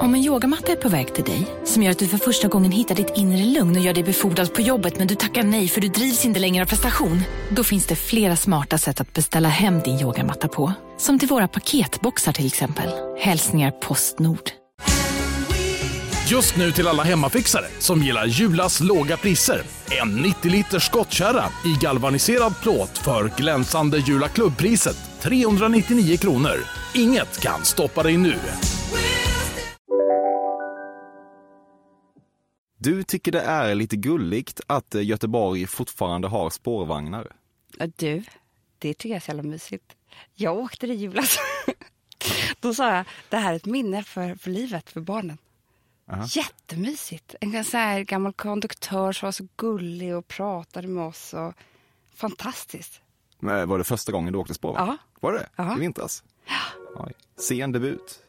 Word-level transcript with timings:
Om 0.00 0.14
en 0.14 0.20
yogamatta 0.24 0.72
är 0.72 0.76
på 0.76 0.88
väg 0.88 1.14
till 1.14 1.24
dig, 1.24 1.46
som 1.64 1.82
gör 1.82 1.90
att 1.90 1.98
du 1.98 2.08
för 2.08 2.18
första 2.18 2.48
gången 2.48 2.72
hittar 2.72 2.94
ditt 2.94 3.12
inre 3.16 3.44
lugn 3.44 3.76
och 3.76 3.82
gör 3.82 3.94
dig 3.94 4.04
befordrad 4.04 4.54
på 4.54 4.60
jobbet 4.60 4.98
men 4.98 5.06
du 5.06 5.14
tackar 5.14 5.42
nej 5.42 5.68
för 5.68 5.80
du 5.80 5.88
drivs 5.88 6.24
inte 6.24 6.40
längre 6.40 6.64
av 6.64 6.68
prestation. 6.68 7.22
Då 7.50 7.64
finns 7.64 7.86
det 7.86 7.96
flera 7.96 8.36
smarta 8.36 8.78
sätt 8.78 9.00
att 9.00 9.12
beställa 9.12 9.48
hem 9.48 9.80
din 9.80 10.00
yogamatta 10.00 10.48
på. 10.48 10.72
Som 10.98 11.18
till 11.18 11.28
våra 11.28 11.48
paketboxar 11.48 12.32
till 12.32 12.46
exempel. 12.46 12.90
Hälsningar 13.18 13.70
Postnord. 13.70 14.50
Just 16.30 16.56
nu 16.56 16.72
till 16.72 16.88
alla 16.88 17.02
hemmafixare 17.02 17.66
som 17.78 18.02
gillar 18.02 18.26
Julas 18.26 18.80
låga 18.80 19.16
priser. 19.16 19.62
En 20.02 20.16
90 20.16 20.50
liters 20.50 20.86
skottkärra 20.86 21.44
i 21.64 21.76
galvaniserad 21.80 22.54
plåt 22.62 22.98
för 22.98 23.32
glänsande 23.36 23.98
Jula 23.98 24.28
klubbpriset 24.28 24.96
399 25.22 26.16
kronor. 26.16 26.56
Inget 26.94 27.40
kan 27.40 27.64
stoppa 27.64 28.02
dig 28.02 28.16
nu. 28.16 28.38
Du 32.82 33.02
tycker 33.02 33.32
det 33.32 33.40
är 33.40 33.74
lite 33.74 33.96
gulligt 33.96 34.60
att 34.66 34.94
eh, 34.94 35.02
Göteborg 35.06 35.66
fortfarande 35.66 36.28
har 36.28 36.50
spårvagnar. 36.50 37.32
Du, 37.96 38.24
det 38.78 38.94
tycker 38.94 39.08
jag 39.08 39.16
är 39.16 39.20
så 39.20 39.30
jävla 39.30 39.42
mysigt. 39.42 39.96
Jag 40.34 40.56
åkte 40.58 40.86
det 40.86 40.92
i 40.92 40.96
julas. 40.96 41.36
Då 42.60 42.74
sa 42.74 42.94
jag, 42.94 43.04
det 43.28 43.36
här 43.36 43.52
är 43.52 43.56
ett 43.56 43.66
minne 43.66 44.02
för, 44.02 44.34
för 44.34 44.50
livet, 44.50 44.90
för 44.90 45.00
barnen. 45.00 45.38
Aha. 46.10 46.24
Jättemysigt. 46.28 47.34
En 47.40 47.64
sån 47.64 47.80
här 47.80 48.00
gammal 48.00 48.32
konduktör 48.32 49.12
som 49.12 49.26
var 49.26 49.32
så 49.32 49.46
gullig 49.56 50.16
och 50.16 50.28
pratade 50.28 50.88
med 50.88 51.04
oss. 51.04 51.34
Och... 51.34 51.54
Fantastiskt. 52.14 53.00
Men 53.38 53.68
Var 53.68 53.78
det 53.78 53.84
första 53.84 54.12
gången 54.12 54.32
du 54.32 54.38
åkte 54.38 54.54
spårvagn? 54.54 54.86
Ja. 54.86 54.96
Var 55.20 55.32
det 55.32 55.48
Ja. 55.56 55.76
I 55.76 55.80
vintras? 55.80 56.24
Oj. 56.96 57.12
Sen 57.36 57.72
debut. 57.72 58.20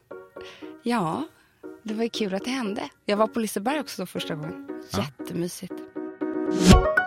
Ja, 0.83 1.23
det 1.83 1.93
var 1.93 2.03
ju 2.03 2.09
kul 2.09 2.33
att 2.33 2.45
det 2.45 2.51
hände. 2.51 2.89
Jag 3.05 3.17
var 3.17 3.27
på 3.27 3.39
Liseberg 3.39 3.79
också 3.79 4.01
då 4.01 4.05
första 4.05 4.35
gången. 4.35 4.67
Jättemysigt. 4.97 5.73
Inte 6.51 7.02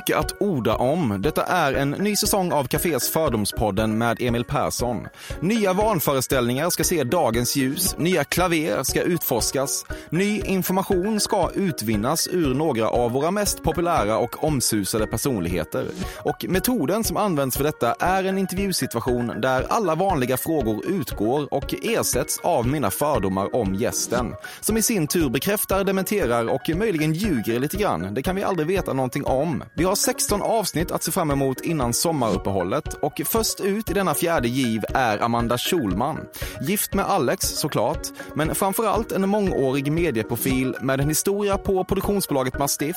mycket 0.00 0.16
att 0.16 0.42
orda 0.42 0.76
om. 0.76 1.22
Detta 1.22 1.42
är 1.42 1.74
en 1.74 1.90
ny 1.90 2.16
säsong 2.16 2.52
av 2.52 2.64
Cafés 2.64 3.10
Fördomspodden 3.10 3.98
med 3.98 4.22
Emil 4.22 4.44
Persson. 4.44 5.06
Nya 5.40 5.72
vanföreställningar 5.72 6.70
ska 6.70 6.84
se 6.84 7.04
dagens 7.04 7.56
ljus, 7.56 7.94
nya 7.98 8.24
klaver 8.24 8.82
ska 8.82 9.02
utforskas, 9.02 9.84
ny 10.10 10.40
information 10.40 11.20
ska 11.20 11.50
utvinnas 11.54 12.28
ur 12.28 12.54
några 12.54 12.88
av 12.88 13.12
våra 13.12 13.30
mest 13.30 13.62
populära 13.62 14.18
och 14.18 14.44
omsusade 14.44 15.06
personligheter. 15.06 15.86
Och 16.24 16.44
metoden 16.48 17.04
som 17.04 17.16
används 17.16 17.56
för 17.56 17.64
detta 17.64 17.94
är 18.00 18.24
en 18.24 18.38
intervjusituation 18.38 19.40
där 19.40 19.66
alla 19.68 19.94
vanliga 19.94 20.36
frågor 20.36 20.86
utgår 20.86 21.54
och 21.54 21.74
ersätts 21.82 22.40
av 22.42 22.66
mina 22.66 22.90
fördomar 22.90 23.56
om 23.56 23.74
gästen, 23.74 24.34
som 24.60 24.76
i 24.76 24.82
sin 24.82 25.06
tur 25.06 25.28
bekräftar, 25.28 25.84
dementerar 25.84 26.48
och 26.48 26.70
möjligen 26.76 27.12
ljuger 27.12 27.60
lite 27.60 27.76
grann. 27.76 28.14
Det 28.14 28.22
kan 28.22 28.36
vi 28.36 28.42
aldrig 28.42 28.68
veta 28.68 28.92
någonting 28.92 29.24
om. 29.24 29.64
Vi 29.74 29.84
har 29.90 29.96
16 29.96 30.42
avsnitt 30.42 30.90
att 30.90 31.02
se 31.02 31.12
fram 31.12 31.30
emot 31.30 31.60
innan 31.60 31.92
sommaruppehållet 31.92 32.94
och 32.94 33.20
först 33.24 33.60
ut 33.60 33.90
i 33.90 33.94
denna 33.94 34.14
fjärde 34.14 34.48
giv 34.48 34.84
är 34.94 35.22
Amanda 35.22 35.58
Schulman. 35.58 36.18
Gift 36.62 36.94
med 36.94 37.04
Alex 37.04 37.46
såklart, 37.46 38.08
men 38.34 38.54
framförallt 38.54 39.12
en 39.12 39.28
mångårig 39.28 39.92
medieprofil 39.92 40.76
med 40.80 41.00
en 41.00 41.08
historia 41.08 41.58
på 41.58 41.84
produktionsbolaget 41.84 42.58
Mastiff 42.58 42.96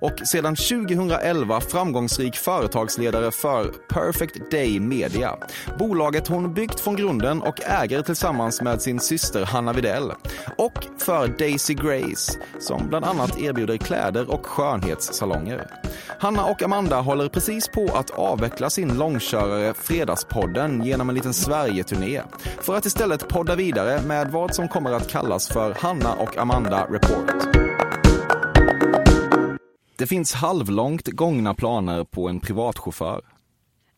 och 0.00 0.12
sedan 0.24 0.56
2011 0.56 1.60
framgångsrik 1.60 2.36
företagsledare 2.36 3.30
för 3.30 3.64
Perfect 3.88 4.50
Day 4.50 4.80
Media. 4.80 5.36
Bolaget 5.78 6.28
hon 6.28 6.54
byggt 6.54 6.80
från 6.80 6.96
grunden 6.96 7.42
och 7.42 7.60
äger 7.60 8.02
tillsammans 8.02 8.62
med 8.62 8.82
sin 8.82 9.00
syster 9.00 9.44
Hanna 9.44 9.72
Videll. 9.72 10.12
Och 10.58 10.86
för 10.98 11.28
Daisy 11.28 11.74
Grace, 11.74 12.38
som 12.60 12.88
bland 12.88 13.04
annat 13.04 13.38
erbjuder 13.38 13.76
kläder 13.76 14.30
och 14.30 14.46
skönhetssalonger. 14.46 15.66
Hanna 16.22 16.44
och 16.44 16.62
Amanda 16.62 17.00
håller 17.00 17.28
precis 17.28 17.68
på 17.68 17.84
att 17.84 18.10
avveckla 18.10 18.70
sin 18.70 18.98
långkörare 18.98 19.74
Fredagspodden 19.74 20.84
genom 20.84 21.08
en 21.08 21.14
liten 21.14 21.34
Sverige-turné 21.34 22.22
för 22.60 22.76
att 22.76 22.86
istället 22.86 23.28
podda 23.28 23.56
vidare 23.56 24.02
med 24.06 24.30
vad 24.30 24.54
som 24.54 24.68
kommer 24.68 24.92
att 24.92 25.10
kallas 25.10 25.48
för 25.48 25.74
Hanna 25.74 26.14
och 26.14 26.36
Amanda 26.36 26.86
Report. 26.90 27.56
Det 29.96 30.06
finns 30.06 30.32
halvlångt 30.34 31.08
gångna 31.08 31.54
planer 31.54 32.04
på 32.04 32.28
en 32.28 32.40
privatchaufför. 32.40 33.22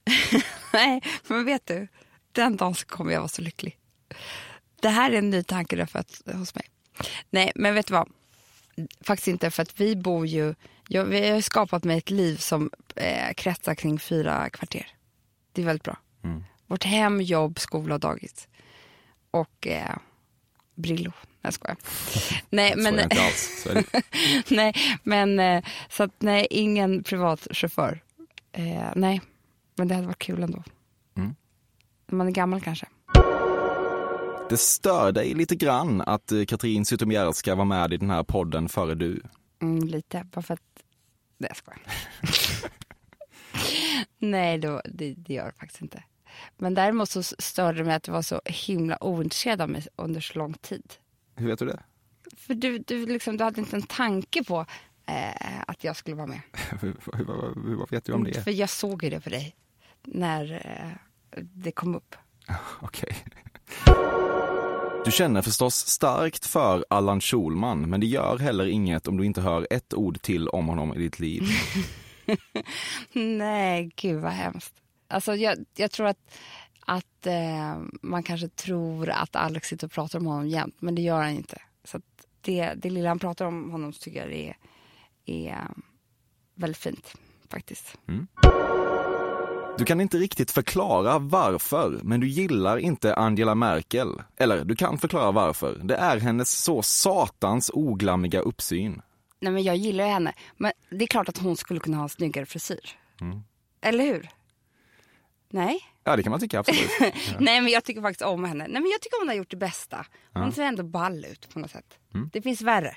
Nej, 0.72 1.02
men 1.26 1.44
vet 1.44 1.66
du? 1.66 1.88
Den 2.32 2.56
dagen 2.56 2.74
så 2.74 2.86
kommer 2.86 3.12
jag 3.12 3.20
vara 3.20 3.28
så 3.28 3.42
lycklig. 3.42 3.78
Det 4.80 4.88
här 4.88 5.10
är 5.10 5.18
en 5.18 5.30
ny 5.30 5.42
tanke 5.42 5.76
därför 5.76 5.98
att, 5.98 6.22
hos 6.34 6.54
mig. 6.54 6.64
Nej, 7.30 7.52
men 7.54 7.74
vet 7.74 7.86
du 7.86 7.94
vad? 7.94 8.08
Faktiskt 9.00 9.28
inte, 9.28 9.50
för 9.50 9.62
att 9.62 9.80
vi 9.80 9.96
bor 9.96 10.26
ju... 10.26 10.54
Jag, 10.88 11.04
vi 11.04 11.30
har 11.30 11.40
skapat 11.40 11.84
mig 11.84 11.98
ett 11.98 12.10
liv 12.10 12.36
som 12.36 12.70
eh, 12.96 13.34
kretsar 13.34 13.74
kring 13.74 13.98
fyra 13.98 14.50
kvarter. 14.50 14.86
Det 15.52 15.62
är 15.62 15.66
väldigt 15.66 15.84
bra. 15.84 15.96
Vårt 16.66 16.84
hem, 16.84 17.20
jobb, 17.20 17.58
skola 17.58 17.94
och 17.94 18.00
dagis. 18.00 18.48
Och 19.30 19.66
eh, 19.66 19.96
Brillo. 20.74 21.12
Nej, 21.20 21.38
jag 21.42 21.54
skojar. 21.54 21.76
nej, 22.50 22.72
Så 22.72 22.78
men, 22.78 22.94
är 22.94 22.96
det 22.96 23.02
inte 23.02 23.22
alls. 23.22 23.62
Så 23.62 23.72
det. 23.72 24.02
nej, 24.56 24.74
men 25.02 25.38
eh, 25.38 25.64
så 25.88 26.02
att 26.02 26.10
nej, 26.18 26.46
ingen 26.50 27.02
privat 27.02 27.46
chaufför. 27.50 28.02
Eh, 28.52 28.90
nej, 28.96 29.20
men 29.76 29.88
det 29.88 29.94
hade 29.94 30.06
varit 30.06 30.18
kul 30.18 30.42
ändå. 30.42 30.62
Mm. 31.16 31.34
Man 32.10 32.26
är 32.26 32.30
gammal 32.30 32.60
kanske. 32.60 32.86
Det 34.50 34.56
stör 34.56 35.12
dig 35.12 35.34
lite 35.34 35.56
grann 35.56 36.00
att 36.00 36.32
eh, 36.32 36.44
Katrin 36.44 36.84
Zytomierska 36.84 37.54
var 37.54 37.64
med 37.64 37.92
i 37.92 37.96
den 37.96 38.10
här 38.10 38.22
podden 38.22 38.68
före 38.68 38.94
du. 38.94 39.22
Mm, 39.62 39.88
lite, 39.88 40.26
bara 40.32 40.42
för 40.42 40.54
att... 40.54 40.84
Nej, 41.38 41.50
jag 41.50 41.56
skojar. 41.56 41.82
nej, 44.18 44.58
då, 44.58 44.82
det, 44.84 45.14
det 45.14 45.34
gör 45.34 45.46
det 45.46 45.52
faktiskt 45.52 45.82
inte. 45.82 46.02
Men 46.56 46.74
däremot 46.74 47.10
så 47.10 47.22
störde 47.22 47.78
det 47.78 47.84
mig 47.84 47.94
att 47.94 48.02
du 48.02 48.12
var 48.12 48.22
så 48.22 48.40
himla 48.44 49.04
ointresserad 49.04 49.60
av 49.60 49.70
mig 49.70 49.86
under 49.96 50.20
så 50.20 50.38
lång 50.38 50.54
tid. 50.54 50.92
Hur 51.36 51.46
vet 51.46 51.58
du 51.58 51.66
det? 51.66 51.82
För 52.36 52.54
du, 52.54 52.78
du, 52.78 53.06
liksom, 53.06 53.36
du 53.36 53.44
hade 53.44 53.60
inte 53.60 53.76
en 53.76 53.82
tanke 53.82 54.44
på 54.44 54.66
eh, 55.06 55.60
att 55.66 55.84
jag 55.84 55.96
skulle 55.96 56.16
vara 56.16 56.26
med. 56.26 56.40
Vad 57.78 57.90
vet 57.90 58.04
du 58.04 58.12
om 58.12 58.24
det? 58.24 58.42
För 58.42 58.50
jag 58.50 58.70
såg 58.70 59.04
ju 59.04 59.10
det 59.10 59.20
på 59.20 59.30
dig 59.30 59.56
när 60.02 60.52
eh, 61.30 61.42
det 61.42 61.72
kom 61.72 61.94
upp. 61.94 62.16
Okej. 62.80 63.16
Du 65.04 65.10
känner 65.10 65.42
förstås 65.42 65.74
starkt 65.74 66.46
för 66.46 66.84
Allan 66.90 67.20
Schulman, 67.20 67.90
men 67.90 68.00
det 68.00 68.06
gör 68.06 68.38
heller 68.38 68.66
inget 68.66 69.08
om 69.08 69.16
du 69.16 69.26
inte 69.26 69.40
hör 69.40 69.66
ett 69.70 69.94
ord 69.94 70.22
till 70.22 70.48
om 70.48 70.68
honom 70.68 70.94
i 70.94 70.98
ditt 70.98 71.20
liv. 71.20 71.42
Nej, 73.12 73.90
gud 73.96 74.20
vad 74.20 74.32
hemskt. 74.32 74.74
Alltså, 75.08 75.34
jag, 75.34 75.58
jag 75.76 75.90
tror 75.90 76.06
att, 76.06 76.38
att 76.80 77.26
eh, 77.26 77.78
man 78.02 78.22
kanske 78.22 78.48
tror 78.48 79.10
att 79.10 79.36
Alex 79.36 79.68
sitter 79.68 79.86
och 79.86 79.92
pratar 79.92 80.18
om 80.18 80.26
honom 80.26 80.48
jämt, 80.48 80.76
men 80.78 80.94
det 80.94 81.02
gör 81.02 81.22
han 81.22 81.30
inte. 81.30 81.62
Så 81.84 81.96
att 81.96 82.26
det, 82.40 82.74
det 82.76 82.90
lilla 82.90 83.08
han 83.08 83.18
pratar 83.18 83.44
om 83.44 83.70
honom 83.70 83.92
tycker 83.92 84.20
jag 84.20 84.32
är, 84.32 84.56
är 85.26 85.68
väldigt 86.54 86.78
fint 86.78 87.14
faktiskt. 87.50 87.98
Du 89.78 89.84
kan 89.84 90.00
inte 90.00 90.16
riktigt 90.16 90.50
förklara 90.50 91.18
varför, 91.18 92.00
men 92.02 92.20
du 92.20 92.28
gillar 92.28 92.78
inte 92.78 93.14
Angela 93.14 93.54
Merkel. 93.54 94.22
Eller, 94.36 94.64
du 94.64 94.76
kan 94.76 94.98
förklara 94.98 95.32
varför. 95.32 95.80
Det 95.84 95.94
är 95.96 96.20
hennes 96.20 96.50
så 96.62 96.82
satans 96.82 97.70
oglammiga 97.74 98.40
uppsyn. 98.40 99.02
Nej, 99.40 99.52
men 99.52 99.62
jag 99.62 99.76
gillar 99.76 100.06
henne, 100.08 100.32
men 100.56 100.72
det 100.90 101.04
är 101.04 101.06
klart 101.06 101.28
att 101.28 101.38
hon 101.38 101.56
skulle 101.56 101.80
kunna 101.80 101.96
ha 101.96 102.02
en 102.02 102.08
snyggare 102.08 102.46
frisyr. 102.46 102.90
Eller 103.80 104.04
hur? 104.04 104.28
Nej? 105.50 105.78
Ja, 106.04 106.16
det 106.16 106.22
kan 106.22 106.30
man 106.30 106.40
tycka, 106.40 106.58
absolut. 106.58 106.90
Nej, 107.38 107.60
men 107.60 107.72
jag 107.72 107.84
tycker 107.84 108.02
faktiskt 108.02 108.22
om 108.22 108.44
henne. 108.44 108.66
Nej, 108.68 108.82
men 108.82 108.90
jag 108.90 109.00
tycker 109.00 109.20
hon 109.20 109.28
har 109.28 109.34
gjort 109.34 109.50
det 109.50 109.56
bästa. 109.56 110.06
Hon 110.32 110.52
ser 110.52 110.62
ändå 110.62 110.82
ball 110.82 111.24
ut 111.24 111.48
på 111.52 111.58
något 111.58 111.70
sätt. 111.70 111.98
Det 112.32 112.42
finns 112.42 112.62
värre. 112.62 112.96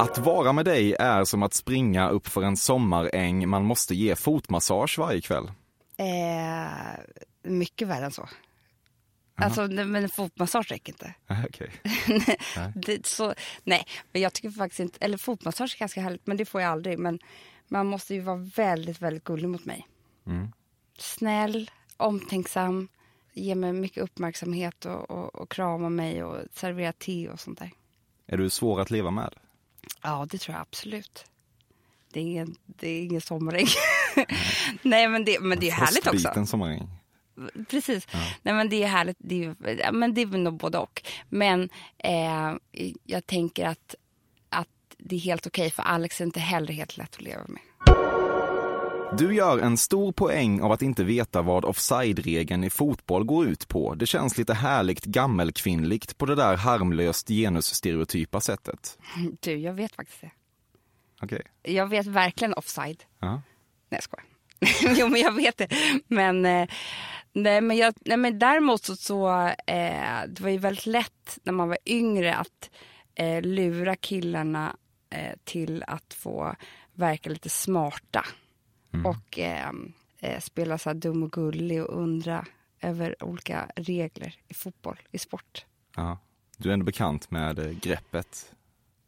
Att 0.00 0.18
vara 0.18 0.52
med 0.52 0.64
dig 0.64 0.94
är 0.98 1.24
som 1.24 1.42
att 1.42 1.54
springa 1.54 2.08
upp 2.08 2.26
för 2.26 2.42
en 2.42 2.56
sommaräng 2.56 3.48
man 3.48 3.64
måste 3.64 3.94
ge 3.94 4.16
fotmassage 4.16 4.98
varje 4.98 5.20
kväll. 5.20 5.50
Eh, 5.96 7.00
mycket 7.42 7.88
värre 7.88 8.04
än 8.04 8.12
så. 8.12 8.28
Alltså, 9.34 9.66
nej, 9.66 9.84
men 9.84 10.08
fotmassage 10.08 10.70
räcker 10.70 10.92
inte. 10.92 11.14
Ah, 11.26 11.34
Okej. 11.48 11.70
Det, 12.74 13.06
så, 13.06 13.34
nej, 13.64 13.86
men 14.12 14.22
jag 14.22 14.32
tycker 14.32 14.50
faktiskt 14.50 14.80
inte, 14.80 14.98
eller 15.00 15.18
fotmassage 15.18 15.74
är 15.76 15.78
ganska 15.78 16.00
härligt, 16.00 16.26
men 16.26 16.36
det 16.36 16.44
får 16.44 16.60
jag 16.60 16.70
aldrig. 16.70 16.98
Men 16.98 17.18
man 17.68 17.86
måste 17.86 18.14
ju 18.14 18.20
vara 18.20 18.36
väldigt, 18.36 19.02
väldigt 19.02 19.24
gullig 19.24 19.48
mot 19.48 19.64
mig. 19.64 19.86
Snäll, 20.98 21.70
omtänksam, 21.96 22.88
ger 23.32 23.54
mig 23.54 23.72
mycket 23.72 24.02
uppmärksamhet 24.02 24.84
och, 24.84 25.10
och, 25.10 25.34
och 25.34 25.50
kramar 25.50 25.90
mig 25.90 26.24
och 26.24 26.38
serverar 26.52 26.92
te 26.92 27.28
och 27.28 27.40
sånt 27.40 27.58
där. 27.58 27.70
Är 28.26 28.36
du 28.36 28.50
svår 28.50 28.80
att 28.80 28.90
leva 28.90 29.10
med? 29.10 29.34
Ja, 30.02 30.26
det 30.30 30.38
tror 30.38 30.54
jag 30.54 30.62
absolut. 30.62 31.24
Det 32.12 32.20
är 32.20 32.24
ingen, 32.24 32.56
det 32.66 32.88
är 32.88 33.02
ingen 33.02 33.20
sommaräng. 33.20 33.66
Nej, 34.82 35.08
men 35.08 35.24
det, 35.24 35.40
men 35.40 35.60
det 35.60 35.68
är 35.68 35.72
härligt 35.72 36.06
också. 36.06 36.10
Frostbiten 36.10 36.46
sommaräng. 36.46 36.88
Precis. 37.68 38.08
Nej, 38.42 38.54
men 38.54 38.68
det 38.68 38.82
är 38.82 38.88
härligt. 38.88 39.16
Det 39.20 39.44
är, 39.44 39.54
ja, 39.80 39.92
men 39.92 40.14
det 40.14 40.20
är 40.22 40.26
nog 40.26 40.56
både 40.56 40.78
och. 40.78 41.02
Men 41.28 41.68
eh, 41.98 42.54
jag 43.04 43.26
tänker 43.26 43.66
att, 43.66 43.94
att 44.48 44.68
det 44.98 45.16
är 45.16 45.20
helt 45.20 45.46
okej 45.46 45.70
för 45.70 45.82
Alex 45.82 46.20
är 46.20 46.24
inte 46.24 46.40
heller 46.40 46.72
helt 46.72 46.96
lätt 46.96 47.14
att 47.14 47.22
leva 47.22 47.44
med. 47.48 47.62
Du 49.18 49.34
gör 49.34 49.58
en 49.58 49.76
stor 49.76 50.12
poäng 50.12 50.60
av 50.62 50.72
att 50.72 50.82
inte 50.82 51.04
veta 51.04 51.42
vad 51.42 51.64
offside-regeln 51.64 52.64
i 52.64 52.70
fotboll 52.70 53.24
går 53.24 53.46
ut 53.46 53.68
på. 53.68 53.94
Det 53.94 54.06
känns 54.06 54.38
lite 54.38 54.54
härligt 54.54 55.04
gammelkvinnligt 55.04 56.18
på 56.18 56.26
det 56.26 56.34
där 56.34 56.56
harmlöst 56.56 57.28
genusstereotypa 57.28 58.40
sättet. 58.40 58.98
Du, 59.40 59.56
jag 59.56 59.72
vet 59.72 59.94
faktiskt 59.94 60.20
det. 60.20 60.30
Okej. 61.22 61.42
Jag 61.62 61.86
vet 61.86 62.06
verkligen 62.06 62.54
offside. 62.54 63.04
Ja. 63.18 63.30
Nej, 63.30 63.40
jag 63.88 64.02
skojar. 64.02 64.26
jo, 65.00 65.08
men 65.08 65.20
jag 65.20 65.32
vet 65.32 65.56
det. 65.56 65.68
Men, 66.06 66.46
eh, 66.46 66.68
nej, 67.32 67.60
men, 67.60 67.76
jag, 67.76 67.94
nej, 68.00 68.16
men 68.16 68.38
däremot 68.38 68.84
så, 68.84 68.96
så 68.96 69.46
eh, 69.66 70.22
det 70.28 70.40
var 70.40 70.50
ju 70.50 70.58
väldigt 70.58 70.86
lätt 70.86 71.38
när 71.42 71.52
man 71.52 71.68
var 71.68 71.78
yngre 71.86 72.34
att 72.34 72.70
eh, 73.14 73.42
lura 73.42 73.96
killarna 73.96 74.76
eh, 75.10 75.36
till 75.44 75.84
att 75.86 76.14
få 76.14 76.54
verka 76.94 77.30
lite 77.30 77.48
smarta. 77.48 78.24
Och 79.04 79.38
eh, 79.38 79.70
eh, 80.18 80.40
spela 80.40 80.78
så 80.78 80.88
här 80.88 80.94
dum 80.94 81.22
och 81.22 81.32
gullig 81.32 81.82
och 81.84 82.02
undra 82.02 82.46
över 82.80 83.24
olika 83.24 83.70
regler 83.76 84.34
i 84.48 84.54
fotboll, 84.54 85.00
i 85.10 85.18
sport. 85.18 85.66
Ja. 85.96 86.18
Du 86.56 86.68
är 86.68 86.72
ändå 86.72 86.84
bekant 86.84 87.30
med 87.30 87.58
eh, 87.58 87.70
greppet. 87.70 88.52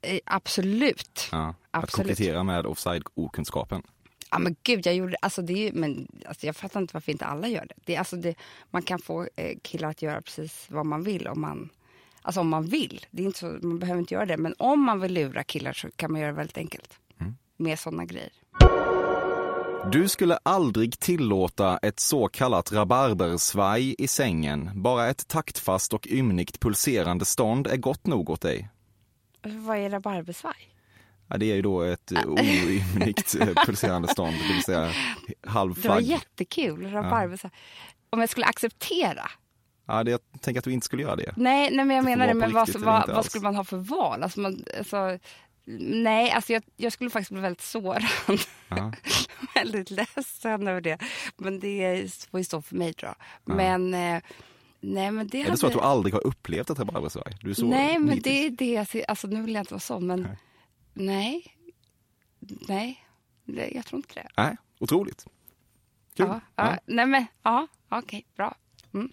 Eh, 0.02 0.19
absolut. 0.25 1.29
Ja. 1.32 1.55
Att 1.70 1.84
Absolut. 1.84 2.06
kokettera 2.11 2.43
med 2.43 2.67
offside-okunskapen. 2.67 3.82
Ja 4.31 4.38
men 4.38 4.56
gud, 4.62 4.87
jag 4.87 4.94
gjorde 4.94 5.17
alltså 5.23 5.43
det. 5.43 5.52
Är, 5.52 5.56
ju- 5.56 5.73
men 5.81 6.08
alltså, 6.26 6.46
jag 6.46 6.56
fattar 6.56 6.81
inte 6.81 6.94
varför 6.94 7.12
inte 7.12 7.25
alla 7.26 7.49
gör 7.49 7.67
det. 7.69 7.75
det, 7.84 7.96
alltså, 7.96 8.17
det 8.17 8.34
man 8.70 8.82
kan 8.82 8.99
få 8.99 9.29
eh, 9.37 9.58
killar 9.62 9.88
att 9.90 10.02
göra 10.02 10.23
precis 10.23 10.67
vad 10.70 10.87
man 10.87 11.02
vill 11.02 11.29
om 11.29 11.40
man, 11.40 11.69
alltså, 12.23 12.40
om 12.40 12.49
man 12.49 12.64
vill. 12.67 13.06
Det 13.11 13.23
är 13.23 13.26
inte 13.26 13.38
så, 13.38 13.46
man 13.62 13.79
behöver 13.79 14.00
inte 14.00 14.14
göra 14.14 14.26
det. 14.26 14.37
Men 14.37 14.55
om 14.58 14.81
man 14.84 15.00
vill 15.00 15.12
lura 15.12 15.44
killar 15.44 15.73
så 15.73 15.90
kan 15.96 16.12
man 16.12 16.20
göra 16.20 16.31
det 16.31 16.37
väldigt 16.37 16.58
enkelt. 16.58 16.99
Med 17.56 17.79
sådana 17.79 18.05
grejer. 18.05 18.32
Du 19.90 20.08
skulle 20.08 20.38
aldrig 20.43 20.99
tillåta 20.99 21.79
ett 21.79 22.00
så 22.00 22.29
kallat 22.29 22.73
rabarbersvaj 22.73 23.94
i 23.99 24.08
sängen. 24.08 24.70
Bara 24.75 25.08
ett 25.08 25.29
taktfast 25.29 25.93
och 25.93 26.06
ymnigt 26.11 26.61
pulserande 26.61 27.25
stånd 27.25 27.67
är 27.67 27.76
gott 27.76 28.06
nog 28.06 28.31
åt 28.31 28.40
dig. 28.40 28.70
Vad 29.43 29.76
är 29.76 29.90
rabarbersvaj? 29.90 30.75
Ja, 31.29 31.37
det 31.37 31.50
är 31.50 31.55
ju 31.55 31.62
då 31.62 31.82
ett 31.82 32.12
eh, 32.12 32.26
oymnigt 32.26 33.34
eh, 33.40 33.49
pulserande 33.67 34.08
stånd, 34.08 34.37
det 34.37 34.55
vill 34.55 34.62
säga 34.62 34.90
halv 35.46 35.81
Det 35.82 35.88
var 35.88 36.00
jättekul. 36.00 36.90
Rabarbersvaj. 36.90 37.52
Om 38.11 38.20
jag 38.20 38.29
skulle 38.29 38.46
acceptera. 38.46 39.31
Ja, 39.87 40.05
det, 40.05 40.11
jag 40.11 40.20
tänker 40.40 40.58
att 40.58 40.64
du 40.64 40.73
inte 40.73 40.84
skulle 40.84 41.02
göra 41.02 41.17
det. 41.17 41.32
Nej, 41.37 41.70
nej 41.73 41.84
men 41.84 41.96
jag 41.96 42.05
menar 42.05 42.26
det. 42.26 42.34
Men 42.34 42.52
vad, 42.52 42.76
vad, 42.76 43.08
vad 43.08 43.25
skulle 43.25 43.44
man 43.44 43.56
ha 43.56 43.64
för 43.64 43.76
val? 43.76 44.23
Alltså, 44.23 44.40
man, 44.40 44.64
alltså, 44.79 45.19
nej, 45.64 46.31
alltså 46.31 46.53
jag, 46.53 46.62
jag 46.76 46.93
skulle 46.93 47.11
faktiskt 47.11 47.31
bli 47.31 47.41
väldigt 47.41 47.61
sårad. 47.61 48.03
Ja. 48.69 48.93
väldigt 49.55 49.91
ledsen 49.91 50.69
över 50.69 50.81
det. 50.81 50.99
Men 51.37 51.61
det 51.61 52.12
får 52.31 52.41
ju 52.41 52.44
stå 52.44 52.62
för 52.62 52.76
mig 52.76 52.93
tror 52.94 53.14
jag. 53.44 53.56
Men, 53.56 53.94
eh, 53.94 54.23
nej 54.81 55.11
men 55.11 55.29
det 55.29 55.38
Är 55.38 55.43
hade... 55.43 55.55
det 55.55 55.59
så 55.59 55.67
att 55.67 55.73
du 55.73 55.81
aldrig 55.81 56.14
har 56.14 56.26
upplevt 56.26 56.70
ett 56.70 56.79
rabarbersvaj? 56.79 57.37
Du 57.41 57.50
är 57.50 57.55
så 57.55 57.67
Nej, 57.67 57.99
men 57.99 58.09
nitisk. 58.09 58.25
det 58.25 58.47
är 58.47 58.50
det 58.50 58.73
jag 58.73 58.88
ser. 58.88 59.05
Alltså 59.11 59.26
nu 59.26 59.43
vill 59.43 59.55
jag 59.55 59.62
inte 59.62 59.75
vara 59.75 59.81
sån, 59.81 60.06
men 60.06 60.23
Nej. 60.23 60.37
nej. 60.93 61.56
Nej, 62.69 63.06
det, 63.44 63.69
jag 63.69 63.87
tror 63.87 63.97
inte 63.99 64.15
det. 64.15 64.29
Nej, 64.37 64.56
otroligt. 64.81 65.26
Kul. 66.17 66.26
Ja, 66.26 66.41
ja. 66.56 66.79
Nej 66.87 67.06
men, 67.06 67.26
ja, 67.43 67.67
okej, 67.88 68.26
bra. 68.37 68.55
Mm. 68.94 69.12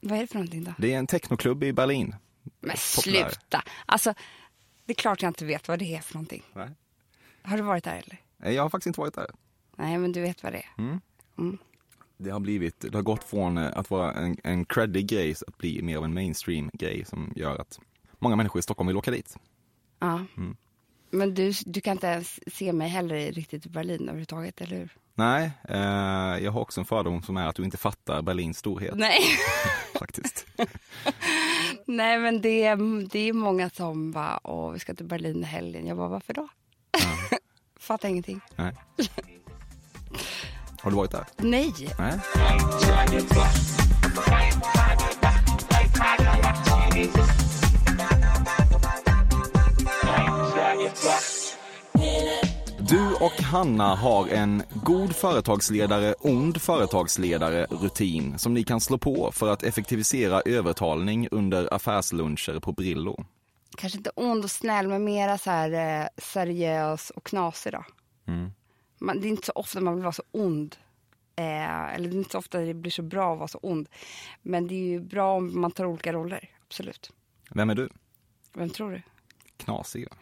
Vad 0.00 0.18
är 0.18 0.20
det 0.22 0.26
för 0.26 0.34
någonting 0.34 0.64
då? 0.64 0.74
Det 0.78 0.94
är 0.94 0.98
en 0.98 1.06
technoklubb 1.06 1.64
i 1.64 1.72
Berlin. 1.72 2.14
Men 2.60 2.76
Populär. 2.96 3.28
sluta! 3.28 3.62
Alltså, 3.86 4.14
det 4.84 4.92
är 4.92 4.94
klart 4.94 5.22
jag 5.22 5.30
inte 5.30 5.44
vet 5.44 5.68
vad 5.68 5.78
det 5.78 5.94
är 5.96 6.00
för 6.00 6.14
någonting. 6.14 6.42
Nej. 6.54 6.68
Har 7.42 7.56
du 7.56 7.62
varit 7.62 7.84
där 7.84 7.96
eller? 8.06 8.20
Nej, 8.36 8.54
Jag 8.54 8.62
har 8.62 8.70
faktiskt 8.70 8.86
inte 8.86 9.00
varit 9.00 9.14
där. 9.14 9.30
Nej, 9.76 9.98
men 9.98 10.12
du 10.12 10.20
vet 10.20 10.42
vad 10.42 10.52
det 10.52 10.58
är. 10.76 10.98
Det 12.16 12.30
har 12.30 12.40
blivit, 12.40 12.80
det 12.80 12.94
har 12.94 13.02
gått 13.02 13.24
från 13.24 13.58
eh, 13.58 13.70
att 13.78 13.90
vara 13.90 14.12
en, 14.12 14.36
en 14.44 14.64
creddig 14.64 15.06
grej 15.08 15.34
att 15.46 15.58
bli 15.58 15.82
mer 15.82 15.96
av 15.96 16.04
en 16.04 16.14
mainstream 16.14 16.70
grej 16.72 17.04
som 17.04 17.32
gör 17.36 17.58
att 17.58 17.78
många 18.18 18.36
människor 18.36 18.58
i 18.58 18.62
Stockholm 18.62 18.86
vill 18.86 18.96
åka 18.96 19.10
dit. 19.10 19.36
Ja. 19.98 20.24
Men 21.10 21.34
du, 21.34 21.52
du 21.66 21.80
kan 21.80 21.92
inte 21.92 22.06
ens 22.06 22.40
se 22.56 22.72
mig 22.72 22.88
heller 22.88 23.14
i 23.14 23.30
riktigt 23.30 23.66
i 23.66 23.68
Berlin 23.68 24.00
överhuvudtaget, 24.02 24.60
eller 24.60 24.76
hur? 24.76 24.88
Nej, 25.14 25.50
eh, 25.68 26.44
jag 26.44 26.52
har 26.52 26.60
också 26.60 26.80
en 26.80 26.84
fördom 26.86 27.22
som 27.22 27.36
är 27.36 27.46
att 27.46 27.56
du 27.56 27.64
inte 27.64 27.76
fattar 27.76 28.22
Berlins 28.22 28.58
storhet 28.58 28.94
Nej. 28.96 29.20
faktiskt. 29.98 30.46
Nej, 31.86 32.18
men 32.18 32.40
det, 32.40 32.64
är- 32.64 33.08
det 33.10 33.18
är 33.18 33.32
många 33.32 33.70
som 33.70 34.12
bara, 34.12 34.40
åh, 34.44 34.70
vi 34.72 34.78
ska 34.78 34.94
till 34.94 35.06
Berlin 35.06 35.42
i 35.42 35.46
helgen. 35.46 35.86
Jag 35.86 35.96
bara, 35.96 36.08
varför 36.08 36.34
då? 36.34 36.48
Fattar 37.80 38.08
ingenting. 38.08 38.40
Nej. 38.56 38.72
Har 40.80 40.90
du 40.90 40.96
varit 40.96 41.10
där? 41.10 41.24
Nej. 41.36 41.74
Nej. 41.98 42.18
Du 52.88 53.14
och 53.14 53.42
Hanna 53.42 53.94
har 53.94 54.28
en 54.28 54.62
god 54.84 55.16
företagsledare, 55.16 56.14
ond 56.20 56.62
företagsledare 56.62 57.66
rutin 57.70 58.38
som 58.38 58.54
ni 58.54 58.64
kan 58.64 58.80
slå 58.80 58.98
på 58.98 59.32
för 59.32 59.48
att 59.48 59.62
effektivisera 59.62 60.40
övertalning 60.40 61.28
under 61.30 61.74
affärsluncher 61.74 62.60
på 62.60 62.72
Brillo. 62.72 63.24
Kanske 63.76 63.98
inte 63.98 64.10
ond 64.14 64.44
och 64.44 64.50
snäll, 64.50 64.88
men 64.88 65.04
mera 65.04 65.38
så 65.38 65.50
här 65.50 66.00
eh, 66.02 66.08
seriös 66.16 67.10
och 67.10 67.24
knasig 67.24 67.72
då. 67.72 67.84
Man, 68.98 69.20
det 69.20 69.26
är 69.26 69.30
inte 69.30 69.46
så 69.46 69.52
ofta 69.52 69.80
man 69.80 69.94
vill 69.94 70.02
vara 70.02 70.12
så 70.12 70.24
ond. 70.30 70.76
Eh, 71.36 71.94
eller 71.94 72.08
det 72.08 72.16
är 72.16 72.18
inte 72.18 72.30
så 72.30 72.38
ofta 72.38 72.58
det 72.60 72.74
blir 72.74 72.90
så 72.90 73.02
bra 73.02 73.32
att 73.32 73.38
vara 73.38 73.48
så 73.48 73.58
ond. 73.62 73.88
Men 74.42 74.68
det 74.68 74.74
är 74.74 74.88
ju 74.88 75.00
bra 75.00 75.36
om 75.36 75.60
man 75.60 75.70
tar 75.70 75.84
olika 75.84 76.12
roller, 76.12 76.50
absolut. 76.66 77.12
Vem 77.50 77.70
är 77.70 77.74
du? 77.74 77.88
Vem 78.52 78.70
tror 78.70 78.90
du? 78.90 79.02
Knasig. 79.56 80.08
va? 80.10 80.16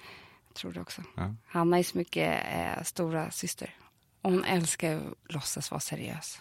Tror 0.57 0.73
det 0.73 0.81
också. 0.81 1.03
Ja. 1.17 1.35
Hanna 1.47 1.79
är 1.79 1.83
så 1.83 1.99
mycket 1.99 2.43
eh, 2.55 2.83
stora 2.83 3.31
syster. 3.31 3.75
Och 4.23 4.31
hon 4.33 4.45
älskar 4.45 4.97
att 4.97 5.03
låtsas 5.35 5.71
vara 5.71 5.81
seriös. 5.81 6.39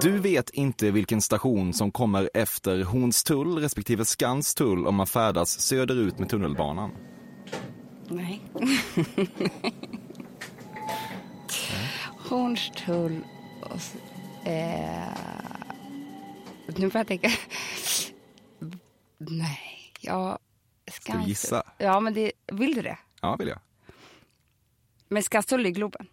Du 0.00 0.18
vet 0.18 0.50
inte 0.50 0.90
vilken 0.90 1.22
station 1.22 1.72
som 1.72 1.90
kommer 1.92 2.30
efter 2.34 2.82
Hornstull 2.84 3.58
respektive 3.58 4.04
Skanstull 4.04 4.86
om 4.86 4.94
man 4.94 5.06
färdas 5.06 5.60
söderut 5.60 6.18
med 6.18 6.28
tunnelbanan. 6.28 6.90
Nej. 8.08 8.40
Hornstull 12.28 13.24
och... 13.62 13.80
Eh, 14.46 15.08
Nu 16.76 16.90
får 16.90 16.98
jag 16.98 17.06
tänka. 17.06 17.30
Nej, 19.18 19.58
jag... 20.00 20.38
Ska 21.06 21.18
du 21.18 21.24
gissa? 21.28 21.62
Ja, 21.78 22.00
men 22.00 22.14
det, 22.14 22.32
vill 22.52 22.74
du 22.74 22.82
det? 22.82 22.98
Ja, 23.20 23.36
vill 23.36 23.48
jag. 23.48 23.58
Men 25.08 25.22
Skanstull 25.22 25.66
i 25.66 25.70
Globen? 25.70 26.06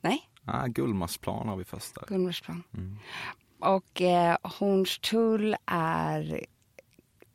Nej? 0.00 0.30
Ah, 0.44 0.66
Gullmarsplan 0.66 1.48
har 1.48 1.56
vi 1.56 1.64
först 1.64 1.94
där. 1.94 2.04
Gullmarsplan. 2.08 2.62
Mm. 2.74 2.98
Och 3.58 4.00
eh, 4.02 4.36
Hornstull 4.42 5.56
är 5.66 6.46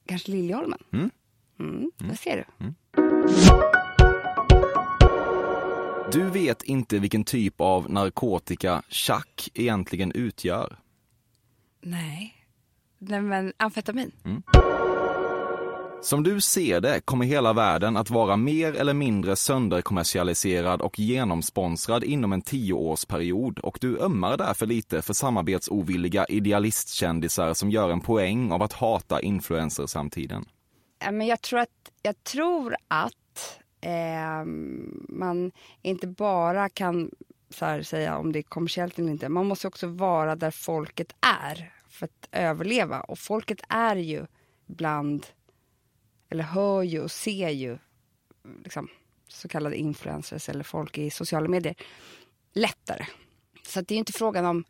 kanske 0.05 0.31
Liljeholmen? 0.31 0.79
Mm. 0.93 1.11
Mm, 1.59 1.91
det 1.97 2.17
ser 2.17 2.35
du. 2.37 2.65
Mm. 2.65 2.75
Du 6.11 6.29
vet 6.29 6.63
inte 6.63 6.99
vilken 6.99 7.23
typ 7.23 7.61
av 7.61 7.91
narkotika 7.91 8.81
chack 8.89 9.49
egentligen 9.53 10.11
utgör? 10.11 10.79
Nej. 11.81 12.35
Nej 12.97 13.21
men 13.21 13.53
amfetamin. 13.57 14.11
Mm. 14.23 14.43
Som 16.01 16.23
du 16.23 16.41
ser 16.41 16.81
det 16.81 17.01
kommer 17.05 17.25
hela 17.25 17.53
världen 17.53 17.97
att 17.97 18.09
vara 18.09 18.37
mer 18.37 18.73
eller 18.73 18.93
mindre 18.93 19.35
sönderkommersialiserad 19.35 20.81
och 20.81 20.99
genomsponsrad 20.99 22.03
inom 22.03 22.33
en 22.33 22.41
tioårsperiod 22.41 23.59
och 23.59 23.77
du 23.81 23.99
ömmar 23.99 24.37
därför 24.37 24.65
lite 24.65 25.01
för 25.01 25.13
samarbetsovilliga 25.13 26.25
idealistkändisar 26.25 27.53
som 27.53 27.71
gör 27.71 27.89
en 27.89 28.01
poäng 28.01 28.51
av 28.51 28.63
att 28.63 28.73
hata 28.73 29.21
influencersamtiden. 29.21 30.45
Men 31.11 31.27
jag 31.27 31.41
tror 31.41 31.59
att, 31.59 31.91
jag 32.01 32.23
tror 32.23 32.75
att 32.87 33.59
eh, 33.81 34.45
man 35.09 35.51
inte 35.81 36.07
bara 36.07 36.69
kan 36.69 37.11
här, 37.61 37.81
säga 37.81 38.17
om 38.17 38.31
det 38.31 38.39
är 38.39 38.43
kommersiellt 38.43 38.99
eller 38.99 39.11
inte. 39.11 39.29
Man 39.29 39.45
måste 39.45 39.67
också 39.67 39.87
vara 39.87 40.35
där 40.35 40.51
folket 40.51 41.15
är 41.21 41.73
för 41.89 42.05
att 42.05 42.29
överleva. 42.31 43.01
Och 43.01 43.19
folket 43.19 43.61
är 43.69 43.95
ju 43.95 44.25
bland 44.65 45.25
eller 46.35 46.43
hör 46.43 46.83
ju 46.83 47.01
och 47.01 47.11
ser 47.11 47.49
ju 47.49 47.77
liksom, 48.63 48.87
så 49.27 49.47
kallade 49.47 49.77
influencers 49.77 50.49
eller 50.49 50.63
folk 50.63 50.97
i 50.97 51.09
sociala 51.09 51.47
medier 51.47 51.75
lättare. 52.53 53.05
Så 53.67 53.81
det 53.81 53.95
är 53.95 53.97
inte 53.97 54.13
frågan 54.13 54.45
om, 54.45 54.63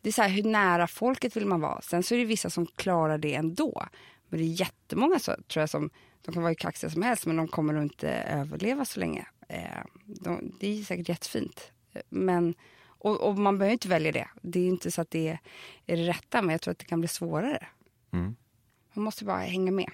det 0.00 0.08
är 0.08 0.12
så 0.12 0.22
här, 0.22 0.28
hur 0.28 0.42
nära 0.42 0.86
folket 0.86 1.36
vill 1.36 1.46
man 1.46 1.60
vara. 1.60 1.80
Sen 1.80 2.02
så 2.02 2.14
är 2.14 2.18
det 2.18 2.24
vissa 2.24 2.50
som 2.50 2.66
klarar 2.66 3.18
det 3.18 3.34
ändå. 3.34 3.86
Men 4.28 4.40
det 4.40 4.46
är 4.46 4.60
jättemånga 4.60 5.18
så, 5.18 5.36
tror 5.48 5.60
jag 5.60 5.70
som, 5.70 5.90
de 6.22 6.32
kan 6.32 6.42
vara 6.42 6.50
hur 6.50 6.54
kaxiga 6.54 6.90
som 6.90 7.02
helst 7.02 7.26
men 7.26 7.36
de 7.36 7.48
kommer 7.48 7.72
nog 7.72 7.82
inte 7.82 8.10
överleva 8.10 8.84
så 8.84 9.00
länge. 9.00 9.26
Eh, 9.48 9.84
de, 10.04 10.52
det 10.60 10.78
är 10.78 10.84
säkert 10.84 11.08
jättefint. 11.08 11.72
Men, 12.08 12.54
och, 12.84 13.20
och, 13.20 13.38
man 13.38 13.58
behöver 13.58 13.72
inte 13.72 13.88
välja 13.88 14.12
det. 14.12 14.28
Det 14.42 14.60
är 14.60 14.68
inte 14.68 14.90
så 14.90 15.00
att 15.00 15.10
det 15.10 15.28
är, 15.28 15.38
är 15.86 15.96
det 15.96 16.08
rätta 16.08 16.42
men 16.42 16.50
jag 16.50 16.60
tror 16.60 16.72
att 16.72 16.78
det 16.78 16.84
kan 16.84 17.00
bli 17.00 17.08
svårare. 17.08 17.66
Mm. 18.12 18.36
Man 18.92 19.04
måste 19.04 19.24
bara 19.24 19.38
hänga 19.38 19.72
med. 19.72 19.90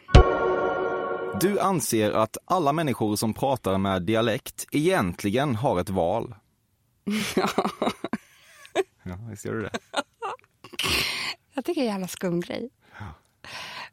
Du 1.35 1.61
anser 1.61 2.11
att 2.11 2.37
alla 2.45 2.73
människor 2.73 3.17
som 3.17 3.35
pratar 3.35 3.79
med 3.79 4.03
dialekt 4.03 4.67
egentligen 4.73 5.55
har 5.55 5.81
ett 5.81 5.91
val. 5.91 6.35
Ja. 7.37 7.49
ja, 9.03 9.19
visst 9.31 9.45
gör 9.45 9.55
du 9.55 9.63
det? 9.63 9.79
Jag 11.55 11.65
tycker 11.65 11.81
det 11.81 11.87
är 11.87 11.89
en 11.89 11.95
jävla 11.95 12.09
skum 12.09 12.41
grej. 12.41 12.71
Ja. 12.99 13.07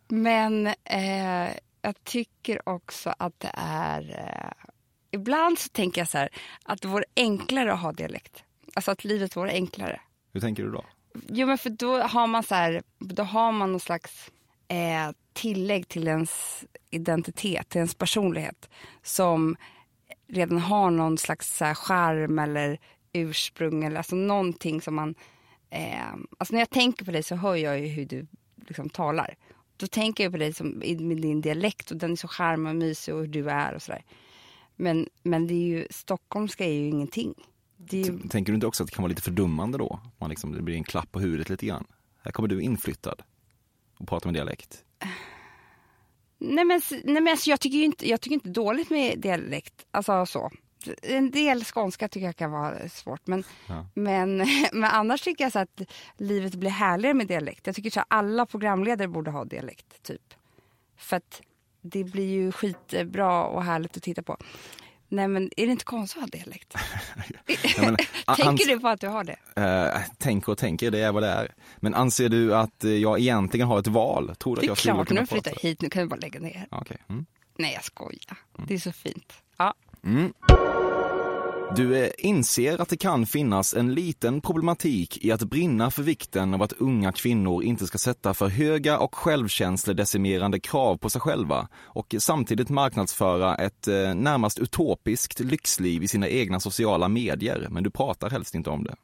Men 0.08 0.68
eh, 0.84 1.54
jag 1.82 2.04
tycker 2.04 2.70
också 2.70 3.14
att 3.20 3.40
det 3.40 3.52
är... 3.54 4.02
Eh, 4.10 4.72
ibland 5.12 5.60
så 5.60 5.70
tänker 5.70 6.02
jag 6.02 6.08
så 6.08 6.18
här, 6.18 6.30
att 6.64 6.82
det 6.82 6.88
vore 6.88 7.06
enklare 7.16 7.74
att 7.74 7.82
ha 7.82 7.92
dialekt. 7.92 8.44
Alltså 8.74 8.92
att 8.92 9.04
livet 9.04 9.36
vore 9.36 9.52
enklare. 9.52 10.02
Hur 10.34 10.42
tänker 10.42 10.64
du 10.64 10.72
då? 10.72 10.86
Jo, 11.28 11.48
men 11.48 11.58
för 11.58 11.70
då 11.70 12.00
har 12.02 12.28
man 12.28 12.44
så 12.44 12.56
här, 12.56 12.84
då 13.00 13.24
har 13.24 13.52
man 13.52 13.72
någon 13.72 13.80
slags 13.80 14.32
eh, 14.68 15.12
tillägg 15.34 15.88
till 15.88 16.08
ens 16.08 16.66
identitet, 16.90 17.70
till 17.70 17.80
ens 17.80 17.96
personlighet 17.96 18.70
som 19.04 19.56
redan 20.28 20.58
har 20.58 20.92
någon 20.92 21.18
slags 21.18 21.58
så 21.58 21.66
här, 21.66 21.74
charm 21.74 22.40
eller 22.40 22.80
ursprung 23.14 23.84
eller 23.84 23.98
alltså 23.98 24.16
någonting 24.16 24.82
som 24.82 24.96
man... 24.96 25.16
Eh, 25.70 26.14
alltså 26.38 26.54
när 26.54 26.62
jag 26.62 26.70
tänker 26.70 27.06
på 27.06 27.12
dig 27.12 27.24
så 27.24 27.36
hör 27.36 27.56
jag 27.56 27.80
ju 27.80 27.88
hur 27.88 28.06
du 28.06 28.28
liksom 28.68 28.90
talar. 28.90 29.36
Då 29.78 29.88
tänker 29.88 30.24
jag 30.24 30.34
på 30.34 30.40
dig 30.40 30.54
som, 30.54 30.70
med 31.00 31.18
din 31.18 31.42
dialekt 31.42 31.92
och 31.92 31.98
den 31.98 32.12
är 32.12 32.16
så 32.16 32.28
charmig 32.28 32.70
och 32.70 32.76
mysig 32.76 33.14
och 33.14 33.20
hur 33.20 33.28
du 33.28 33.50
är 33.50 33.74
och 33.74 33.82
sådär. 33.82 34.04
Men, 34.76 35.10
men 35.24 35.48
det 35.48 35.54
är 35.54 35.68
ju, 35.68 35.88
stockholmska 35.90 36.66
är 36.66 36.74
ju 36.74 36.88
ingenting. 36.88 37.34
Är 37.92 37.98
ju... 37.98 38.20
Tänker 38.20 38.52
du 38.52 38.56
inte 38.56 38.68
också 38.68 38.84
att 38.84 38.90
det 38.90 38.96
kan 38.96 39.04
vara 39.04 39.10
lite 39.10 39.22
fördummande 39.22 39.78
då? 39.78 40.00
Man 40.18 40.30
liksom, 40.30 40.52
det 40.52 40.62
blir 40.62 40.76
en 40.76 40.84
klapp 40.84 41.12
på 41.12 41.20
huvudet 41.20 41.50
lite 41.50 41.66
grann. 41.66 41.86
Här 42.22 42.32
kommer 42.32 42.50
du 42.50 42.62
inflyttad 42.62 43.22
och 43.98 44.08
pratar 44.08 44.28
med 44.28 44.34
dialekt. 44.34 44.84
Nej 46.38 46.66
men, 46.66 46.82
nej, 46.92 47.22
men 47.22 47.28
alltså, 47.28 47.50
jag, 47.50 47.60
tycker 47.60 47.78
inte, 47.78 48.10
jag 48.10 48.22
tycker 48.22 48.34
inte 48.34 48.50
dåligt 48.50 48.90
med 48.90 49.20
dialekt. 49.20 49.86
Alltså 49.92 50.26
så. 50.26 50.52
En 51.02 51.32
del 51.32 51.64
skånska 51.64 52.08
tycker 52.08 52.26
jag 52.26 52.36
kan 52.36 52.52
vara 52.52 52.90
svårt. 52.90 53.28
Men, 53.28 53.44
ja. 53.68 53.88
men, 53.94 54.38
men 54.74 54.84
annars 54.84 55.22
tycker 55.22 55.44
jag 55.44 55.52
så 55.52 55.60
att 55.60 55.82
livet 56.18 56.56
blir 56.56 56.70
härligare 56.70 57.14
med 57.14 57.28
dialekt. 57.28 57.68
Jag 57.68 57.76
tycker 57.76 58.00
att 58.00 58.06
alla 58.10 58.46
programledare 58.46 59.08
borde 59.08 59.32
ha 59.32 59.46
dialekt. 59.46 60.04
typ. 60.04 60.34
För 60.98 61.18
att 61.18 61.42
det 61.82 62.04
blir 62.04 62.26
ju 62.26 62.52
skitbra 62.52 63.46
och 63.46 63.64
härligt 63.64 63.98
att 63.98 64.04
titta 64.04 64.24
på. 64.24 64.38
Nej 65.16 65.28
men 65.28 65.52
är 65.58 65.66
det 65.66 65.72
inte 65.72 65.86
konstigt 65.86 66.24
att 66.24 66.30
ha 66.30 66.40
dialekt? 66.40 66.74
men, 67.82 67.98
tänker 68.36 68.68
du 68.68 68.80
på 68.80 68.88
att 68.88 69.02
du 69.02 69.08
har 69.08 69.24
det? 69.24 69.38
Uh, 69.62 70.02
tänker 70.18 70.52
och 70.52 70.58
tänker, 70.58 70.92
det 70.92 71.00
är 71.00 71.12
vad 71.12 71.24
det 71.24 71.30
är. 71.30 71.54
Men 71.78 71.94
anser 71.94 72.30
du 72.30 72.56
att 72.56 72.84
jag 72.84 73.20
egentligen 73.20 73.68
har 73.68 73.80
ett 73.80 73.88
val? 73.88 74.36
Tror 74.36 74.56
du 74.56 74.62
det 74.62 74.68
är 74.68 74.72
att 74.72 74.86
jag 74.86 74.96
klart, 74.96 75.10
nu 75.10 75.20
har 75.20 75.26
flyttat 75.26 75.54
hit, 75.54 75.82
nu 75.82 75.90
kan 75.90 76.04
du 76.04 76.10
bara 76.10 76.20
lägga 76.20 76.40
ner. 76.40 76.68
Okay. 76.72 76.98
Mm. 77.10 77.26
Nej 77.58 77.74
jag 77.74 77.84
skojar, 77.84 78.38
mm. 78.58 78.68
det 78.68 78.74
är 78.74 78.80
så 78.80 78.92
fint. 78.92 79.34
Ja. 79.58 79.74
Mm. 80.04 80.34
Du 81.74 82.12
inser 82.18 82.82
att 82.82 82.90
det 82.90 82.98
kan 82.98 83.26
finnas 83.26 83.74
en 83.74 83.94
liten 83.94 84.42
problematik 84.42 85.26
i 85.26 85.32
att 85.32 85.44
brinna 85.44 85.92
för 85.92 86.04
vikten 86.04 86.54
av 86.54 86.62
att 86.62 86.74
unga 86.74 87.12
kvinnor 87.12 87.64
inte 87.64 87.88
ska 87.88 87.98
sätta 87.98 88.34
för 88.34 88.48
höga 88.48 89.00
och 89.00 89.16
självkänsledecimerande 89.16 90.60
krav 90.60 90.98
på 90.98 91.10
sig 91.10 91.22
själva 91.22 91.68
och 91.76 92.16
samtidigt 92.20 92.70
marknadsföra 92.70 93.56
ett 93.56 93.88
eh, 93.88 94.16
närmast 94.16 94.60
utopiskt 94.60 95.40
lyxliv 95.40 96.04
i 96.04 96.08
sina 96.08 96.30
egna 96.30 96.60
sociala 96.60 97.08
medier, 97.08 97.68
men 97.70 97.84
du 97.84 97.90
pratar 97.90 98.30
helst 98.30 98.56
inte 98.56 98.70
om 98.70 98.84
det. 98.84 98.96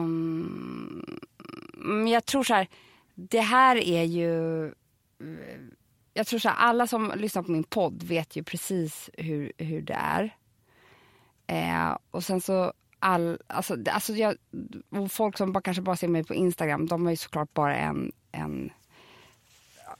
Um, 0.00 1.18
jag 2.08 2.24
tror 2.24 2.42
så 2.42 2.54
här, 2.54 2.68
det 3.14 3.40
här 3.40 3.76
är 3.76 4.02
ju 4.02 4.64
eh, 4.66 4.72
jag 6.18 6.26
tror 6.26 6.38
så 6.38 6.48
här, 6.48 6.56
alla 6.56 6.86
som 6.86 7.12
lyssnar 7.16 7.42
på 7.42 7.50
min 7.50 7.64
podd 7.64 8.02
vet 8.02 8.36
ju 8.36 8.42
precis 8.42 9.10
hur, 9.12 9.52
hur 9.58 9.82
det 9.82 9.94
är. 9.94 10.36
Eh, 11.48 11.96
och 12.10 12.24
sen 12.24 12.40
så 12.40 12.72
all, 12.98 13.38
alltså, 13.46 13.76
alltså 13.90 14.12
jag, 14.12 14.36
folk 15.08 15.38
som 15.38 15.52
bara, 15.52 15.62
kanske 15.62 15.82
bara 15.82 15.96
ser 15.96 16.08
mig 16.08 16.24
på 16.24 16.34
Instagram, 16.34 16.86
de 16.86 17.04
har 17.04 17.10
ju 17.10 17.16
såklart 17.16 17.54
bara 17.54 17.76
en, 17.76 18.12
en 18.32 18.70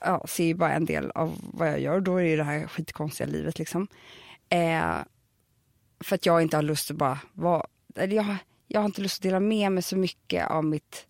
ja, 0.00 0.24
ser 0.28 0.44
ju 0.44 0.54
bara 0.54 0.72
en 0.72 0.84
del 0.84 1.10
av 1.10 1.38
vad 1.52 1.68
jag 1.68 1.80
gör. 1.80 2.00
Då 2.00 2.16
är 2.16 2.22
det 2.22 2.30
ju 2.30 2.36
det 2.36 2.44
här 2.44 2.66
skitkonstiga 2.66 3.26
livet 3.26 3.58
liksom. 3.58 3.88
Eh, 4.48 4.96
för 6.00 6.14
att 6.14 6.26
jag 6.26 6.42
inte 6.42 6.56
har 6.56 6.62
lust 6.62 6.90
att 6.90 6.96
bara 6.96 7.18
vara, 7.32 7.66
jag, 7.94 8.36
jag 8.66 8.80
har 8.80 8.86
inte 8.86 9.02
lust 9.02 9.18
att 9.18 9.22
dela 9.22 9.40
med 9.40 9.72
mig 9.72 9.82
så 9.82 9.96
mycket 9.96 10.50
av 10.50 10.64
mitt, 10.64 11.06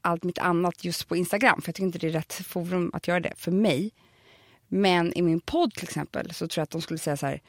allt 0.00 0.24
mitt 0.24 0.38
annat 0.38 0.84
just 0.84 1.08
på 1.08 1.16
Instagram. 1.16 1.62
För 1.62 1.68
jag 1.68 1.74
tycker 1.74 1.86
inte 1.86 1.98
det 1.98 2.08
är 2.08 2.12
rätt 2.12 2.32
forum 2.32 2.90
att 2.94 3.08
göra 3.08 3.20
det 3.20 3.32
för 3.36 3.52
mig. 3.52 3.90
Men 4.68 5.12
i 5.18 5.22
min 5.22 5.40
podd 5.40 5.74
till 5.74 5.84
exempel 5.84 6.34
så 6.34 6.48
tror 6.48 6.60
jag 6.60 6.64
att 6.64 6.70
de 6.70 6.82
skulle 6.82 6.98
säga 6.98 7.16
så 7.16 7.26
här, 7.26 7.40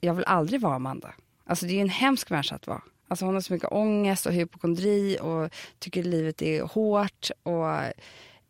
jag 0.00 0.14
vill 0.14 0.24
aldrig 0.24 0.60
vara 0.60 0.74
Amanda. 0.74 1.14
Alltså 1.44 1.66
det 1.66 1.72
är 1.72 1.74
ju 1.74 1.80
en 1.80 1.88
hemsk 1.88 2.30
människa 2.30 2.54
att 2.54 2.66
vara. 2.66 2.82
Alltså 3.08 3.24
hon 3.24 3.34
har 3.34 3.40
så 3.40 3.52
mycket 3.52 3.72
ångest 3.72 4.26
och 4.26 4.32
hypokondri 4.32 5.18
och 5.20 5.50
tycker 5.78 6.02
livet 6.02 6.42
är 6.42 6.62
hårt 6.62 7.30
och 7.42 7.68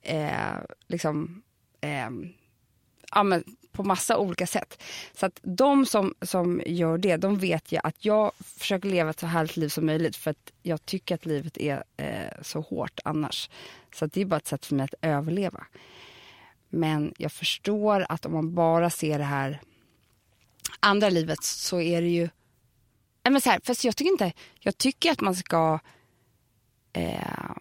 eh, 0.03 0.59
liksom 0.89 1.43
eh, 1.81 2.11
ja, 3.13 3.23
men 3.23 3.45
på 3.73 3.83
massa 3.85 4.19
olika 4.19 4.47
sätt. 4.47 4.83
Så 5.13 5.27
att 5.27 5.41
de 5.43 5.87
som, 5.87 6.15
som 6.23 6.63
gör 6.67 6.99
det, 6.99 7.17
de 7.17 7.39
vet 7.39 7.73
ju 7.73 7.79
att 7.83 8.05
jag 8.05 8.33
försöker 8.59 8.89
leva 8.89 9.11
ett 9.11 9.21
så 9.21 9.27
härligt 9.27 9.57
liv 9.57 9.69
som 9.69 9.87
möjligt 9.87 10.17
för 10.17 10.31
att 10.31 10.53
jag 10.63 10.87
tycker 10.87 11.15
att 11.15 11.27
livet 11.27 11.59
är 11.59 11.85
eh, 11.97 12.43
så 12.43 12.61
hårt 12.61 13.01
annars. 13.05 13.51
Så 13.95 14.07
det 14.07 14.21
är 14.21 14.25
bara 14.25 14.37
ett 14.37 14.47
sätt 14.47 14.67
för 14.67 14.75
mig 14.75 14.85
att 14.85 14.95
överleva. 15.03 15.67
Men 16.69 17.15
jag 17.19 17.33
förstår 17.33 18.07
att 18.09 18.27
om 18.27 18.33
man 18.33 18.55
bara 18.55 18.91
ser 18.91 19.19
det 19.19 19.25
här 19.25 19.61
andra 20.81 21.09
livet 21.09 21.45
så 21.45 21.81
är 21.81 22.03
det 22.03 22.09
ju... 22.09 22.29
men 23.23 23.41
så 23.41 23.51
här, 23.51 23.61
fast 23.65 23.85
jag 23.85 23.97
tycker 23.97 24.11
inte... 24.11 24.33
Jag 24.61 24.79
tycker 24.79 25.13
att 25.13 25.21
man 25.21 25.35
ska... 25.35 25.79
Eh, 26.93 27.57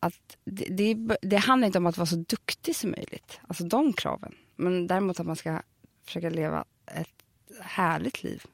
att 0.00 0.36
det, 0.44 0.64
det, 0.64 1.16
det, 1.22 1.36
handlar 1.36 1.66
inte 1.66 1.78
om 1.78 1.86
att 1.86 1.98
vara 1.98 2.06
så 2.06 2.16
duktig 2.16 2.76
som 2.76 2.90
möjligt. 2.90 3.40
Alltså 3.48 3.64
de 3.64 3.92
kraven. 3.92 4.34
Men 4.56 4.86
däremot 4.86 5.20
att 5.20 5.26
man 5.26 5.36
ska 5.36 5.62
försöka 6.04 6.30
leva 6.30 6.64
ett 6.86 7.24
härligt 7.60 8.22
liv. 8.22 8.44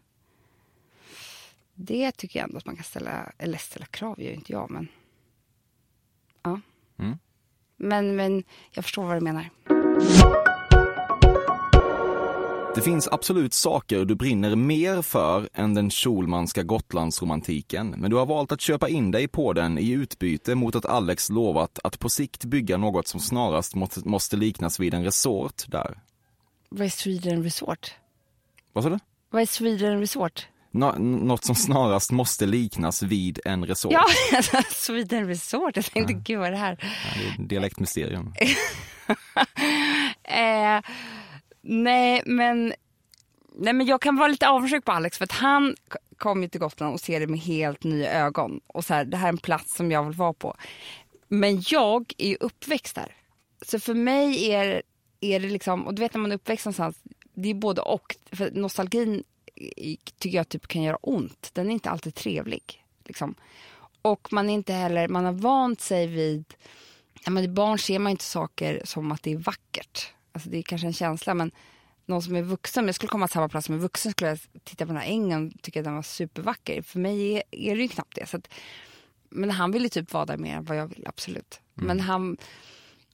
Det 1.74 2.12
tycker 2.12 2.38
jag 2.38 2.44
ändå 2.44 2.58
att 2.58 2.66
man 2.66 2.76
kan 2.76 2.84
ställa, 2.84 3.32
eller 3.38 3.58
ställa 3.58 3.86
krav 3.86 4.20
gör 4.22 4.32
inte 4.32 4.52
jag 4.52 4.70
men. 4.70 4.88
Ja. 6.42 6.60
Mm. 6.98 7.18
Men, 7.76 8.16
men 8.16 8.44
jag 8.70 8.84
förstår 8.84 9.04
vad 9.04 9.16
du 9.16 9.20
menar. 9.20 10.47
Det 12.74 12.82
finns 12.82 13.08
absolut 13.08 13.54
saker 13.54 14.04
du 14.04 14.14
brinner 14.14 14.56
mer 14.56 15.02
för 15.02 15.48
än 15.54 15.74
den 15.74 15.90
Schulmanska 15.90 16.62
Gotlandsromantiken, 16.62 17.90
men 17.90 18.10
du 18.10 18.16
har 18.16 18.26
valt 18.26 18.52
att 18.52 18.60
köpa 18.60 18.88
in 18.88 19.10
dig 19.10 19.28
på 19.28 19.52
den 19.52 19.78
i 19.78 19.90
utbyte 19.90 20.54
mot 20.54 20.76
att 20.76 20.84
Alex 20.86 21.30
lovat 21.30 21.78
att 21.84 21.98
på 21.98 22.08
sikt 22.08 22.44
bygga 22.44 22.76
något 22.76 23.08
som 23.08 23.20
snarast 23.20 23.74
måste, 24.04 24.36
liknas 24.36 24.80
vid 24.80 24.94
en 24.94 25.04
resort 25.04 25.62
där. 25.66 25.98
Vad 26.68 26.86
är 26.86 26.88
Sweden 26.88 27.42
Resort? 27.42 27.94
Vad 28.72 28.84
sa 28.84 28.90
du? 28.90 28.98
Vad 29.30 29.42
är 29.42 29.46
Sweden 29.46 30.00
Resort? 30.00 30.46
Nå 30.70 30.92
något 30.98 31.44
som 31.44 31.54
snarast 31.54 32.12
måste 32.12 32.46
liknas 32.46 33.02
vid 33.02 33.40
en 33.44 33.66
resort. 33.66 33.92
Ja, 33.92 34.04
Sweden 34.70 35.26
Resort. 35.26 35.76
Jag 35.76 35.84
tänkte, 35.84 36.12
gud 36.12 36.38
vad 36.38 36.46
är 36.48 36.52
det 36.52 36.58
här? 36.58 36.78
Ja, 36.80 37.22
det 37.36 37.42
är 37.42 37.46
dialektmysterium. 37.46 38.34
Eh, 40.24 40.82
nej, 41.68 42.22
men, 42.26 42.74
nej, 43.54 43.72
men 43.72 43.86
jag 43.86 44.00
kan 44.00 44.16
vara 44.16 44.28
lite 44.28 44.48
avundsjuk 44.48 44.84
på 44.84 44.92
Alex 44.92 45.18
för 45.18 45.24
att 45.24 45.32
han 45.32 45.76
kom 46.16 46.42
ju 46.42 46.48
till 46.48 46.60
Gotland 46.60 46.94
och 46.94 47.00
ser 47.00 47.20
det 47.20 47.26
med 47.26 47.40
helt 47.40 47.84
nya 47.84 48.12
ögon. 48.12 48.60
Och 48.66 48.84
så 48.84 48.94
här, 48.94 49.04
det 49.04 49.16
här 49.16 49.28
är 49.28 49.32
en 49.32 49.38
plats 49.38 49.76
som 49.76 49.90
jag 49.90 50.04
vill 50.04 50.16
vara 50.16 50.32
på. 50.32 50.56
Men 51.28 51.62
jag 51.68 52.12
är 52.18 52.28
ju 52.28 52.36
uppväxt 52.40 52.94
där. 52.94 53.14
Så 53.62 53.80
för 53.80 53.94
mig 53.94 54.50
är, 54.50 54.82
är 55.20 55.40
det 55.40 55.48
liksom, 55.48 55.86
och 55.86 55.94
du 55.94 56.02
vet 56.02 56.14
när 56.14 56.20
man 56.20 56.32
är 56.32 56.36
uppväxt 56.36 56.66
någonstans, 56.66 56.96
det 57.34 57.50
är 57.50 57.54
både 57.54 57.80
och. 57.80 58.16
För 58.32 58.50
nostalgin 58.50 59.24
tycker 60.18 60.38
jag 60.38 60.48
typ 60.48 60.66
kan 60.66 60.82
göra 60.82 60.96
ont. 60.96 61.50
Den 61.52 61.68
är 61.68 61.72
inte 61.72 61.90
alltid 61.90 62.14
trevlig. 62.14 62.84
Liksom. 63.04 63.34
Och 64.02 64.32
man 64.32 64.50
är 64.50 64.54
inte 64.54 64.72
heller, 64.72 65.08
man 65.08 65.24
har 65.24 65.32
vant 65.32 65.80
sig 65.80 66.06
vid 66.06 66.54
när 67.26 67.32
man 67.32 67.44
är 67.44 67.48
barn 67.48 67.78
ser 67.78 67.98
man 67.98 68.10
inte 68.10 68.24
saker 68.24 68.80
som 68.84 69.12
att 69.12 69.22
det 69.22 69.32
är 69.32 69.36
vackert. 69.36 70.12
Alltså 70.32 70.50
det 70.50 70.58
är 70.58 70.62
kanske 70.62 70.86
en 70.86 70.92
känsla 70.92 71.34
men 71.34 71.50
någon 72.06 72.22
som 72.22 72.36
är 72.36 72.42
vuxen, 72.42 72.86
jag 72.86 72.94
skulle 72.94 73.08
komma 73.08 73.26
till 73.26 73.32
samma 73.32 73.48
plats 73.48 73.66
som 73.66 73.74
en 73.74 73.80
vuxen 73.80 74.12
skulle 74.12 74.30
jag 74.30 74.38
titta 74.64 74.86
på 74.86 74.92
den 74.92 75.02
här 75.02 75.08
ängen 75.08 75.52
och 75.54 75.62
tycka 75.62 75.80
att 75.80 75.84
den 75.84 75.94
var 75.94 76.02
supervacker. 76.02 76.82
För 76.82 76.98
mig 76.98 77.32
är, 77.32 77.42
är 77.50 77.76
det 77.76 77.82
ju 77.82 77.88
knappt 77.88 78.14
det. 78.14 78.26
Så 78.26 78.36
att, 78.36 78.48
men 79.28 79.50
han 79.50 79.70
ville 79.70 79.88
typ 79.88 80.12
vara 80.12 80.26
där 80.26 80.36
mer 80.36 80.56
än 80.56 80.64
vad 80.64 80.76
jag 80.76 80.86
vill, 80.86 81.04
absolut. 81.06 81.60
Men 81.74 82.00
han, 82.00 82.36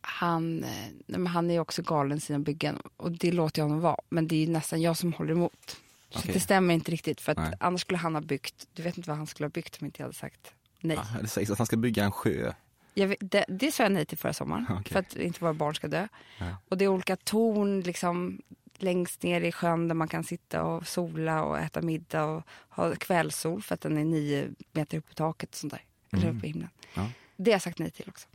han, 0.01 0.65
eh, 0.65 0.71
nej, 1.07 1.21
men 1.21 1.27
han 1.27 1.51
är 1.51 1.61
också 1.61 1.83
galen 1.83 2.19
i 2.19 2.21
sina 2.21 2.39
byggen 2.39 2.79
och 2.97 3.13
det 3.13 3.33
låter 3.33 3.63
jag 3.63 3.65
honom 3.65 3.81
vara. 3.81 4.01
Men 4.09 4.29
det 4.29 4.35
är 4.37 4.47
ju 4.47 4.53
nästan 4.53 4.83
jag 4.83 4.97
som 4.97 5.13
håller 5.13 5.33
emot. 5.33 5.77
Så 6.11 6.19
Okej. 6.19 6.35
det 6.35 6.41
stämmer 6.41 6.75
inte 6.75 6.91
riktigt 6.91 7.21
för 7.21 7.57
annars 7.61 7.81
skulle 7.81 7.99
han 7.99 8.15
ha 8.15 8.23
byggt, 8.23 8.69
du 8.73 8.83
vet 8.83 8.97
inte 8.97 9.11
vad 9.11 9.17
han 9.17 9.27
skulle 9.27 9.45
ha 9.45 9.51
byggt 9.51 9.79
om 9.81 9.87
inte 9.87 10.03
jag 10.03 10.05
hade 10.07 10.19
sagt 10.19 10.55
nej. 10.85 10.99
Ja, 11.15 11.21
det 11.23 11.29
sägs 11.29 11.51
att 11.51 11.59
han 11.59 11.67
ska 11.67 11.77
bygga 11.77 12.05
en 12.05 12.13
sjö. 12.13 12.53
Vet, 12.95 13.17
det, 13.21 13.45
det 13.49 13.73
sa 13.73 13.83
jag 13.83 13.93
nej 13.93 14.07
till 14.07 14.19
förra 14.19 14.33
sommaren, 14.33 14.67
Okej. 14.81 14.93
för 14.93 14.99
att 15.01 15.17
inte 15.17 15.41
våra 15.41 15.55
barn 15.55 15.75
ska 15.75 15.89
dö. 15.89 16.09
Ja. 16.39 16.47
Och 16.69 16.79
det 16.79 16.85
är 16.85 16.89
olika 16.89 17.17
torn 17.17 17.81
liksom, 17.81 18.41
längst 18.79 19.23
ner 19.23 19.41
i 19.41 19.53
sjön 19.53 19.89
där 19.89 19.95
man 19.95 20.09
kan 20.09 20.25
sitta 20.25 20.63
och 20.65 20.87
sola 20.89 21.45
och 21.45 21.59
äta 21.59 21.83
middag 21.83 22.25
och 22.25 22.43
ha 22.69 22.95
kvällssol 22.95 23.63
för 23.63 23.75
att 23.75 23.81
den 23.81 23.99
är 23.99 24.05
nio 24.05 24.49
meter 24.73 24.99
upp 24.99 25.11
i 25.11 25.15
taket 25.15 25.49
och 25.51 25.57
sånt 25.57 25.73
där. 25.73 25.83
Eller 26.13 26.31
upp 26.37 26.45
i 26.45 26.47
himlen. 26.47 26.69
Ja. 26.95 27.07
Det 27.37 27.51
har 27.51 27.55
jag 27.55 27.63
sagt 27.63 27.79
nej 27.79 27.91
till 27.91 28.09
också. 28.09 28.29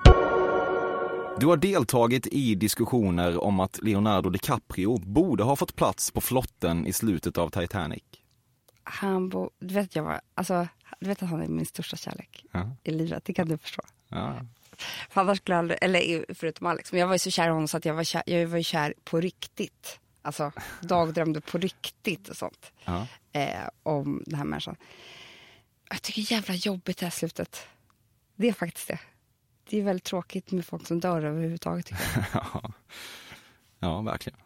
Du 1.40 1.48
har 1.48 1.58
deltagit 1.58 2.28
i 2.28 2.56
diskussioner 2.56 3.44
om 3.44 3.60
att 3.60 3.80
Leonardo 3.84 4.30
DiCaprio 4.30 4.98
borde 4.98 5.44
ha 5.44 5.56
fått 5.56 5.76
plats 5.76 6.12
på 6.12 6.22
flotten 6.22 6.88
i 6.88 6.94
slutet 6.94 7.38
av 7.38 7.50
Titanic. 7.50 8.04
Han 8.84 9.30
bo, 9.30 9.50
du, 9.60 9.74
vet 9.74 9.96
jag 9.96 10.04
var, 10.04 10.22
alltså, 10.34 10.68
du 11.00 11.08
vet 11.08 11.24
att 11.24 11.30
han 11.30 11.42
är 11.42 11.48
min 11.48 11.66
största 11.66 11.98
kärlek 11.98 12.46
Ja. 12.52 12.72
i 12.84 12.92
livet, 12.92 13.26
det 13.26 13.34
kan 13.34 13.48
du 13.48 13.58
förstå. 13.58 13.82
Ja. 14.10 14.42
För 15.10 15.22
annars 15.22 15.38
skulle 15.38 15.56
jag 15.56 15.60
aldrig, 15.60 15.80
eller 15.82 16.26
förutom 16.34 16.68
Alex, 16.68 16.92
men 16.92 17.00
jag 17.02 17.08
var 17.08 17.16
ju 17.16 17.20
så 17.20 17.32
kär 17.32 17.46
i 17.46 17.50
honom 17.50 17.68
så 17.68 17.78
att 17.78 17.86
jag 17.86 17.94
var 17.94 18.04
kär, 18.04 18.24
jag 18.26 18.48
var 18.48 18.58
ju 18.58 18.64
kär 18.64 18.94
på 19.04 19.20
riktigt. 19.22 20.00
Alltså 20.22 20.52
dagdrömde 20.82 21.42
på 21.42 21.58
riktigt 21.58 22.30
och 22.30 22.38
sånt. 22.38 22.72
Ja. 22.86 23.08
eh, 23.32 23.68
om 23.84 24.24
den 24.26 24.36
här 24.36 24.46
människan. 24.46 24.76
Jag 25.90 26.02
tycker 26.02 26.22
det 26.22 26.32
är 26.32 26.36
jävla 26.36 26.54
jobbigt 26.56 26.98
det 26.98 27.06
här 27.06 27.12
slutet. 27.12 27.68
Det 28.36 28.48
är 28.48 28.54
faktiskt 28.54 28.88
det. 28.88 29.00
Det 29.70 29.78
är 29.80 29.84
väldigt 29.84 30.04
tråkigt 30.04 30.52
med 30.52 30.66
folk 30.66 30.88
som 30.88 31.00
dör 31.00 31.24
överhuvudtaget. 31.26 31.86
Tycker 31.86 32.28
jag. 32.34 32.46
Ja. 32.54 32.72
ja, 33.80 34.02
verkligen. 34.02 34.40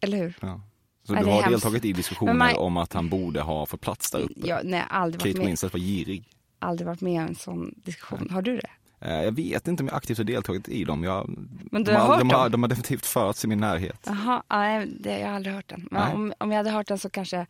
Eller 0.00 0.18
hur? 0.18 0.34
Ja. 0.40 0.60
Så 1.02 1.14
Ja, 1.14 1.20
du 1.20 1.26
har 1.26 1.32
hemskt. 1.32 1.50
deltagit 1.50 1.84
i 1.84 1.92
diskussioner 1.92 2.32
man- 2.34 2.56
om 2.56 2.76
att 2.76 2.92
han 2.92 3.08
borde 3.08 3.40
ha 3.40 3.66
fått 3.66 3.80
plats 3.80 4.10
där 4.10 4.18
uppe. 4.20 4.48
Jag, 4.48 4.60
nej, 4.64 4.84
aldrig, 4.88 5.20
varit 5.20 5.32
Kate 5.32 5.38
med, 5.38 5.46
Winslet 5.46 5.72
var 5.72 5.80
girig. 5.80 6.24
aldrig 6.58 6.86
varit 6.86 7.00
med 7.00 7.12
i 7.12 7.16
en 7.16 7.34
sån 7.34 7.74
diskussion. 7.84 8.30
Har 8.30 8.42
du 8.42 8.56
det? 8.56 8.70
Eh, 9.00 9.22
Jag 9.22 9.32
vet 9.32 9.68
inte 9.68 9.82
om 9.82 9.86
jag 9.86 9.96
aktivt 9.96 10.18
har 10.18 10.24
deltagit 10.24 10.68
i 10.68 10.84
dem. 10.84 11.04
Jag, 11.04 11.28
Men 11.70 11.84
du 11.84 11.90
de, 11.92 11.96
har 11.96 12.06
hört 12.06 12.18
de, 12.18 12.30
har, 12.30 12.48
de 12.48 12.62
har 12.62 12.68
definitivt 12.68 13.06
förts 13.06 13.44
i 13.44 13.48
min 13.48 13.58
närhet. 13.60 14.00
Jaha, 14.06 14.42
nej, 14.50 14.86
det, 15.00 15.18
jag 15.18 15.28
har 15.28 15.34
aldrig 15.34 15.54
hört 15.54 15.68
den. 15.68 15.88
Men 15.90 16.12
om, 16.14 16.32
om 16.38 16.50
jag 16.50 16.56
hade 16.56 16.70
hört 16.70 16.88
den 16.88 16.98
så 16.98 17.10
kanske 17.10 17.46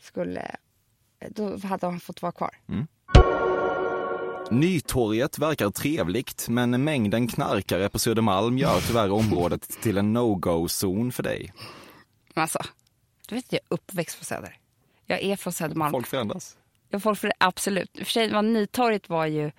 skulle... 0.00 0.56
Då 1.28 1.58
hade 1.58 1.86
han 1.86 2.00
fått 2.00 2.22
vara 2.22 2.32
kvar. 2.32 2.50
Nytorget 4.50 5.38
verkar 5.38 5.70
trevligt, 5.70 6.48
men 6.48 6.84
mängden 6.84 7.28
knarkare 7.28 7.88
på 7.88 7.98
Södermalm 7.98 8.58
gör 8.58 8.80
tyvärr 8.80 9.10
området 9.12 9.68
till 9.82 9.98
en 9.98 10.12
no-go-zon 10.12 11.12
för 11.12 11.22
dig. 11.22 11.52
Men 12.34 12.42
alltså, 12.42 12.58
du 13.28 13.34
vet 13.34 13.44
att 13.44 13.52
jag 13.52 13.60
är 13.70 13.74
uppväxt 13.74 14.18
på 14.18 14.24
Söder. 14.24 14.56
Jag 15.06 15.22
är 15.22 15.36
från 15.36 15.52
Södermalm. 15.52 15.90
Folk 15.92 16.06
förändras. 16.06 16.56
Ja, 16.88 17.00
folk 17.00 17.18
för 17.18 17.32
absolut. 17.38 17.90
För 17.98 18.04
sig 18.04 18.32
var 18.32 18.42
Nytorget 18.42 19.08
var 19.08 19.26
ju, 19.26 19.50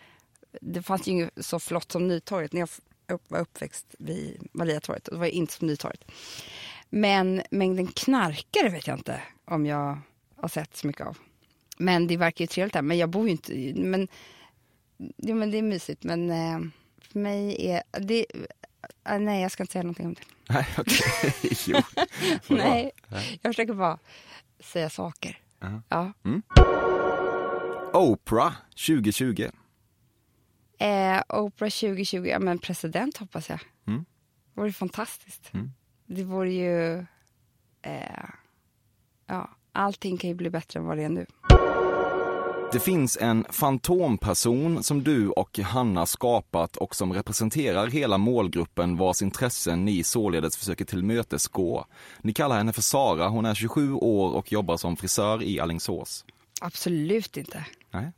det 0.61 0.81
fanns 0.81 1.07
ju 1.07 1.11
inget 1.11 1.45
så 1.45 1.59
flott 1.59 1.91
som 1.91 2.07
Nytorget 2.07 2.53
när 2.53 2.59
jag 2.59 3.19
var 3.27 3.39
uppväxt 3.39 3.95
vid 3.99 4.47
Mariatorget. 4.51 5.05
Det 5.11 5.15
var 5.17 5.25
inte 5.25 5.53
som 5.53 5.67
Nytorget. 5.67 6.11
Men 6.89 7.41
mängden 7.51 7.87
knarkare 7.87 8.69
vet 8.69 8.87
jag 8.87 8.97
inte 8.97 9.21
om 9.45 9.65
jag 9.65 9.99
har 10.35 10.49
sett 10.49 10.75
så 10.75 10.87
mycket 10.87 11.07
av. 11.07 11.17
Men 11.77 12.07
det 12.07 12.17
verkar 12.17 12.43
ju 12.43 12.47
trevligt 12.47 12.73
där. 12.73 12.81
Men 12.81 12.97
jag 12.97 13.09
bor 13.09 13.25
ju 13.25 13.31
inte, 13.31 13.73
men, 13.75 14.07
ja, 15.17 15.35
men 15.35 15.51
det 15.51 15.57
är 15.57 15.61
mysigt. 15.61 16.03
Men 16.03 16.29
eh, 16.29 16.59
för 17.01 17.19
mig 17.19 17.67
är, 17.67 17.83
det, 17.99 18.25
eh, 19.09 19.19
nej 19.19 19.41
jag 19.41 19.51
ska 19.51 19.63
inte 19.63 19.73
säga 19.73 19.83
någonting 19.83 20.05
om 20.05 20.13
det. 20.13 20.23
Nej, 20.53 20.65
okej. 20.77 21.33
jo. 21.67 21.81
Vadå? 22.47 22.63
Nej, 22.63 22.91
jag 23.41 23.53
försöker 23.53 23.73
bara 23.73 23.99
säga 24.59 24.89
saker. 24.89 25.39
Ja. 25.59 25.81
Ja. 25.89 26.13
Oprah 27.93 28.53
2020. 28.69 29.49
Eh, 30.79 31.21
Oprah 31.29 31.69
2020, 31.69 32.25
ja 32.25 32.39
men 32.39 32.59
president 32.59 33.17
hoppas 33.17 33.49
jag. 33.49 33.59
Mm. 33.87 34.05
Det 34.53 34.61
vore 34.61 34.71
fantastiskt. 34.71 35.53
Mm. 35.53 35.71
Det 36.05 36.23
vore 36.23 36.51
ju... 36.51 36.97
Eh, 37.81 38.29
ja, 39.27 39.49
allting 39.71 40.17
kan 40.17 40.29
ju 40.29 40.35
bli 40.35 40.49
bättre 40.49 40.79
än 40.79 40.85
vad 40.85 40.97
det 40.97 41.03
är 41.03 41.09
nu. 41.09 41.25
Det 42.71 42.79
finns 42.79 43.17
en 43.21 43.45
fantomperson 43.49 44.83
som 44.83 45.03
du 45.03 45.29
och 45.29 45.59
Hanna 45.59 46.05
skapat 46.05 46.77
och 46.77 46.95
som 46.95 47.13
representerar 47.13 47.87
hela 47.87 48.17
målgruppen 48.17 48.97
vars 48.97 49.21
intressen 49.21 49.85
ni 49.85 50.03
således 50.03 50.57
försöker 50.57 50.85
tillmötesgå. 50.85 51.85
Ni 52.21 52.33
kallar 52.33 52.57
henne 52.57 52.73
för 52.73 52.81
Sara, 52.81 53.27
hon 53.27 53.45
är 53.45 53.55
27 53.55 53.93
år 53.93 54.31
och 54.31 54.51
jobbar 54.51 54.77
som 54.77 54.95
frisör 54.97 55.43
i 55.43 55.59
Alingsås. 55.59 56.25
Absolut 56.61 57.37
inte. 57.37 57.65
Nej. 57.91 58.11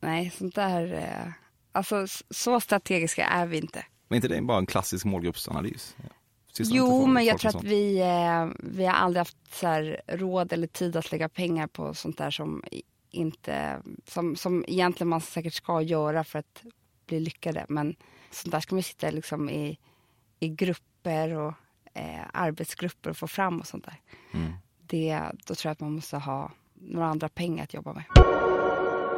Nej, 0.00 0.30
sånt 0.38 0.54
där... 0.54 0.94
Eh, 0.94 1.43
alltså, 1.74 2.06
så 2.30 2.60
strategiska 2.60 3.26
är 3.26 3.46
vi 3.46 3.56
inte. 3.56 3.84
Men 4.08 4.16
inte 4.16 4.28
det 4.28 4.36
är 4.36 4.42
bara 4.42 4.58
en 4.58 4.66
klassisk 4.66 5.04
målgruppsanalys? 5.04 5.96
Jo, 6.58 7.06
men 7.06 7.24
jag 7.24 7.38
tror 7.38 7.48
att 7.48 7.52
sånt? 7.52 7.64
vi, 7.64 8.00
eh, 8.00 8.46
vi 8.58 8.86
har 8.86 8.94
aldrig 8.94 9.20
haft 9.20 9.36
så 9.54 9.96
råd 10.06 10.52
eller 10.52 10.66
tid 10.66 10.96
att 10.96 11.12
lägga 11.12 11.28
pengar 11.28 11.66
på 11.66 11.94
sånt 11.94 12.18
där 12.18 12.30
som 12.30 12.62
inte, 13.10 13.82
som, 14.06 14.36
som 14.36 14.64
egentligen 14.68 15.08
man 15.08 15.20
säkert 15.20 15.54
ska 15.54 15.82
göra 15.82 16.24
för 16.24 16.38
att 16.38 16.62
bli 17.06 17.20
lyckade. 17.20 17.66
Men 17.68 17.96
sånt 18.30 18.52
där 18.52 18.60
ska 18.60 18.74
man 18.74 18.82
sitta 18.82 19.10
liksom 19.10 19.50
i, 19.50 19.78
i 20.40 20.48
grupper 20.48 21.30
och 21.30 21.52
eh, 21.94 22.22
arbetsgrupper 22.32 23.10
och 23.10 23.16
få 23.16 23.28
fram 23.28 23.60
och 23.60 23.66
sånt 23.66 23.84
där. 23.84 24.00
Mm. 24.32 24.52
Det, 24.86 25.20
då 25.46 25.54
tror 25.54 25.68
jag 25.68 25.72
att 25.72 25.80
man 25.80 25.92
måste 25.92 26.16
ha 26.16 26.52
några 26.74 27.06
andra 27.06 27.28
pengar 27.28 27.64
att 27.64 27.74
jobba 27.74 27.92
med. 27.92 28.23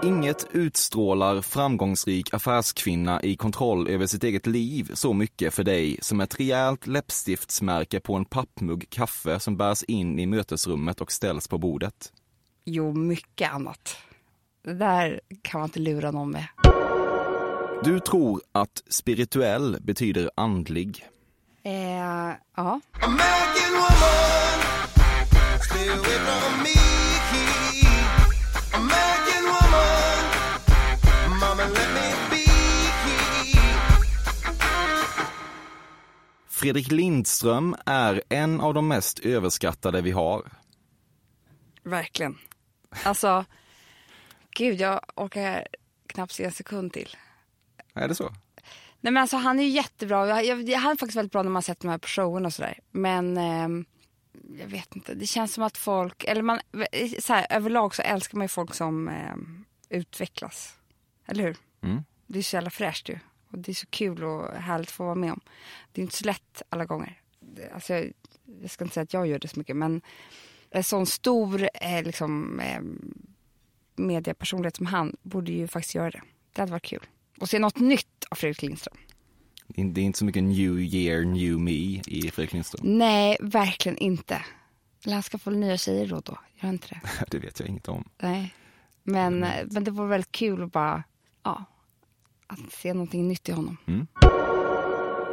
Inget 0.03 0.47
utstrålar 0.51 1.43
framgångsrik 1.43 2.35
affärskvinna 2.35 3.23
i 3.23 3.37
kontroll 3.37 3.89
över 3.89 4.07
sitt 4.07 4.25
eget 4.25 4.47
liv 4.47 4.91
så 4.95 5.13
mycket 5.13 5.55
för 5.55 5.65
dig 5.65 5.99
som 6.03 6.21
ett 6.21 6.41
rejält 6.41 6.87
läppstiftsmärke 6.87 8.01
på 8.01 8.15
en 8.15 8.25
pappmugg 8.25 8.91
kaffe 8.91 9.41
som 9.41 9.57
bärs 9.57 9.83
in 9.83 10.19
i 10.19 10.27
mötesrummet 10.27 11.01
och 11.01 11.13
ställs 11.13 11.49
på 11.49 11.59
bordet. 11.59 12.13
Jo, 12.65 12.93
mycket 12.93 13.53
annat. 13.53 13.97
Det 14.65 14.75
där 14.75 15.21
kan 15.43 15.61
man 15.61 15.69
inte 15.69 15.81
lura 15.81 16.11
någon 16.11 16.31
med. 16.31 16.47
Du 17.85 18.01
tror 18.01 18.41
att 18.53 18.83
spirituell 18.89 19.77
betyder 19.81 20.31
andlig. 20.35 21.07
Eh, 21.63 22.35
ja. 22.57 22.81
Fredrik 36.67 36.91
Lindström 36.91 37.77
är 37.87 38.23
en 38.29 38.61
av 38.61 38.75
de 38.75 38.89
mest 38.89 39.19
överskattade 39.19 40.03
vi 40.03 40.11
har. 40.11 40.53
Verkligen. 41.83 42.39
Alltså, 43.05 43.45
gud 44.51 44.81
jag 44.81 45.01
orkar 45.15 45.69
knappt 46.07 46.33
se 46.33 46.45
en 46.45 46.53
sekund 46.53 46.93
till. 46.93 47.17
Är 47.95 48.09
det 48.09 48.15
så? 48.15 48.33
Nej 49.01 49.13
men 49.13 49.17
alltså 49.17 49.37
han 49.37 49.59
är 49.59 49.65
ju 49.65 49.69
jättebra. 49.69 50.45
Jag, 50.45 50.69
jag, 50.69 50.79
han 50.79 50.93
är 50.93 50.97
faktiskt 50.97 51.17
väldigt 51.17 51.33
bra 51.33 51.43
när 51.43 51.51
man 51.51 51.63
sett 51.63 51.81
de 51.81 51.89
här 51.89 51.99
på 51.99 52.09
showen 52.09 52.47
och 52.47 52.53
sådär. 52.53 52.79
Men 52.91 53.37
ehm, 53.37 53.85
jag 54.61 54.67
vet 54.67 54.97
inte, 54.97 55.15
det 55.15 55.27
känns 55.27 55.55
som 55.55 55.63
att 55.63 55.79
folk, 55.79 56.25
eller 56.25 56.43
man, 56.43 56.61
så 57.21 57.33
här, 57.33 57.47
överlag 57.51 57.95
så 57.95 58.03
älskar 58.03 58.39
man 58.39 58.45
ju 58.45 58.49
folk 58.49 58.75
som 58.75 59.09
ehm, 59.09 59.65
utvecklas. 59.89 60.79
Eller 61.27 61.45
hur? 61.45 61.57
Mm. 61.83 62.05
Det 62.27 62.39
är 62.39 62.43
så 62.43 62.57
jävla 62.57 62.71
fräscht 62.71 63.09
ju. 63.09 63.19
Och 63.51 63.59
det 63.59 63.73
är 63.73 63.75
så 63.75 63.87
kul 63.87 64.25
och 64.25 64.53
härligt 64.55 64.89
att 64.89 64.93
få 64.95 65.05
vara 65.05 65.15
med 65.15 65.33
om. 65.33 65.41
Det 65.93 66.01
är 66.01 66.03
inte 66.03 66.17
så 66.17 66.25
lätt 66.25 66.63
alla 66.69 66.85
gånger. 66.85 67.21
Alltså, 67.75 67.95
jag, 67.95 68.13
jag 68.61 68.71
ska 68.71 68.85
inte 68.85 68.95
säga 68.95 69.03
att 69.05 69.13
jag 69.13 69.27
gör 69.27 69.39
det 69.39 69.49
så 69.49 69.59
mycket 69.61 69.77
men 69.77 70.01
en 70.71 70.85
sån 70.85 71.07
stor 71.07 71.69
eh, 71.75 72.03
liksom, 72.03 72.61
eh, 72.61 72.81
mediepersonlighet 73.97 74.77
som 74.77 74.87
han 74.87 75.17
borde 75.23 75.53
ju 75.53 75.69
faktiskt 75.69 75.95
göra 75.95 76.11
det. 76.11 76.23
Det 76.53 76.63
hade 76.63 76.73
varit 76.73 76.83
kul. 76.85 77.07
Och 77.41 77.49
se 77.49 77.59
något 77.59 77.79
nytt 77.81 78.25
av 78.31 78.37
Fredrik 78.37 78.63
Lindström. 78.63 78.97
Det 79.69 79.81
är- 79.81 80.05
inte 80.05 80.19
så 80.19 80.25
mycket 80.25 80.43
new 80.45 80.81
year, 80.81 81.25
new 81.25 81.59
me 81.59 82.03
i 82.07 82.31
Fredrik 82.35 82.53
Lindström. 82.53 82.99
Nej, 82.99 83.37
verkligen 83.41 83.99
inte. 83.99 84.43
Eller 85.05 85.15
han 85.15 85.23
ska 85.23 85.39
få 85.39 85.51
nya 85.51 85.77
tjejer 85.77 86.07
då 86.07 86.21
då. 86.21 86.39
Gör 86.61 86.69
inte 86.69 86.89
det? 86.89 87.01
Det 87.31 87.39
vet 87.39 87.61
jag 87.61 87.69
inget 87.69 87.89
om. 87.89 88.09
Nej. 88.19 88.55
Men, 89.03 89.45
eh, 89.45 89.67
men 89.71 89.85
det 89.85 89.91
vore 89.91 90.09
väldigt 90.09 90.33
kul 90.33 90.63
att 90.63 90.73
bara, 90.73 91.03
ja, 91.43 91.65
att 92.47 92.73
se 92.73 92.95
någonting 92.95 93.29
nytt 93.29 93.49
i 93.49 93.53
honom. 93.53 93.77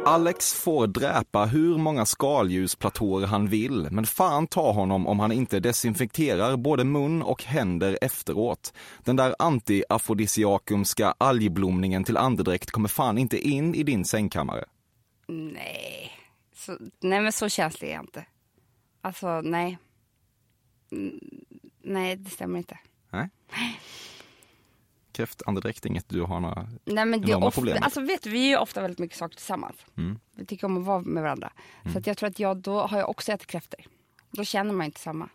Alex 0.06 0.52
får 0.54 0.86
dräpa 0.86 1.44
hur 1.44 1.78
många 1.78 2.06
skaldjursplatåer 2.06 3.26
han 3.26 3.48
vill, 3.48 3.88
men 3.90 4.06
fan 4.06 4.46
ta 4.46 4.72
honom 4.72 5.06
om 5.06 5.20
han 5.20 5.32
inte 5.32 5.60
desinfekterar 5.60 6.56
både 6.56 6.84
mun 6.84 7.22
och 7.22 7.44
händer 7.44 7.98
efteråt. 8.00 8.72
Den 9.04 9.16
där 9.16 9.34
anti-afrodisiakumska 9.38 11.14
algblomningen 11.18 12.04
till 12.04 12.16
andedräkt 12.16 12.70
kommer 12.70 12.88
fan 12.88 13.18
inte 13.18 13.38
in 13.38 13.74
i 13.74 13.82
din 13.82 14.04
sängkammare. 14.04 14.64
Nej. 15.28 16.10
Så, 16.56 16.78
nej, 17.00 17.20
men 17.20 17.32
så 17.32 17.48
känslig 17.48 17.88
är 17.88 17.94
jag 17.94 18.02
inte. 18.02 18.26
Alltså, 19.00 19.40
nej. 19.40 19.78
Mm, 20.92 21.20
Nej, 21.82 22.16
det 22.16 22.30
stämmer 22.30 22.58
inte. 22.58 22.78
Nej? 23.10 23.28
Kräftandedräkt 25.14 25.86
inget 25.86 26.08
du 26.08 26.22
har 26.22 26.40
några... 26.40 26.68
Nej, 26.84 27.04
men 27.04 27.20
det 27.20 27.32
är 27.32 27.36
ofta, 27.36 27.50
problem. 27.50 27.78
alltså, 27.82 28.00
vet 28.00 28.22
du, 28.22 28.30
vi 28.30 28.48
gör 28.50 28.58
ofta 28.60 28.80
väldigt 28.82 28.98
mycket 28.98 29.18
saker 29.18 29.36
tillsammans. 29.36 29.76
Mm. 29.96 30.18
Vi 30.36 30.46
tycker 30.46 30.66
om 30.66 30.78
att 30.78 30.84
vara 30.84 31.00
med 31.00 31.22
varandra. 31.22 31.52
Så 31.92 31.98
att 31.98 32.06
jag 32.06 32.16
tror 32.16 32.28
att 32.28 32.38
jag, 32.38 32.56
då 32.56 32.80
har 32.80 32.98
jag 32.98 33.10
också 33.10 33.32
ätit 33.32 33.46
kräftor. 33.46 33.80
Då 34.30 34.44
känner 34.44 34.72
man 34.72 34.86
inte 34.86 35.00
samma. 35.00 35.28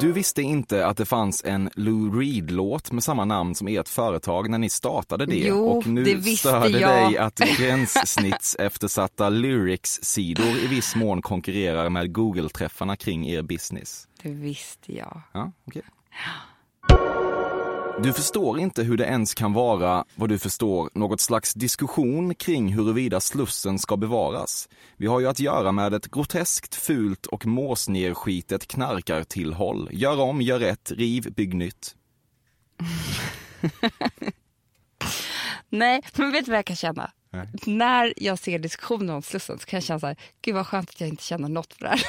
Du 0.00 0.12
visste 0.12 0.42
inte 0.42 0.86
att 0.86 0.96
det 0.96 1.04
fanns 1.04 1.44
en 1.44 1.70
Lou 1.74 2.20
Reed-låt 2.20 2.92
med 2.92 3.04
samma 3.04 3.24
namn 3.24 3.54
som 3.54 3.68
ert 3.68 3.88
företag 3.88 4.50
när 4.50 4.58
ni 4.58 4.68
startade 4.68 5.26
det 5.26 5.36
Jo, 5.36 5.66
och 5.66 5.86
nu 5.86 6.04
det 6.04 6.14
visste 6.14 6.48
stör 6.48 6.60
det 6.60 6.80
jag. 6.80 7.10
dig 7.10 7.18
att 7.18 7.38
gränssnittseftersatta 7.38 9.28
lyrics-sidor 9.30 10.56
i 10.64 10.66
viss 10.66 10.94
mån 10.96 11.22
konkurrerar 11.22 11.88
med 11.88 12.12
Google-träffarna 12.12 12.96
kring 12.96 13.28
er 13.28 13.42
business. 13.42 14.08
Det 14.22 14.30
visste 14.30 14.96
jag. 14.96 15.20
Ja, 15.32 15.52
okej. 15.64 15.82
Du 18.02 18.12
förstår 18.12 18.60
inte 18.60 18.82
hur 18.82 18.96
det 18.96 19.04
ens 19.04 19.34
kan 19.34 19.52
vara, 19.52 20.04
vad 20.14 20.28
du 20.28 20.38
förstår, 20.38 20.90
något 20.94 21.20
slags 21.20 21.54
diskussion 21.54 22.34
kring 22.34 22.72
huruvida 22.72 23.20
Slussen 23.20 23.78
ska 23.78 23.96
bevaras. 23.96 24.68
Vi 24.96 25.06
har 25.06 25.20
ju 25.20 25.26
att 25.26 25.40
göra 25.40 25.72
med 25.72 25.94
ett 25.94 26.10
groteskt, 26.10 26.74
fult 26.74 27.26
och 27.26 27.46
måsnerskitet 27.46 28.66
knarkartillhåll. 28.66 29.88
Gör 29.92 30.20
om, 30.20 30.42
gör 30.42 30.58
rätt, 30.58 30.92
riv, 30.92 31.32
bygg 31.32 31.54
nytt. 31.54 31.94
Nej, 35.68 36.02
men 36.14 36.32
vet 36.32 36.44
du 36.44 36.50
vad 36.50 36.58
jag 36.58 36.66
kan 36.66 36.76
känna? 36.76 37.10
Nej. 37.30 37.48
När 37.66 38.12
jag 38.16 38.38
ser 38.38 38.58
diskussioner 38.58 39.14
om 39.14 39.22
Slussen 39.22 39.58
så 39.58 39.66
kan 39.66 39.76
jag 39.76 39.84
känna 39.84 40.00
så 40.00 40.06
här, 40.06 40.16
gud 40.42 40.54
vad 40.54 40.66
skönt 40.66 40.90
att 40.90 41.00
jag 41.00 41.08
inte 41.08 41.22
känner 41.22 41.48
något 41.48 41.72
för 41.72 41.84
det 41.84 41.88
här. 41.88 42.02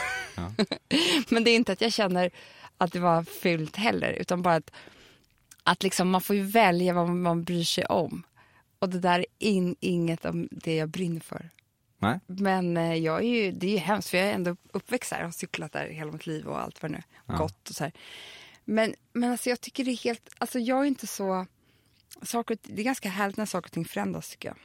men 1.34 1.43
det 1.43 1.52
är 1.52 1.56
inte 1.56 1.71
att 1.71 1.82
jag 1.82 1.93
känner 1.93 2.32
att 2.78 2.91
det 2.91 3.00
var 3.00 3.23
fult 3.23 3.76
heller, 3.76 4.13
utan 4.13 4.41
bara 4.41 4.56
att, 4.56 4.71
att 5.68 5.84
liksom 5.84 6.10
man 6.10 6.22
får 6.22 6.36
ju 6.36 6.42
välja 6.42 6.94
vad 6.94 7.10
man 7.10 7.44
bryr 7.44 7.64
sig 7.64 7.86
om. 7.86 8.24
Och 8.80 8.90
det 8.90 9.00
där 9.00 9.20
är 9.20 9.26
in, 9.40 9.76
inget 9.80 10.26
om 10.26 10.48
det 10.52 10.76
jag 10.76 10.90
brinner 10.90 11.20
för. 11.20 11.50
Nej? 12.00 12.20
Men 12.28 12.78
eh, 12.78 12.94
jag 12.94 13.20
är 13.20 13.28
ju, 13.28 13.52
det 13.52 13.68
är 13.68 13.72
ju 13.72 13.78
hemskt 13.78 14.10
för 14.10 14.18
jag 14.18 14.28
är 14.28 14.34
ändå 14.34 14.56
uppväxt 14.72 15.10
där 15.10 15.18
och 15.18 15.26
har 15.26 15.32
cyklat 15.32 15.72
där 15.72 15.88
hela 15.88 16.12
mitt 16.12 16.28
liv 16.28 16.48
och 16.48 16.62
allt 16.62 16.82
vad 16.82 16.92
nu 16.92 17.02
är. 17.28 17.38
Gått 17.38 17.70
och 17.70 17.76
så 17.76 17.84
här. 17.84 17.94
Men, 18.66 18.94
men 19.14 19.32
alltså 19.32 19.50
jag 19.50 19.62
tycker 19.62 19.84
det 19.84 19.92
är 19.92 20.04
helt, 20.04 20.30
alltså 20.38 20.60
jag 20.60 20.80
är 20.80 20.86
inte 20.86 21.08
så, 21.08 21.46
saker, 22.22 22.58
det 22.64 22.82
är 22.82 22.86
ganska 22.86 23.10
härligt 23.10 23.38
när 23.38 23.46
saker 23.46 23.68
och 23.68 23.72
ting 23.72 23.86
förändras 23.86 24.30
tycker 24.30 24.50
jag. 24.50 24.58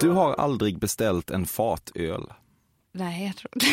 Du 0.00 0.10
har 0.10 0.34
aldrig 0.34 0.78
beställt 0.78 1.30
en 1.30 1.46
fatöl. 1.46 2.32
Nej, 2.92 3.26
jag 3.26 3.36
tror 3.36 3.50
inte. 3.54 3.66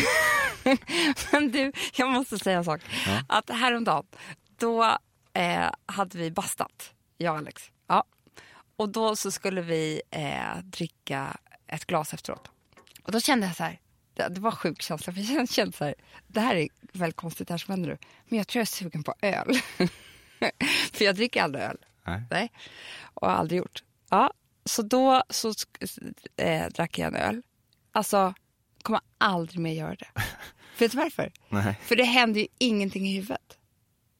Men 1.32 1.50
du, 1.50 1.72
jag 1.94 2.10
måste 2.10 2.38
säga 2.38 2.58
en 2.58 2.64
sak. 2.64 2.80
Att 3.28 3.50
häromdagen, 3.50 4.06
då 4.58 4.98
eh, 5.34 5.70
hade 5.86 6.18
vi 6.18 6.30
bastat, 6.30 6.92
jag 7.18 7.32
och 7.32 7.38
Alex. 7.38 7.70
Ja. 7.86 8.04
Och 8.76 8.88
då 8.88 9.16
så 9.16 9.30
skulle 9.30 9.60
vi 9.60 10.02
eh, 10.10 10.58
dricka 10.62 11.36
ett 11.66 11.84
glas 11.84 12.14
efteråt. 12.14 12.50
Och 13.02 13.12
då 13.12 13.20
kände 13.20 13.46
jag 13.46 13.56
så 13.56 13.62
här, 13.62 13.80
det, 14.14 14.28
det 14.28 14.40
var 14.40 14.50
en 14.50 14.56
sjuk 14.56 14.82
känsla, 14.82 15.12
för 15.12 15.20
jag 15.34 15.48
kände, 15.48 15.76
så 15.76 15.84
här, 15.84 15.94
det 16.26 16.40
här 16.40 16.56
är 16.56 16.68
väldigt 16.92 17.16
konstigt 17.16 17.48
det 17.48 17.54
här 17.54 17.58
som 17.58 17.72
händer 17.72 17.88
nu. 17.88 17.98
Men 18.28 18.38
jag 18.38 18.48
tror 18.48 18.60
jag 18.60 18.64
är 18.64 18.66
sugen 18.66 19.02
på 19.02 19.14
öl. 19.22 19.54
för 20.92 21.04
jag 21.04 21.14
dricker 21.14 21.42
aldrig 21.42 21.64
öl. 21.64 21.78
Nej. 22.06 22.22
Nej. 22.30 22.52
Och 23.14 23.28
har 23.28 23.36
aldrig 23.36 23.58
gjort. 23.58 23.82
Ja, 24.10 24.32
så 24.64 24.82
då 24.82 25.22
så 25.30 25.52
eh, 26.36 26.66
drack 26.68 26.98
jag 26.98 27.08
en 27.08 27.14
öl. 27.14 27.42
Alltså, 27.92 28.34
kommer 28.82 29.00
aldrig 29.18 29.60
mer 29.60 29.72
göra 29.72 29.94
det. 29.94 30.08
Vet 30.78 30.92
du 30.92 30.98
varför? 30.98 31.32
Nej. 31.48 31.80
För 31.82 31.96
det 31.96 32.04
händer 32.04 32.40
ju 32.40 32.46
ingenting 32.58 33.06
i 33.08 33.14
huvudet. 33.14 33.58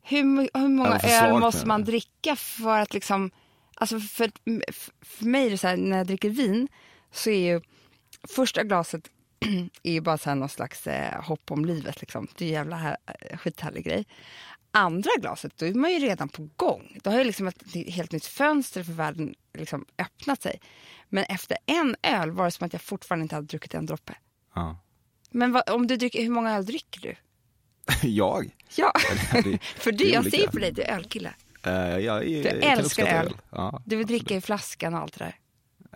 Hur, 0.06 0.22
hur 0.58 0.68
många 0.68 1.00
öl 1.04 1.40
måste 1.40 1.66
man 1.66 1.84
dricka 1.84 2.36
för 2.36 2.78
att 2.78 2.94
liksom... 2.94 3.30
Alltså 3.76 4.00
för, 4.00 4.30
för 5.04 5.24
mig 5.24 5.46
är 5.46 5.50
det 5.50 5.58
så 5.58 5.68
här, 5.68 5.76
när 5.76 5.96
jag 5.96 6.06
dricker 6.06 6.30
vin 6.30 6.68
så 7.10 7.30
är 7.30 7.52
ju 7.52 7.60
första 8.28 8.62
glaset 8.62 9.10
är 9.82 9.92
ju 9.92 10.00
bara 10.00 10.18
så 10.18 10.28
här 10.28 10.36
någon 10.36 10.48
slags 10.48 10.86
eh, 10.86 11.22
hopp 11.22 11.50
om 11.50 11.64
livet. 11.64 12.00
Liksom. 12.00 12.28
Det 12.36 12.44
är 12.44 12.48
en 12.48 12.54
jävla 12.54 12.76
här, 12.76 12.96
eh, 13.06 13.38
skithärlig 13.38 13.84
grej. 13.84 14.06
Andra 14.70 15.10
glaset, 15.20 15.56
då 15.56 15.66
är 15.66 15.74
man 15.74 15.92
ju 15.92 15.98
redan 15.98 16.28
på 16.28 16.48
gång. 16.56 16.98
Då 17.02 17.10
har 17.10 17.18
ju 17.18 17.24
liksom 17.24 17.46
ett 17.46 17.74
helt 17.88 18.12
nytt 18.12 18.26
fönster 18.26 18.82
för 18.82 18.92
världen 18.92 19.34
liksom 19.54 19.86
öppnat 19.98 20.42
sig. 20.42 20.60
Men 21.08 21.24
efter 21.24 21.58
en 21.66 21.96
öl 22.02 22.30
var 22.30 22.44
det 22.44 22.50
som 22.50 22.66
att 22.66 22.72
jag 22.72 22.82
fortfarande 22.82 23.22
inte 23.22 23.34
hade 23.34 23.46
druckit 23.46 23.74
en 23.74 23.86
droppe. 23.86 24.14
Ja. 24.54 24.78
Men 25.30 25.52
vad, 25.52 25.70
om 25.70 25.86
du 25.86 25.96
dricker, 25.96 26.22
hur 26.22 26.30
många 26.30 26.56
öl 26.56 26.66
dricker 26.66 27.00
du? 27.00 27.16
Jag? 28.02 28.50
Ja, 28.76 28.92
det- 29.32 29.40
det 29.42 29.58
för 29.62 29.92
du, 29.92 30.04
jag 30.08 30.20
olika. 30.20 30.36
ser 30.36 30.46
på 30.48 30.58
dig, 30.58 30.72
du 30.72 30.82
är 30.82 30.96
ölkille. 30.96 31.34
Eh, 31.62 31.72
jag, 31.98 32.20
Du 32.22 32.30
jag 32.40 32.46
älskar 32.46 32.80
uppskatta 32.84 33.10
öl. 33.10 33.36
Ja, 33.50 33.82
Du 33.86 33.96
vill 33.96 34.04
absolut. 34.04 34.08
dricka 34.26 34.36
i 34.36 34.40
flaskan 34.40 34.94
och 34.94 35.00
allt 35.00 35.18
det 35.18 35.24
där. 35.24 35.36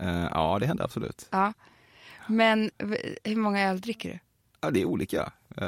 Eh, 0.07 0.27
ja, 0.31 0.57
det 0.59 0.65
händer 0.67 0.83
absolut. 0.83 1.27
Ja. 1.31 1.53
Men 2.27 2.71
hur 3.23 3.35
många 3.35 3.69
öl 3.69 3.81
dricker 3.81 4.09
du? 4.09 4.19
Ja, 4.61 4.71
det 4.71 4.81
är 4.81 4.85
olika. 4.85 5.31
Eh, 5.57 5.67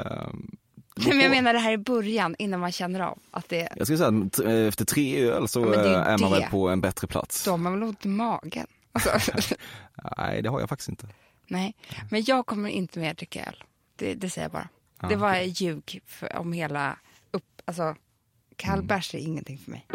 det 0.95 1.01
beror 1.03 1.07
Nej, 1.07 1.13
men 1.15 1.19
jag 1.21 1.31
menar 1.31 1.53
det 1.53 1.59
här 1.59 1.71
i 1.73 1.77
början, 1.77 2.35
innan 2.39 2.59
man 2.59 2.71
känner 2.71 2.99
av 2.99 3.19
att 3.31 3.49
det 3.49 3.69
Jag 3.77 3.87
skulle 3.87 3.97
säga 4.33 4.67
efter 4.67 4.85
tre 4.85 5.23
öl 5.29 5.47
så 5.47 5.59
Ja, 5.61 5.73
är 5.75 5.93
eh, 5.93 6.07
är 6.07 6.17
man 6.17 6.31
väl 6.31 6.43
på 6.43 6.69
en 6.69 6.81
bättre 6.81 7.07
plats. 7.07 7.43
då 7.45 7.51
har 7.51 7.57
man 7.57 7.73
väl 7.73 7.83
ont 7.83 8.05
i 8.05 8.07
magen. 8.07 8.67
Alltså, 8.91 9.09
Nej, 10.17 10.41
det 10.41 10.49
har 10.49 10.59
jag 10.59 10.69
faktiskt 10.69 10.89
inte. 10.89 11.07
nej, 11.47 11.75
men 12.09 12.23
jag 12.25 12.45
kommer 12.45 12.69
inte 12.69 12.99
mer 12.99 13.13
dricka 13.13 13.45
öl. 13.45 13.63
Det, 13.95 14.13
det 14.13 14.29
säger 14.29 14.45
jag 14.45 14.51
bara. 14.51 14.67
Det 15.09 15.15
var 15.15 15.35
ljug 15.35 16.01
för, 16.05 16.35
om 16.37 16.53
hela 16.53 16.97
upp, 17.31 17.61
alltså 17.65 17.95
kall 18.55 18.83
bärs 18.83 19.15
är 19.15 19.19
ingenting 19.19 19.57
för 19.57 19.71
mig. 19.71 19.87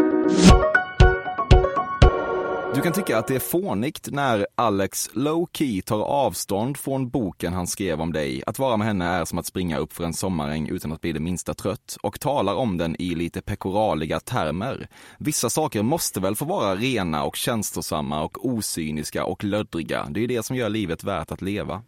Du 2.77 2.83
kan 2.83 2.92
tycka 2.92 3.19
att 3.19 3.27
det 3.27 3.35
är 3.35 3.40
fånigt 3.40 4.09
när 4.12 4.47
Alex 4.55 5.11
low 5.12 5.49
key 5.53 5.83
tar 5.83 6.03
avstånd 6.03 6.77
från 6.77 7.09
boken 7.09 7.53
han 7.53 7.66
skrev 7.66 8.01
om 8.01 8.12
dig. 8.12 8.42
Att 8.47 8.59
vara 8.59 8.77
med 8.77 8.87
henne 8.87 9.05
är 9.05 9.25
som 9.25 9.38
att 9.38 9.47
springa 9.47 9.79
upp 9.79 9.92
för 9.92 10.05
en 10.05 10.14
sommaräng 10.14 10.69
utan 10.69 10.92
att 10.92 11.01
bli 11.01 11.12
det 11.12 11.21
minsta 11.21 11.55
trött 11.55 11.97
och 12.03 12.21
talar 12.21 12.55
om 12.55 12.77
den 12.79 12.97
i 13.03 13.14
lite 13.14 13.42
pekoraliga 13.42 14.21
termer. 14.21 14.88
Vissa 15.19 15.51
saker 15.51 15.83
måste 15.83 16.21
väl 16.21 16.37
få 16.37 16.45
vara 16.45 16.75
rena 16.75 17.25
och 17.25 17.37
känslosamma 17.37 18.23
och 18.25 18.47
osyniska 18.47 19.25
och 19.25 19.45
löddriga. 19.45 20.07
Det 20.11 20.25
är 20.25 20.29
det 20.29 20.42
som 20.42 20.57
gör 20.57 20.69
livet 20.69 21.05
värt 21.05 21.33
att 21.33 21.42
leva. 21.42 21.83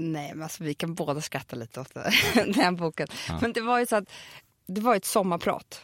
Nej, 0.00 0.34
men 0.34 0.42
alltså, 0.42 0.64
vi 0.64 0.74
kan 0.74 0.94
båda 0.94 1.20
skratta 1.20 1.56
lite 1.56 1.80
åt 1.80 1.94
den 2.34 2.54
här 2.54 2.72
boken. 2.72 3.08
Men 3.40 3.52
det 3.52 3.60
var 3.60 3.78
ju 3.78 3.86
så 3.86 3.96
att 3.96 4.10
det 4.66 4.80
var 4.80 4.96
ett 4.96 5.04
sommarprat. 5.04 5.82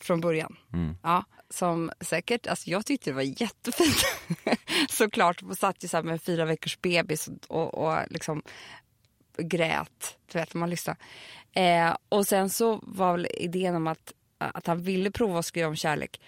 från 0.00 0.20
början. 0.20 0.56
Mm. 0.72 0.96
Ja, 1.02 1.24
som 1.50 1.90
säkert, 2.00 2.46
alltså 2.46 2.70
jag 2.70 2.86
tyckte 2.86 3.10
det 3.10 3.14
var 3.14 3.42
jättefint. 3.42 4.04
Såklart, 4.90 5.42
man 5.42 5.56
satt 5.56 5.84
ju 5.84 5.88
så 5.88 6.02
med 6.02 6.22
fyra 6.22 6.44
veckors 6.44 6.78
bebis 6.80 7.28
och, 7.28 7.74
och, 7.74 7.74
och 7.74 7.98
liksom 8.10 8.42
grät, 9.38 10.18
du 10.32 10.38
vet, 10.38 10.54
man 10.54 10.70
lyssnade. 10.70 10.98
Eh, 11.52 11.96
och 12.08 12.26
sen 12.26 12.50
så 12.50 12.80
var 12.82 13.12
väl 13.12 13.26
idén 13.34 13.74
om 13.74 13.86
att, 13.86 14.12
att 14.38 14.66
han 14.66 14.82
ville 14.82 15.10
prova 15.10 15.38
att 15.38 15.46
skriva 15.46 15.68
om 15.68 15.76
kärlek. 15.76 16.20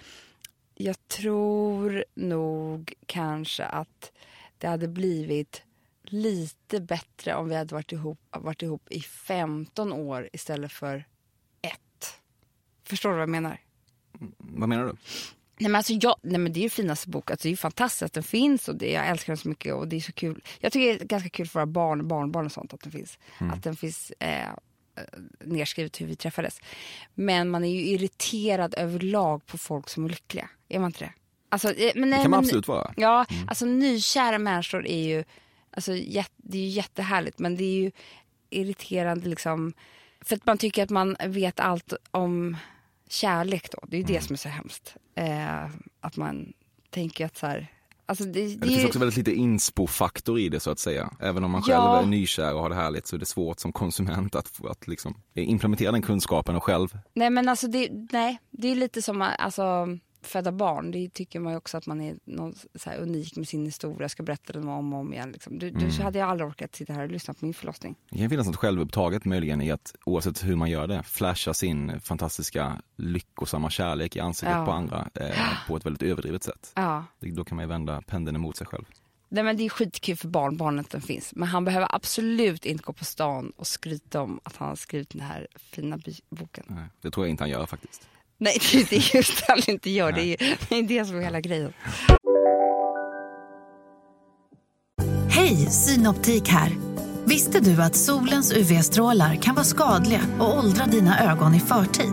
Jag 0.74 1.08
tror 1.08 2.04
nog 2.14 2.94
kanske 3.06 3.64
att 3.64 4.12
det 4.58 4.66
hade 4.66 4.88
blivit 4.88 5.62
lite 6.04 6.80
bättre 6.80 7.34
om 7.34 7.48
vi 7.48 7.54
hade 7.54 7.74
varit 7.74 7.92
ihop, 7.92 8.18
varit 8.30 8.62
ihop 8.62 8.86
i 8.90 9.00
15 9.00 9.92
år 9.92 10.28
istället 10.32 10.72
för 10.72 11.04
ett. 11.62 12.20
Förstår 12.84 13.08
du 13.08 13.14
vad 13.14 13.22
jag 13.22 13.28
menar? 13.28 13.60
Vad 14.38 14.68
menar 14.68 14.84
du? 14.84 14.92
Nej 15.58 15.70
men, 15.70 15.74
alltså 15.74 15.92
jag, 15.92 16.16
nej 16.22 16.38
men 16.38 16.52
det 16.52 16.60
är 16.60 16.62
ju 16.62 16.70
finaste 16.70 17.08
bok. 17.08 17.30
Alltså 17.30 17.42
det 17.42 17.48
är 17.48 17.50
ju 17.50 17.56
fantastiskt 17.56 18.02
att 18.02 18.12
den 18.12 18.22
finns 18.22 18.68
och 18.68 18.76
det, 18.76 18.92
jag 18.92 19.08
älskar 19.08 19.32
den 19.32 19.38
så 19.38 19.48
mycket 19.48 19.74
och 19.74 19.88
det 19.88 19.96
är 19.96 20.00
så 20.00 20.12
kul. 20.12 20.42
Jag 20.60 20.72
tycker 20.72 20.86
det 20.98 21.04
är 21.04 21.06
ganska 21.06 21.28
kul 21.28 21.46
för 21.48 21.60
våra 21.60 21.66
barn, 21.66 22.08
barnbarn 22.08 22.46
och 22.46 22.52
sånt 22.52 22.74
att 22.74 22.80
den 22.80 22.92
finns. 22.92 23.18
Att 23.38 23.62
den 23.62 23.76
finns 23.76 24.10
eh, 24.18 24.48
nedskrivet 25.44 26.00
hur 26.00 26.06
vi 26.06 26.16
träffades. 26.16 26.60
Men 27.14 27.48
man 27.50 27.64
är 27.64 27.68
ju 27.68 27.80
irriterad 27.86 28.74
överlag 28.78 29.46
på 29.46 29.58
folk 29.58 29.88
som 29.88 30.04
är 30.04 30.08
lyckliga. 30.08 30.48
Är 30.68 30.78
man 30.78 30.88
inte 30.88 31.04
det? 31.04 31.12
Alltså, 31.48 31.72
eh, 31.74 31.92
men, 31.94 32.10
nej, 32.10 32.18
Det 32.18 32.22
kan 32.24 32.30
man 32.30 32.38
men- 32.40 32.46
absolut 32.46 32.68
vara. 32.68 32.94
Ja, 32.96 33.26
alltså 33.48 33.64
nykära 33.66 34.38
människor 34.38 34.86
är 34.86 35.02
ju, 35.04 35.24
alltså, 35.72 35.92
det 35.92 36.58
är 36.58 36.62
ju 36.62 36.68
jättehärligt 36.68 37.38
men 37.38 37.56
det 37.56 37.64
är 37.64 37.82
ju 37.82 37.90
irriterande 38.50 39.28
liksom. 39.28 39.72
För 40.20 40.36
att 40.36 40.46
man 40.46 40.58
tycker 40.58 40.82
att 40.82 40.90
man 40.90 41.16
vet 41.26 41.60
allt 41.60 41.92
om 42.10 42.56
kärlek 43.08 43.70
då. 43.72 43.78
Det 43.88 43.96
är 43.96 43.98
ju 44.00 44.06
det 44.06 44.20
som 44.24 44.34
är 44.34 44.38
så 44.38 44.48
hemskt. 44.48 44.96
Eh, 45.14 45.64
att 46.00 46.16
man 46.16 46.52
tänker 46.90 47.26
att 47.26 47.36
så 47.36 47.46
här, 47.46 47.66
alltså 48.06 48.24
det, 48.24 48.32
det, 48.46 48.56
Det 48.56 48.66
finns 48.66 48.82
ju- 48.82 48.86
också 48.86 48.98
väldigt 48.98 49.16
lite 49.16 49.32
inspo-faktor 49.34 50.38
i 50.38 50.48
det 50.48 50.60
så 50.60 50.70
att 50.70 50.78
säga. 50.78 51.10
Även 51.20 51.44
om 51.44 51.50
man 51.50 51.62
själv 51.62 51.74
Ja. 51.84 52.02
är 52.02 52.06
nykär 52.06 52.54
och 52.54 52.60
har 52.60 52.68
det 52.68 52.74
härligt 52.74 53.06
så 53.06 53.16
är 53.16 53.20
det 53.20 53.26
svårt 53.26 53.60
som 53.60 53.72
konsument 53.72 54.34
att, 54.34 54.64
att 54.64 54.86
liksom 54.88 55.14
implementera 55.34 55.92
den 55.92 56.02
kunskapen 56.02 56.56
och 56.56 56.62
själv. 56.64 56.98
Nej 57.14 57.30
men 57.30 57.48
alltså 57.48 57.66
det, 57.68 57.88
nej, 58.12 58.38
det 58.50 58.68
är 58.68 58.74
lite 58.76 59.02
som 59.02 59.22
alltså, 59.22 59.86
föda 60.22 60.52
barn. 60.52 60.90
Det 60.90 61.08
tycker 61.08 61.40
man 61.40 61.52
ju 61.52 61.56
också 61.56 61.76
att 61.76 61.86
man 61.86 62.00
är 62.00 62.16
någon, 62.24 62.54
här, 62.86 62.98
unik 62.98 63.36
med 63.36 63.48
sin 63.48 63.64
historia. 63.64 64.08
Ska 64.08 64.22
berätta 64.22 64.52
den 64.52 64.68
om 64.68 64.92
och 64.92 64.98
om 65.00 65.12
igen. 65.12 65.32
Liksom. 65.32 65.58
Du, 65.58 65.70
du, 65.70 65.92
så 65.92 66.02
hade 66.02 66.18
jag 66.18 66.28
aldrig 66.28 66.48
orkat 66.48 66.74
sitta 66.74 66.92
här 66.92 67.02
och 67.02 67.10
lyssna 67.10 67.34
på 67.34 67.44
min 67.44 67.54
förlossning. 67.54 67.96
Det 68.10 68.18
kan 68.18 68.30
finnas 68.30 68.46
något 68.46 68.56
självupptaget 68.56 69.24
möjligen 69.24 69.60
i 69.62 69.70
att 69.70 69.94
oavsett 70.04 70.44
hur 70.44 70.56
man 70.56 70.70
gör 70.70 70.86
det, 70.86 71.02
flasha 71.02 71.54
sin 71.54 72.00
fantastiska 72.00 72.82
lyckosamma 72.96 73.70
kärlek 73.70 74.16
i 74.16 74.20
ansiktet 74.20 74.56
Ja. 74.56 74.64
på 74.66 74.72
andra 74.72 75.08
eh, 75.14 75.36
på 75.68 75.76
ett 75.76 75.86
väldigt 75.86 76.02
överdrivet 76.02 76.42
sätt. 76.42 76.72
Ja. 76.74 77.04
Då 77.20 77.44
kan 77.44 77.56
man 77.56 77.62
ju 77.64 77.68
vända 77.68 78.02
pendeln 78.02 78.36
emot 78.36 78.56
sig 78.56 78.66
själv. 78.66 78.84
Nej, 79.28 79.44
men 79.44 79.56
det 79.56 79.64
är 79.64 79.68
skitkul 79.68 80.16
för 80.16 80.28
barnbarnen 80.28 80.80
att 80.80 80.90
den 80.90 81.00
finns. 81.00 81.32
Men 81.34 81.48
han 81.48 81.64
behöver 81.64 81.94
absolut 81.94 82.66
inte 82.66 82.82
gå 82.84 82.92
på 82.92 83.04
stan 83.04 83.52
och 83.56 83.66
skryta 83.66 84.20
om 84.20 84.40
att 84.42 84.56
han 84.56 84.68
har 84.68 84.76
skrivit 84.76 85.10
den 85.10 85.20
här 85.20 85.46
fina 85.56 85.98
boken. 86.30 86.64
Nej, 86.68 86.84
Det 87.00 87.10
tror 87.10 87.26
jag 87.26 87.30
inte 87.30 87.42
han 87.42 87.50
gör 87.50 87.66
faktiskt. 87.66 88.08
Nej, 88.42 88.58
det 88.72 88.80
är 88.80 88.86
det 88.90 89.14
just 89.14 89.44
han 89.48 89.58
inte 89.66 89.90
gör. 89.90 90.12
Det 90.12 90.24
är, 90.24 90.58
det 90.68 90.78
är 90.78 90.82
det 90.82 91.04
som 91.04 91.16
är 91.16 91.22
hela 91.22 91.40
grejen. 91.40 91.72
Hej, 95.28 95.56
Synoptik 95.56 96.48
här. 96.48 96.72
Visste 97.24 97.60
du 97.60 97.82
att 97.82 97.96
solens 97.96 98.52
UV-strålar 98.52 99.34
kan 99.34 99.54
vara 99.54 99.64
skadliga 99.64 100.20
och 100.40 100.58
åldra 100.58 100.86
dina 100.86 101.32
ögon 101.32 101.54
i 101.54 101.60
förtid? 101.60 102.12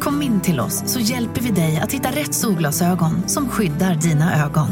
Kom 0.00 0.22
in 0.22 0.40
till 0.40 0.60
oss 0.60 0.82
så 0.86 1.00
hjälper 1.00 1.40
vi 1.40 1.50
dig 1.50 1.80
att 1.80 1.92
hitta 1.92 2.10
rätt 2.10 2.34
solglasögon 2.34 3.28
som 3.28 3.48
skyddar 3.48 3.94
dina 3.94 4.44
ögon. 4.44 4.68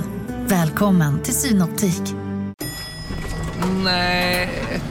Välkommen 0.46 1.22
till 1.22 1.34
Synoptik. 1.34 2.02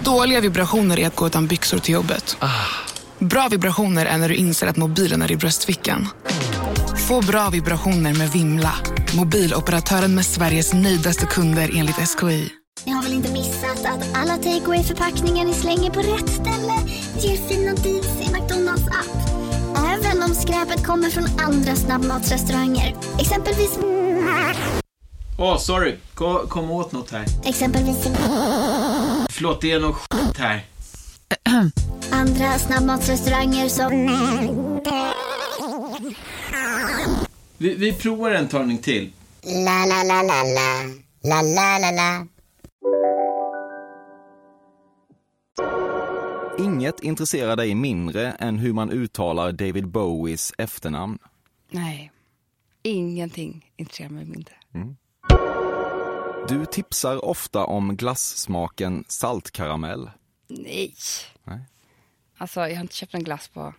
Dåliga 0.03 0.41
vibrationer 0.41 0.99
är 0.99 1.07
att 1.07 1.15
gå 1.15 1.27
utan 1.27 1.47
byxor 1.47 1.77
till 1.77 1.93
jobbet. 1.93 2.37
Bra 3.19 3.47
vibrationer 3.51 4.05
är 4.05 4.17
när 4.17 4.29
du 4.29 4.35
inser 4.35 4.67
att 4.67 4.77
mobilen 4.77 5.21
är 5.21 5.31
i 5.31 5.37
bröstfickan. 5.37 6.07
Få 7.07 7.21
bra 7.21 7.49
vibrationer 7.49 8.13
med 8.13 8.29
Vimla. 8.31 8.73
Mobiloperatören 9.15 10.15
med 10.15 10.25
Sveriges 10.25 10.73
nöjdaste 10.73 11.25
kunder 11.25 11.71
enligt 11.75 11.95
SKI. 11.95 12.49
Ni 12.85 12.91
har 12.91 13.03
väl 13.03 13.13
inte 13.13 13.31
missat 13.31 13.85
att 13.85 14.17
alla 14.17 14.37
takeaway 14.37 14.83
förpackningar 14.83 15.45
ni 15.45 15.53
slänger 15.53 15.91
på 15.91 15.99
rätt 15.99 16.29
ställe 16.29 16.73
ger 17.19 17.37
fina 17.47 17.73
deals 17.73 18.29
i 18.29 18.33
McDonalds 18.33 18.87
app. 18.87 19.29
Även 19.77 20.23
om 20.23 20.35
skräpet 20.35 20.85
kommer 20.85 21.09
från 21.09 21.25
andra 21.39 21.75
snabbmatsrestauranger. 21.75 22.95
Exempelvis... 23.19 23.79
Åh, 25.39 25.57
sorry. 25.57 25.95
Kom, 26.13 26.47
kom 26.47 26.71
åt 26.71 26.91
något 26.91 27.11
här. 27.11 27.25
Exempelvis... 27.45 28.03
Förlåt, 29.29 29.61
det 29.61 29.71
är 29.71 29.79
något 29.79 29.95
skit 29.95 30.37
här. 30.37 30.65
Andra 32.11 32.59
snabbmatsrestauranger 32.59 33.69
som... 33.69 33.91
Vi, 37.57 37.75
vi 37.75 37.93
provar 37.93 38.31
en 38.31 38.47
talning 38.47 38.77
till. 38.77 39.11
La, 39.43 39.85
la, 39.85 40.03
la, 40.03 40.21
la, 40.21 40.43
la. 40.43 40.85
La, 41.23 41.41
la, 41.41 41.77
la, 41.79 41.91
la. 41.91 42.27
Inget 46.59 47.03
intresserar 47.03 47.55
dig 47.55 47.75
mindre 47.75 48.31
än 48.31 48.59
hur 48.59 48.73
man 48.73 48.91
uttalar 48.91 49.51
David 49.51 49.87
Bowies 49.87 50.53
efternamn. 50.57 51.17
Nej, 51.69 52.11
ingenting 52.83 53.71
intresserar 53.77 54.09
mig 54.09 54.25
mindre. 54.25 54.53
Du 56.49 56.65
tipsar 56.65 57.25
ofta 57.25 57.65
om 57.65 57.95
glassmaken 57.95 59.03
saltkaramell. 59.07 60.09
Nej. 60.47 60.95
Nej. 61.43 61.59
Alltså, 62.37 62.59
jag 62.59 62.75
har 62.75 62.81
inte 62.81 62.95
köpt 62.95 63.13
en 63.13 63.23
glass 63.23 63.47
på 63.47 63.73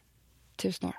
tusen 0.57 0.89
år. 0.89 0.97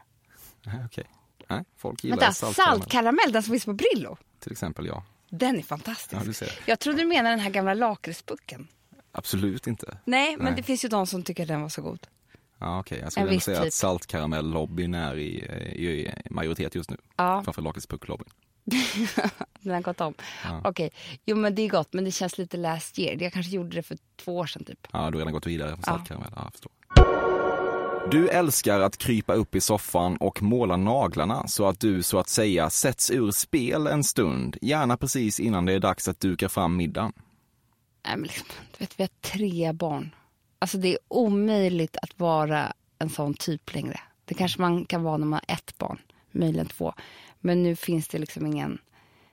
Okej. 0.86 1.06
Nej, 1.50 1.64
folk 1.78 2.04
gillar 2.04 2.18
Vänta, 2.18 2.34
saltkaramell. 2.34 2.80
saltkaramell, 2.82 3.32
den 3.32 3.44
som 3.44 3.52
finns 3.52 3.66
på 3.66 3.74
Brillo. 3.74 4.18
Till 4.40 4.52
exempel 4.52 4.86
jag. 4.86 5.04
Den 5.30 5.58
är 5.58 5.62
fantastisk. 5.64 6.42
Ja. 6.42 6.48
Jag 6.66 6.80
trodde 6.80 6.98
du 7.02 7.06
menade 7.08 7.30
den 7.30 7.40
här 7.40 7.50
gamla 7.50 7.74
lakritsburken. 7.74 8.68
Absolut 9.12 9.68
inte. 9.68 9.98
Nej, 10.06 10.36
men 10.38 10.46
Nej. 10.46 10.54
det 10.56 10.64
finns 10.64 10.86
ju 10.86 10.90
de 10.90 11.08
som 11.08 11.24
tycker 11.24 11.46
den 11.46 11.62
var 11.62 11.70
så 11.70 11.82
god. 11.82 12.08
Ja, 12.60 12.80
okej. 12.80 12.98
Jag 12.98 13.06
En 13.06 13.12
skulle 13.12 13.40
säga 13.40 13.58
typ. 13.58 13.68
att 13.68 13.74
saltkaramell-lobbyn 13.74 14.94
är 14.96 15.16
i, 15.18 15.30
i, 15.76 16.14
majoritet 16.30 16.76
just 16.76 16.90
nu. 16.90 16.98
Ja. 17.16 17.44
Framför 17.44 17.62
lakritspuck-lobbyn. 17.62 18.30
Den 19.60 19.74
har 19.74 19.82
gått 19.82 20.02
om. 20.02 20.14
Okej, 20.64 20.92
jo 21.26 21.36
men 21.36 21.56
det 21.56 21.62
är 21.62 21.70
gott 21.70 21.94
men 21.94 22.04
det 22.04 22.12
känns 22.12 22.38
lite 22.38 22.58
last 22.58 23.00
year. 23.00 23.24
Jag 23.24 23.34
kanske 23.34 23.52
gjorde 23.52 23.70
det 23.76 23.84
för 23.84 23.98
två 24.16 24.38
år 24.38 24.46
sedan 24.46 24.64
typ. 24.64 24.88
Ja, 24.94 24.98
du 25.00 25.04
har 25.06 25.12
redan 25.12 25.34
gått 25.34 25.48
vidare 25.48 25.70
från 25.70 25.80
Ja. 25.86 25.92
saltkaramell. 25.94 26.32
Ja, 26.36 26.42
jag 26.44 26.52
förstår. 26.52 26.72
Du 28.12 28.30
älskar 28.30 28.80
att 28.80 28.98
krypa 28.98 29.34
upp 29.34 29.56
i 29.56 29.62
soffan 29.62 30.18
och 30.18 30.42
måla 30.42 30.78
naglarna 30.78 31.48
så 31.48 31.68
att 31.68 31.80
du 31.80 32.04
så 32.04 32.20
att 32.20 32.30
säga 32.30 32.70
sätts 32.70 33.12
ur 33.12 33.32
spel 33.32 33.88
en 33.88 34.04
stund, 34.04 34.58
gärna 34.62 34.98
precis 34.98 35.40
innan 35.40 35.66
det 35.66 35.74
är 35.74 35.80
dags 35.80 36.08
att 36.08 36.20
duka 36.20 36.50
fram 36.50 36.78
middagen. 36.78 37.14
Nej, 38.06 38.18
men 38.18 38.24
liksom, 38.24 38.48
du 38.72 38.78
vet, 38.78 39.00
vi 39.00 39.04
har 39.04 39.10
tre 39.22 39.72
barn. 39.72 40.16
Alltså 40.60 40.78
det 40.78 40.88
är 40.94 40.98
omöjligt 41.08 41.98
att 42.02 42.20
vara 42.20 42.74
en 43.00 43.10
sån 43.10 43.34
typ 43.34 43.74
längre. 43.74 44.00
Det 44.26 44.34
kanske 44.34 44.62
man 44.62 44.86
kan 44.86 45.04
vara 45.04 45.18
när 45.18 45.26
man 45.26 45.40
har 45.48 45.56
ett 45.56 45.78
barn, 45.78 46.00
möjligen 46.32 46.68
två. 46.68 46.94
Men 47.40 47.64
nu 47.64 47.76
finns 47.76 48.08
det 48.08 48.18
liksom 48.18 48.46
ingen, 48.46 48.78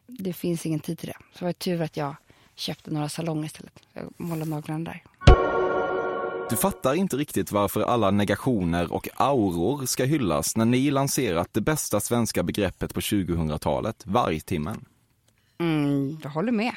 det 0.07 0.33
finns 0.33 0.67
ingen 0.67 0.81
tid 0.81 0.99
till 0.99 1.09
det. 1.09 1.19
Så 1.33 1.39
det 1.39 1.45
var 1.45 1.53
tur 1.53 1.83
att 1.83 1.97
jag 1.97 2.17
köpte 2.55 2.91
några 2.91 3.09
salonger 3.09 3.45
istället. 3.45 3.81
Jag 3.93 4.13
målade 4.17 4.51
naglarna 4.51 4.85
där. 4.85 5.03
Du 6.51 6.57
fattar 6.57 6.95
inte 6.95 7.17
riktigt 7.17 7.53
varför 7.53 7.83
alla 7.83 8.11
negationer 8.11 8.93
och 8.93 9.09
auror 9.17 9.87
ska 9.87 10.05
hyllas 10.05 10.57
när 10.57 10.65
ni 10.65 10.91
lanserat 10.91 11.49
det 11.53 11.61
bästa 11.61 12.01
svenska 12.01 12.43
begreppet 12.43 12.95
på 12.95 13.01
2000-talet, 13.01 14.03
vargtimmen. 14.07 14.85
Mm, 15.59 16.19
jag 16.23 16.31
håller 16.31 16.53
med. 16.53 16.73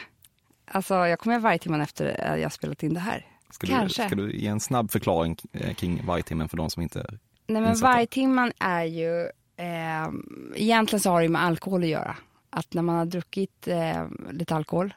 Alltså 0.72 0.96
jag 0.96 1.20
kommer 1.20 1.40
varje 1.40 1.60
timme 1.60 1.84
efter 1.84 2.22
att 2.34 2.40
jag 2.40 2.54
spelat 2.54 2.84
in 2.84 2.94
det 2.94 3.00
här. 3.00 3.26
Ska 3.52 3.68
du, 3.68 3.74
Kanske. 3.74 4.08
ska 4.08 4.16
du 4.16 4.36
ge 4.38 4.48
en 4.48 4.60
snabb 4.60 4.92
förklaring 4.92 5.38
eh, 5.54 5.74
kring 5.74 6.06
vargtimmen 6.06 6.50
för 6.50 6.58
de 6.58 6.70
som 6.70 6.84
inte 6.84 7.06
Nej 7.48 7.62
men 7.62 7.70
insatta? 7.70 7.92
vargtimman 7.92 8.52
är 8.60 8.84
ju, 8.84 9.22
eh, 9.58 10.10
egentligen 10.56 11.00
så 11.00 11.10
har 11.10 11.22
det 11.22 11.30
med 11.30 11.44
alkohol 11.44 11.84
att 11.84 11.90
göra. 11.90 12.16
Att 12.50 12.74
när 12.74 12.82
man 12.82 12.96
har 12.96 13.06
druckit 13.06 13.68
eh, 13.68 14.06
lite 14.32 14.56
alkohol 14.56 14.94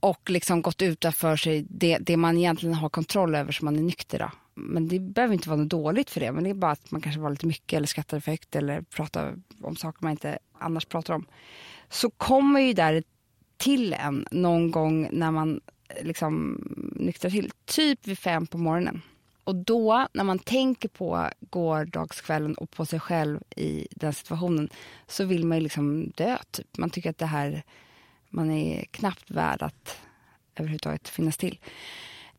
och 0.00 0.30
liksom 0.30 0.62
gått 0.62 0.82
utanför 0.82 1.36
sig 1.36 1.66
det, 1.68 1.98
det 1.98 2.16
man 2.16 2.38
egentligen 2.38 2.74
har 2.74 2.88
kontroll 2.88 3.34
över 3.34 3.52
som 3.52 3.64
man 3.64 3.76
är 3.76 3.82
nykter. 3.82 4.18
Då. 4.18 4.30
Men 4.54 4.88
det 4.88 5.00
behöver 5.00 5.34
inte 5.34 5.48
vara 5.48 5.60
något 5.60 5.68
dåligt 5.68 6.10
för 6.10 6.20
det. 6.20 6.32
Men 6.32 6.44
det 6.44 6.50
är 6.50 6.54
bara 6.54 6.72
att 6.72 6.90
man 6.90 7.00
kanske 7.00 7.20
var 7.20 7.30
lite 7.30 7.46
mycket 7.46 7.76
eller 7.76 7.86
skrattade 7.86 8.20
för 8.20 8.30
högt 8.30 8.56
eller 8.56 8.82
pratade 8.82 9.36
om 9.62 9.76
saker 9.76 9.98
man 10.02 10.10
inte 10.10 10.38
annars 10.58 10.84
pratar 10.86 11.14
om. 11.14 11.26
Så 11.88 12.10
kommer 12.10 12.60
ju 12.60 12.72
där 12.72 13.02
till 13.56 13.92
en 13.92 14.26
någon 14.30 14.70
gång 14.70 15.08
när 15.12 15.30
man 15.30 15.60
eh, 15.88 16.06
liksom 16.06 16.62
nyktrar 16.96 17.30
till. 17.30 17.50
Typ 17.64 18.06
vid 18.06 18.18
fem 18.18 18.46
på 18.46 18.58
morgonen. 18.58 19.02
Och 19.44 19.54
då, 19.54 20.06
när 20.12 20.24
man 20.24 20.38
tänker 20.38 20.88
på 20.88 21.28
gårdagskvällen 21.40 22.54
och 22.54 22.70
på 22.70 22.86
sig 22.86 23.00
själv 23.00 23.40
i 23.56 23.86
den 23.90 24.12
situationen 24.12 24.68
så 25.06 25.24
vill 25.24 25.46
man 25.46 25.58
ju 25.58 25.62
liksom 25.62 26.12
dö. 26.16 26.36
Typ. 26.50 26.78
Man 26.78 26.90
tycker 26.90 27.10
att 27.10 27.18
det 27.18 27.26
här, 27.26 27.62
man 28.28 28.50
är 28.50 28.84
knappt 28.84 29.30
värd 29.30 29.62
att 29.62 29.96
överhuvudtaget 30.56 31.08
finnas 31.08 31.36
till. 31.36 31.58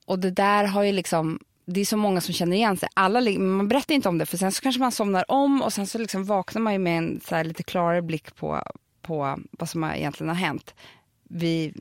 Och 0.05 0.19
det 0.19 0.31
där 0.31 0.63
har 0.63 0.83
ju 0.83 0.91
liksom, 0.91 1.39
det 1.65 1.81
är 1.81 1.85
så 1.85 1.97
många 1.97 2.21
som 2.21 2.33
känner 2.33 2.57
igen 2.57 2.77
sig. 2.77 2.89
Alla, 2.93 3.39
man 3.39 3.67
berättar 3.67 3.95
inte 3.95 4.09
om 4.09 4.17
det 4.17 4.25
för 4.25 4.37
sen 4.37 4.51
så 4.51 4.61
kanske 4.61 4.79
man 4.81 4.91
somnar 4.91 5.31
om 5.31 5.61
och 5.61 5.73
sen 5.73 5.87
så 5.87 5.97
liksom 5.97 6.23
vaknar 6.23 6.61
man 6.61 6.73
ju 6.73 6.79
med 6.79 6.97
en 6.97 7.21
så 7.25 7.35
här 7.35 7.43
lite 7.43 7.63
klarare 7.63 8.01
blick 8.01 8.35
på, 8.35 8.63
på 9.01 9.39
vad 9.51 9.69
som 9.69 9.83
egentligen 9.83 10.29
har 10.29 10.35
hänt 10.35 10.73
vi 11.29 11.73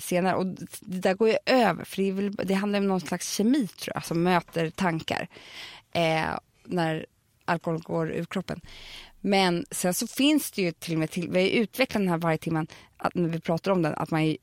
senare. 0.00 0.34
Och 0.34 0.46
det 0.80 1.00
där 1.00 1.14
går 1.14 1.28
ju 1.28 1.36
över, 1.46 1.84
för 1.84 1.96
det, 1.96 2.08
är 2.08 2.12
väl, 2.12 2.34
det 2.34 2.54
handlar 2.54 2.78
om 2.78 2.86
någon 2.86 3.00
slags 3.00 3.36
kemi 3.36 3.66
tror 3.66 3.96
jag, 3.96 4.04
som 4.04 4.22
möter 4.22 4.70
tankar 4.70 5.28
eh, 5.92 6.38
när 6.64 7.06
alkohol 7.44 7.82
går 7.82 8.12
ur 8.12 8.24
kroppen. 8.24 8.60
Men 9.20 9.64
sen 9.70 9.94
så 9.94 10.06
finns 10.06 10.50
det 10.50 10.62
ju 10.62 10.72
till 10.72 10.94
och 10.94 10.98
med, 10.98 11.10
till, 11.10 11.30
vi 11.30 11.40
har 11.40 11.46
ju 11.46 11.52
utvecklat 11.52 12.00
den 12.00 12.08
här 12.08 12.18
varje 12.18 12.38
timmen, 12.38 12.66
att 12.96 13.14
när 13.14 13.28
vi 13.28 13.40
pratar 13.40 13.70
om 13.70 13.82
den, 13.82 13.94
att 13.94 14.10
man 14.10 14.36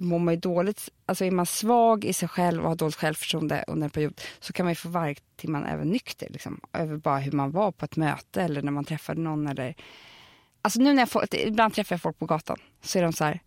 mår 0.00 0.18
man 0.18 0.34
ju 0.34 0.40
dåligt, 0.40 0.88
alltså 1.06 1.24
är 1.24 1.30
man 1.30 1.46
svag 1.46 2.04
i 2.04 2.12
sig 2.12 2.28
själv 2.28 2.62
och 2.62 2.68
har 2.68 2.76
dåligt 2.76 2.94
självförtroende 2.94 3.64
under 3.66 3.84
en 3.84 3.90
period 3.90 4.20
så 4.40 4.52
kan 4.52 4.66
man 4.66 4.70
ju 4.70 4.76
få 4.76 4.88
varje 4.88 5.14
timman 5.36 5.64
även 5.64 5.88
nykter, 5.88 6.28
liksom, 6.30 6.60
över 6.72 6.96
bara 6.96 7.18
hur 7.18 7.32
man 7.32 7.50
var 7.50 7.72
på 7.72 7.84
ett 7.84 7.96
möte 7.96 8.42
eller 8.42 8.62
när 8.62 8.72
man 8.72 8.84
träffade 8.84 9.20
någon 9.20 9.46
eller 9.46 9.74
Alltså 10.62 10.80
nu 10.80 10.92
när 10.92 11.02
jag 11.02 11.10
får, 11.10 11.24
ibland 11.34 11.74
träffar 11.74 11.94
jag 11.94 12.00
folk 12.00 12.18
på 12.18 12.26
gatan 12.26 12.56
så 12.82 12.98
är 12.98 13.02
de 13.02 13.12
så 13.12 13.24
här, 13.24 13.40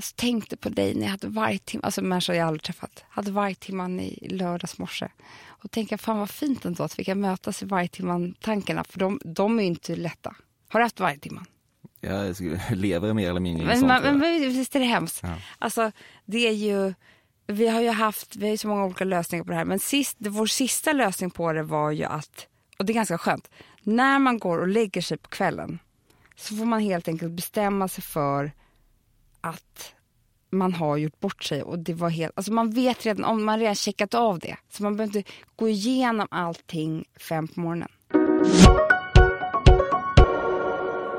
alltså 0.00 0.14
tänkte 0.16 0.56
på 0.56 0.68
dig 0.68 0.94
när 0.94 1.02
jag 1.02 1.10
hade 1.10 1.28
vargtimman, 1.28 1.84
alltså 1.84 2.02
människor 2.02 2.34
jag 2.36 2.46
aldrig 2.46 2.62
träffat, 2.62 3.04
hade 3.08 3.30
vargtimman 3.30 4.00
i 4.00 4.28
lördags 4.30 4.78
morse. 4.78 5.08
Och 5.46 5.70
tänker 5.70 5.96
fan 5.96 6.18
vad 6.18 6.30
fint 6.30 6.64
ändå 6.64 6.84
att 6.84 6.98
vi 6.98 7.04
kan 7.04 7.20
mötas 7.20 7.62
i 7.62 7.66
vargtimman-tankarna, 7.66 8.84
för 8.84 8.98
de, 8.98 9.20
de 9.24 9.58
är 9.58 9.62
ju 9.62 9.68
inte 9.68 9.96
lätta. 9.96 10.34
Har 10.68 10.80
du 10.80 10.84
haft 10.84 11.00
vargtimman? 11.00 11.46
Jag 12.00 12.36
lever 12.70 13.12
mer 13.12 13.30
eller 13.30 13.40
mindre 13.40 13.64
i 13.64 13.66
Men, 13.66 13.80
sånt. 13.80 13.92
ja. 14.04 14.12
men 14.12 14.20
visst 14.40 14.76
är 14.76 14.80
det 14.80 14.86
hemskt? 14.86 15.20
Ja. 15.22 15.34
Alltså 15.58 15.92
det 16.24 16.48
är 16.48 16.52
ju, 16.52 16.94
vi 17.46 17.68
har 17.68 17.80
ju 17.80 17.90
haft, 17.90 18.36
vi 18.36 18.44
har 18.44 18.50
ju 18.50 18.58
så 18.58 18.68
många 18.68 18.84
olika 18.84 19.04
lösningar 19.04 19.44
på 19.44 19.50
det 19.50 19.56
här, 19.56 19.64
men 19.64 19.78
sist, 19.78 20.16
vår 20.20 20.46
sista 20.46 20.92
lösning 20.92 21.30
på 21.30 21.52
det 21.52 21.62
var 21.62 21.90
ju 21.90 22.04
att, 22.04 22.46
och 22.78 22.84
det 22.84 22.92
är 22.92 22.94
ganska 22.94 23.18
skönt, 23.18 23.50
när 23.82 24.18
man 24.18 24.38
går 24.38 24.58
och 24.58 24.68
lägger 24.68 25.02
sig 25.02 25.18
på 25.18 25.28
kvällen 25.28 25.78
så 26.36 26.56
får 26.56 26.64
man 26.64 26.80
helt 26.80 27.08
enkelt 27.08 27.32
bestämma 27.32 27.88
sig 27.88 28.04
för 28.04 28.52
att 29.40 29.94
man 30.50 30.72
har 30.72 30.96
gjort 30.96 31.20
bort 31.20 31.44
sig 31.44 31.62
och 31.62 31.78
det 31.78 31.94
var 31.94 32.10
helt, 32.10 32.32
alltså 32.36 32.52
man 32.52 32.70
vet 32.70 33.06
redan 33.06 33.24
om 33.24 33.44
man 33.44 33.58
redan 33.58 33.74
checkat 33.74 34.14
av 34.14 34.38
det. 34.38 34.56
Så 34.70 34.82
man 34.82 34.96
behöver 34.96 35.18
inte 35.18 35.32
gå 35.56 35.68
igenom 35.68 36.28
allting 36.30 37.04
fem 37.28 37.48
på 37.48 37.60
morgonen. 37.60 37.88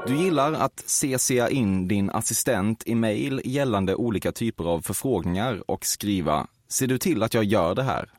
Du 0.07 0.17
gillar 0.17 0.53
att 0.53 0.83
CCa 0.87 1.49
in 1.49 1.87
din 1.87 2.09
assistent 2.09 2.83
i 2.87 2.95
mail 2.95 3.41
gällande 3.45 3.95
olika 3.95 4.31
typer 4.31 4.63
av 4.63 4.81
förfrågningar 4.81 5.71
och 5.71 5.85
skriva 5.85 6.47
“Ser 6.67 6.87
du 6.87 6.97
till 6.97 7.23
att 7.23 7.33
jag 7.33 7.43
gör 7.43 7.75
det 7.75 7.83
här?” 7.83 8.09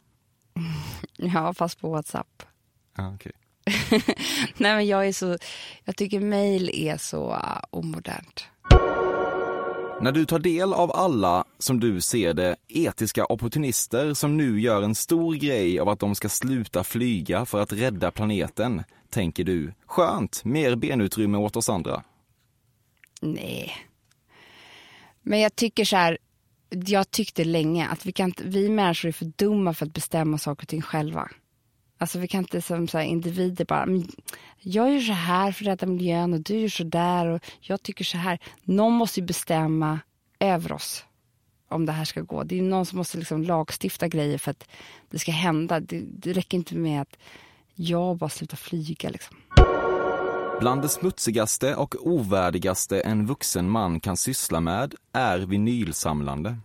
Ja, 1.16 1.55
fast 1.55 1.80
på 1.80 1.90
WhatsApp. 1.90 2.42
Ja, 2.96 3.14
okej. 3.14 3.32
Nej 4.57 4.74
men 4.74 4.86
jag 4.86 5.07
är 5.07 5.12
så, 5.12 5.38
jag 5.84 5.96
tycker 5.96 6.20
mail 6.20 6.70
är 6.72 6.96
så 6.96 7.30
uh, 7.30 7.59
omodernt. 7.70 8.46
När 10.03 10.12
du 10.12 10.26
tar 10.26 10.38
del 10.38 10.72
av 10.72 10.96
alla, 10.96 11.44
som 11.59 11.80
du 11.80 12.00
ser 12.00 12.34
det, 12.34 12.57
etiska 12.68 13.26
opportunister 13.26 14.14
som 14.14 14.36
nu 14.36 14.61
gör 14.61 14.82
en 14.82 14.94
stor 14.94 15.34
grej 15.34 15.80
av 15.80 15.88
att 15.88 15.98
de 15.98 16.14
ska 16.14 16.28
sluta 16.28 16.84
flyga 16.84 17.44
för 17.44 17.61
att 17.61 17.72
rädda 17.72 18.11
planeten, 18.11 18.82
tänker 19.11 19.44
du 19.44 19.72
skönt, 19.86 20.44
mer 20.44 20.76
benutrymme 20.76 21.38
åt 21.38 21.57
oss 21.57 21.68
andra. 21.68 22.03
Nej. 23.20 23.72
Men 25.22 25.40
jag 25.40 25.57
tycker 25.57 25.84
så 25.84 25.96
här, 25.96 26.18
jag 26.70 27.11
tyckte 27.11 27.44
länge 27.44 27.88
att 27.88 28.07
vi, 28.07 28.12
kan 28.12 28.32
vi 28.44 28.68
människor 28.68 29.09
är 29.09 29.12
för 29.12 29.32
dumma 29.36 29.74
för 29.74 29.86
att 29.86 29.94
bestämma 29.94 30.38
saker 30.38 30.64
och 30.64 30.68
ting 30.68 30.82
själva. 30.82 31.30
Alltså 32.03 32.18
vi 32.18 32.28
kan 32.28 32.38
inte 32.38 32.62
som 32.62 32.88
så 32.88 32.98
här 32.98 33.05
individer 33.05 33.64
bara, 33.64 33.86
jag 34.59 34.92
gör 34.92 35.00
så 35.00 35.12
här 35.12 35.53
för 35.53 35.64
att 35.64 35.68
rädda 35.68 35.86
miljön 35.86 36.32
och 36.32 36.40
du 36.40 36.59
gör 36.59 36.68
så 36.68 36.84
där 36.84 37.26
och 37.26 37.40
jag 37.61 37.82
tycker 37.82 38.05
så 38.05 38.16
här. 38.18 38.38
Någon 38.62 38.92
måste 38.92 39.20
ju 39.20 39.26
bestämma 39.26 40.00
över 40.40 40.72
oss 40.72 41.05
om 41.68 41.86
det 41.86 41.92
här 41.92 42.05
ska 42.05 42.20
gå. 42.20 42.42
Det 42.42 42.59
är 42.59 42.62
någon 42.62 42.86
som 42.86 42.98
måste 42.98 43.18
liksom 43.18 43.42
lagstifta 43.42 44.09
grejer 44.09 44.38
för 44.38 44.50
att 44.50 44.68
det 45.11 45.18
ska 45.18 45.32
hända. 45.32 45.80
Det, 45.80 46.00
det 46.00 46.32
räcker 46.32 46.59
inte 46.59 46.74
med 46.74 47.03
att 47.03 47.16
jag 47.74 48.16
bara 48.16 48.30
slutar 48.30 48.57
flyga 48.57 49.11
liksom. 49.11 49.36
Bland 50.61 50.82
det 50.82 50.88
smutsigaste 50.88 51.74
och 51.74 51.94
ovärdigaste 52.07 53.00
en 53.00 53.26
vuxen 53.26 53.70
man 53.70 54.00
kan 54.00 54.16
syssla 54.16 54.61
med 54.61 54.94
är 55.12 55.38
vinylsamlande. 55.38 56.57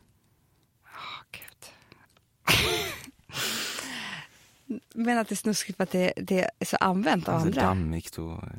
Men 4.99 5.17
att 5.17 5.27
det 5.27 5.33
är 5.33 5.35
snuskigt 5.35 5.77
för 5.77 5.83
att 5.83 5.91
det, 5.91 6.13
det 6.17 6.49
är 6.59 6.65
så 6.65 6.77
använt 6.77 7.27
av 7.27 7.33
Alltså 7.35 7.47
andra. 7.47 7.61
dammigt 7.61 8.17
och 8.17 8.31
eh, 8.33 8.49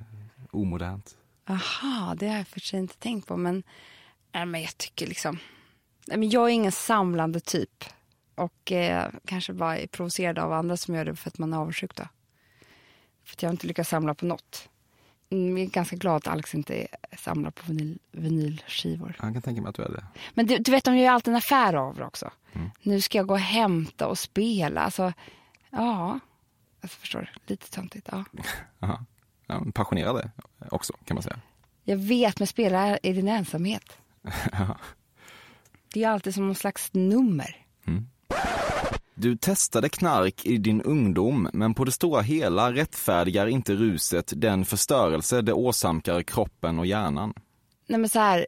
omodernt. 0.51 1.16
Aha, 1.49 2.14
det 2.18 2.28
har 2.28 2.36
jag 2.36 2.49
för 2.49 2.61
sig 2.61 2.78
inte 2.80 2.97
tänkt 2.97 3.26
på. 3.28 3.36
Men, 3.36 3.62
nej, 4.32 4.47
men 4.47 4.61
jag 4.62 4.78
tycker 4.78 5.07
liksom... 5.07 5.39
Nej, 6.07 6.18
men 6.18 6.30
jag 6.30 6.45
är 6.45 6.49
ingen 6.53 6.72
samlande 6.72 7.41
typ. 7.41 7.84
Och 8.34 8.72
eh, 8.72 9.11
kanske 9.26 9.53
bara 9.53 9.78
är 9.78 9.86
provocerad 9.86 10.39
av 10.39 10.53
andra 10.53 10.76
som 10.76 10.95
gör 10.95 11.05
det 11.05 11.16
för 11.16 11.28
att 11.30 11.39
man 11.39 11.53
är 11.53 11.57
avundsjuk. 11.57 11.97
Då. 11.97 12.05
För 13.24 13.34
att 13.34 13.43
jag 13.43 13.49
har 13.49 13.53
inte 13.53 13.66
lyckats 13.66 13.91
samla 13.91 14.14
på 14.14 14.26
något. 14.26 14.68
Mm, 15.30 15.59
Jag 15.59 15.66
är 15.66 15.70
ganska 15.70 15.97
glad 15.97 16.16
att 16.16 16.26
Alex 16.28 16.55
inte 16.55 16.86
samlar 17.18 17.51
på 17.51 17.62
vinyl, 17.72 17.99
vinylskivor. 18.12 19.14
Jag 19.22 19.34
kan 19.34 19.43
tänka 19.43 19.62
mig 19.62 19.68
att 19.70 19.74
du 19.76 19.82
är 19.82 19.89
det. 19.89 20.05
Men 20.34 20.47
du, 20.47 20.59
du 20.59 20.70
vet, 20.70 20.84
de 20.84 20.97
gör 20.97 21.03
ju 21.03 21.09
alltid 21.09 21.32
en 21.32 21.39
affär 21.39 21.74
av 21.74 21.97
det 21.97 22.05
också. 22.05 22.30
Nu 22.82 23.01
ska 23.01 23.18
jag 23.18 23.26
gå 23.26 23.34
och 23.34 23.41
hämta 23.41 24.07
och 24.07 24.18
spela. 24.18 24.80
Alltså, 24.80 25.12
ja, 25.71 26.19
alltså, 26.81 26.99
förstår? 26.99 27.31
Lite 27.47 27.71
töntigt. 27.71 28.09
Ja. 28.12 28.25
Aha. 28.81 29.05
Ja, 29.51 29.62
passionerade 29.75 30.31
också 30.71 30.93
kan 31.05 31.14
man 31.14 31.23
säga. 31.23 31.41
Jag 31.85 31.97
vet, 31.97 32.39
men 32.39 32.47
spela 32.47 32.99
i 32.99 33.12
din 33.12 33.29
ensamhet. 33.29 33.99
Det 35.93 36.05
är 36.05 36.09
alltid 36.09 36.35
som 36.35 36.47
någon 36.47 36.55
slags 36.55 36.91
nummer. 36.93 37.57
Du 39.14 39.37
testade 39.37 39.89
knark 39.89 40.47
i 40.47 40.59
din 40.59 40.83
ungdom, 40.83 41.49
men 41.53 41.75
på 41.75 41.85
det 41.85 41.93
stora 41.93 42.23
hela 42.23 42.73
rättfärdigar 42.73 43.47
inte 43.47 43.75
ruset 43.75 44.33
den 44.37 44.64
förstörelse 44.64 45.43
det 45.43 45.53
åsamkar 45.53 46.23
kroppen 46.23 46.79
och 46.79 46.87
hjärnan. 46.87 47.35
Nej 47.87 48.01
men 48.01 48.09
så 48.09 48.19
här, 48.19 48.47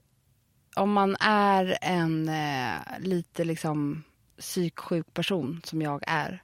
om 0.77 0.93
man 0.93 1.16
är 1.21 1.79
en 1.83 2.29
eh, 2.29 2.99
lite 2.99 3.45
liksom 3.45 4.03
psyksjuk 4.39 5.14
person 5.14 5.61
som 5.64 5.83
jag 5.83 6.03
är. 6.07 6.43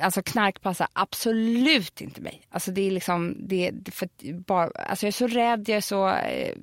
Alltså 0.00 0.22
knark 0.22 0.60
passar 0.60 0.88
absolut 0.92 2.00
inte 2.00 2.20
mig. 2.20 2.42
Alltså 2.50 2.70
det 2.70 2.80
är 2.80 2.90
liksom, 2.90 3.36
det, 3.48 3.72
för 3.92 4.08
bara, 4.32 4.70
alltså 4.70 5.06
jag 5.06 5.08
är 5.08 5.12
så 5.12 5.26
rädd, 5.26 5.68
jag 5.68 5.76
är 5.76 5.80
så, 5.80 6.08
eh, 6.08 6.56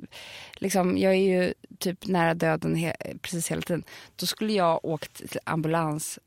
liksom, 0.56 0.98
jag 0.98 1.12
är 1.12 1.18
ju 1.18 1.54
typ 1.80 2.08
nära 2.08 2.34
döden 2.34 2.76
he, 2.76 2.96
precis 3.22 3.52
hela 3.52 3.62
tiden. 3.62 3.84
Då 4.16 4.26
skulle 4.26 4.54
jag 4.54 4.86
åkt 4.86 5.30
till 5.30 5.40
ambulans 5.44 6.20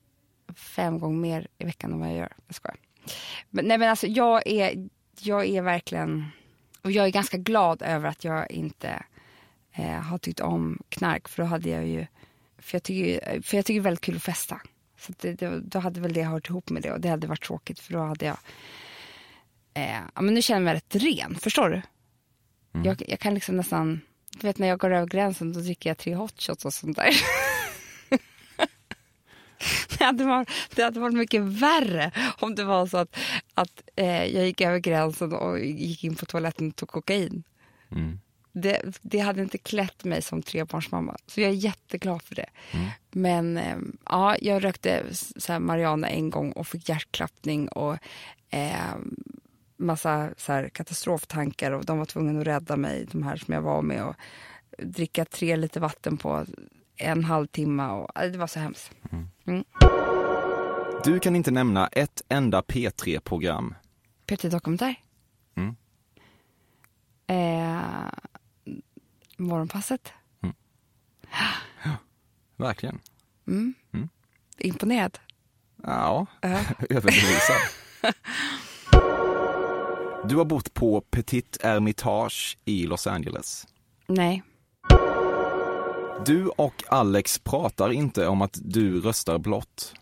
fem 0.54 0.98
gånger 0.98 1.18
mer 1.18 1.48
i 1.58 1.64
veckan 1.64 1.92
än 1.92 2.00
vad 2.00 2.08
jag 2.08 2.16
gör. 2.16 2.32
Jag 2.46 2.54
skojar. 2.54 2.76
Men, 3.50 3.64
nej 3.64 3.78
men 3.78 3.90
alltså 3.90 4.06
jag 4.06 4.46
är, 4.46 4.88
jag 5.20 5.46
är 5.46 5.62
verkligen, 5.62 6.26
och 6.82 6.90
jag 6.90 7.06
är 7.06 7.10
ganska 7.10 7.36
glad 7.36 7.82
över 7.82 8.08
att 8.08 8.24
jag 8.24 8.50
inte 8.50 9.02
eh, 9.72 10.00
har 10.00 10.18
tyckt 10.18 10.40
om 10.40 10.78
knark. 10.88 11.28
För 11.28 11.42
då 11.42 11.48
hade 11.48 11.68
jag 11.68 11.86
ju, 11.86 12.06
för 12.58 12.74
jag 12.74 12.82
tycker, 12.82 13.42
för 13.42 13.56
jag 13.56 13.64
tycker 13.64 13.80
det 13.80 13.82
är 13.82 13.90
väldigt 13.90 14.04
kul 14.04 14.16
att 14.16 14.22
festa. 14.22 14.60
Så 14.98 15.12
det, 15.16 15.32
det, 15.32 15.60
då 15.60 15.78
hade 15.78 16.00
väl 16.00 16.12
det 16.12 16.22
hört 16.22 16.48
ihop 16.48 16.70
med 16.70 16.82
det 16.82 16.92
och 16.92 17.00
det 17.00 17.08
hade 17.08 17.26
varit 17.26 17.44
tråkigt 17.44 17.80
för 17.80 17.92
då 17.92 17.98
hade 17.98 18.26
jag, 18.26 18.36
eh, 19.74 20.00
ja 20.14 20.22
men 20.22 20.34
nu 20.34 20.42
känner 20.42 20.60
jag 20.60 20.64
mig 20.64 20.74
rätt 20.74 20.94
ren, 20.94 21.34
förstår 21.34 21.70
du? 21.70 21.82
Jag, 22.84 23.02
jag 23.08 23.20
kan 23.20 23.34
liksom 23.34 23.56
nästan, 23.56 24.00
du 24.30 24.46
vet 24.46 24.58
när 24.58 24.68
jag 24.68 24.78
går 24.78 24.90
över 24.90 25.06
gränsen 25.06 25.52
då 25.52 25.60
dricker 25.60 25.90
jag 25.90 25.98
tre 25.98 26.14
hot 26.14 26.42
shots 26.42 26.64
och 26.64 26.74
sånt 26.74 26.96
där. 26.96 27.10
Det 29.98 30.04
hade, 30.04 30.24
varit, 30.24 30.50
det 30.74 30.82
hade 30.82 31.00
varit 31.00 31.16
mycket 31.16 31.42
värre 31.42 32.12
om 32.38 32.54
det 32.54 32.64
var 32.64 32.86
så 32.86 32.96
att, 32.96 33.18
att 33.54 33.82
eh, 33.96 34.24
jag 34.24 34.46
gick 34.46 34.60
över 34.60 34.78
gränsen 34.78 35.32
och 35.32 35.60
gick 35.60 36.04
in 36.04 36.14
på 36.14 36.26
toaletten 36.26 36.68
och 36.68 36.76
tog 36.76 36.88
kokain. 36.88 37.44
Det, 38.62 38.98
det 39.02 39.18
hade 39.18 39.42
inte 39.42 39.58
klätt 39.58 40.04
mig 40.04 40.22
som 40.22 40.42
trebarnsmamma. 40.42 41.16
Så 41.26 41.40
jag 41.40 41.50
är 41.50 41.54
jätteglad 41.54 42.22
för 42.22 42.34
det. 42.34 42.46
Men 43.10 43.56
eh, 43.56 43.76
ja, 44.04 44.36
jag 44.40 44.64
rökte 44.64 45.02
så 45.36 45.60
Mariana 45.60 46.08
en 46.08 46.30
gång 46.30 46.52
och 46.52 46.66
fick 46.66 46.88
hjärtklappning 46.88 47.68
och 47.68 47.96
eh, 48.50 48.96
massa 49.76 50.30
så 50.36 50.68
katastroftankar 50.72 51.72
och 51.72 51.84
de 51.84 51.98
var 51.98 52.04
tvungna 52.04 52.40
att 52.40 52.46
rädda 52.46 52.76
mig, 52.76 53.06
de 53.12 53.22
här 53.22 53.36
som 53.36 53.54
jag 53.54 53.62
var 53.62 53.82
med 53.82 54.04
och 54.04 54.14
dricka 54.78 55.24
tre 55.24 55.56
liter 55.56 55.80
vatten 55.80 56.16
på 56.16 56.46
en 56.96 57.24
halvtimme 57.24 57.88
och 57.88 58.10
det 58.14 58.38
var 58.38 58.46
så 58.46 58.60
hemskt. 58.60 58.90
Mm. 59.46 59.64
Du 61.04 61.18
kan 61.18 61.36
inte 61.36 61.50
nämna 61.50 61.86
ett 61.86 62.22
enda 62.28 62.60
P3-program. 62.60 63.74
Peter 64.26 64.50
Dokumentär. 64.50 64.94
Mm. 65.56 65.76
Eh, 67.26 68.10
morgonpasset. 69.38 70.12
Verkligen. 72.56 72.98
Mm. 73.46 73.74
Mm. 73.94 74.08
Imponerad. 74.58 75.18
Ja, 75.82 76.26
Ja. 76.40 76.48
överbevisad. 76.90 77.56
Du 80.28 80.36
har 80.36 80.44
bott 80.44 80.74
på 80.74 81.00
Petit 81.00 81.58
Hermitage 81.62 82.58
i 82.64 82.86
Los 82.86 83.06
Angeles. 83.06 83.66
Nej. 84.06 84.42
Du 86.26 86.48
och 86.48 86.84
Alex 86.88 87.38
pratar 87.38 87.92
inte 87.92 88.26
om 88.26 88.42
att 88.42 88.58
du 88.62 89.00
röstar 89.00 89.38
blått. 89.38 89.94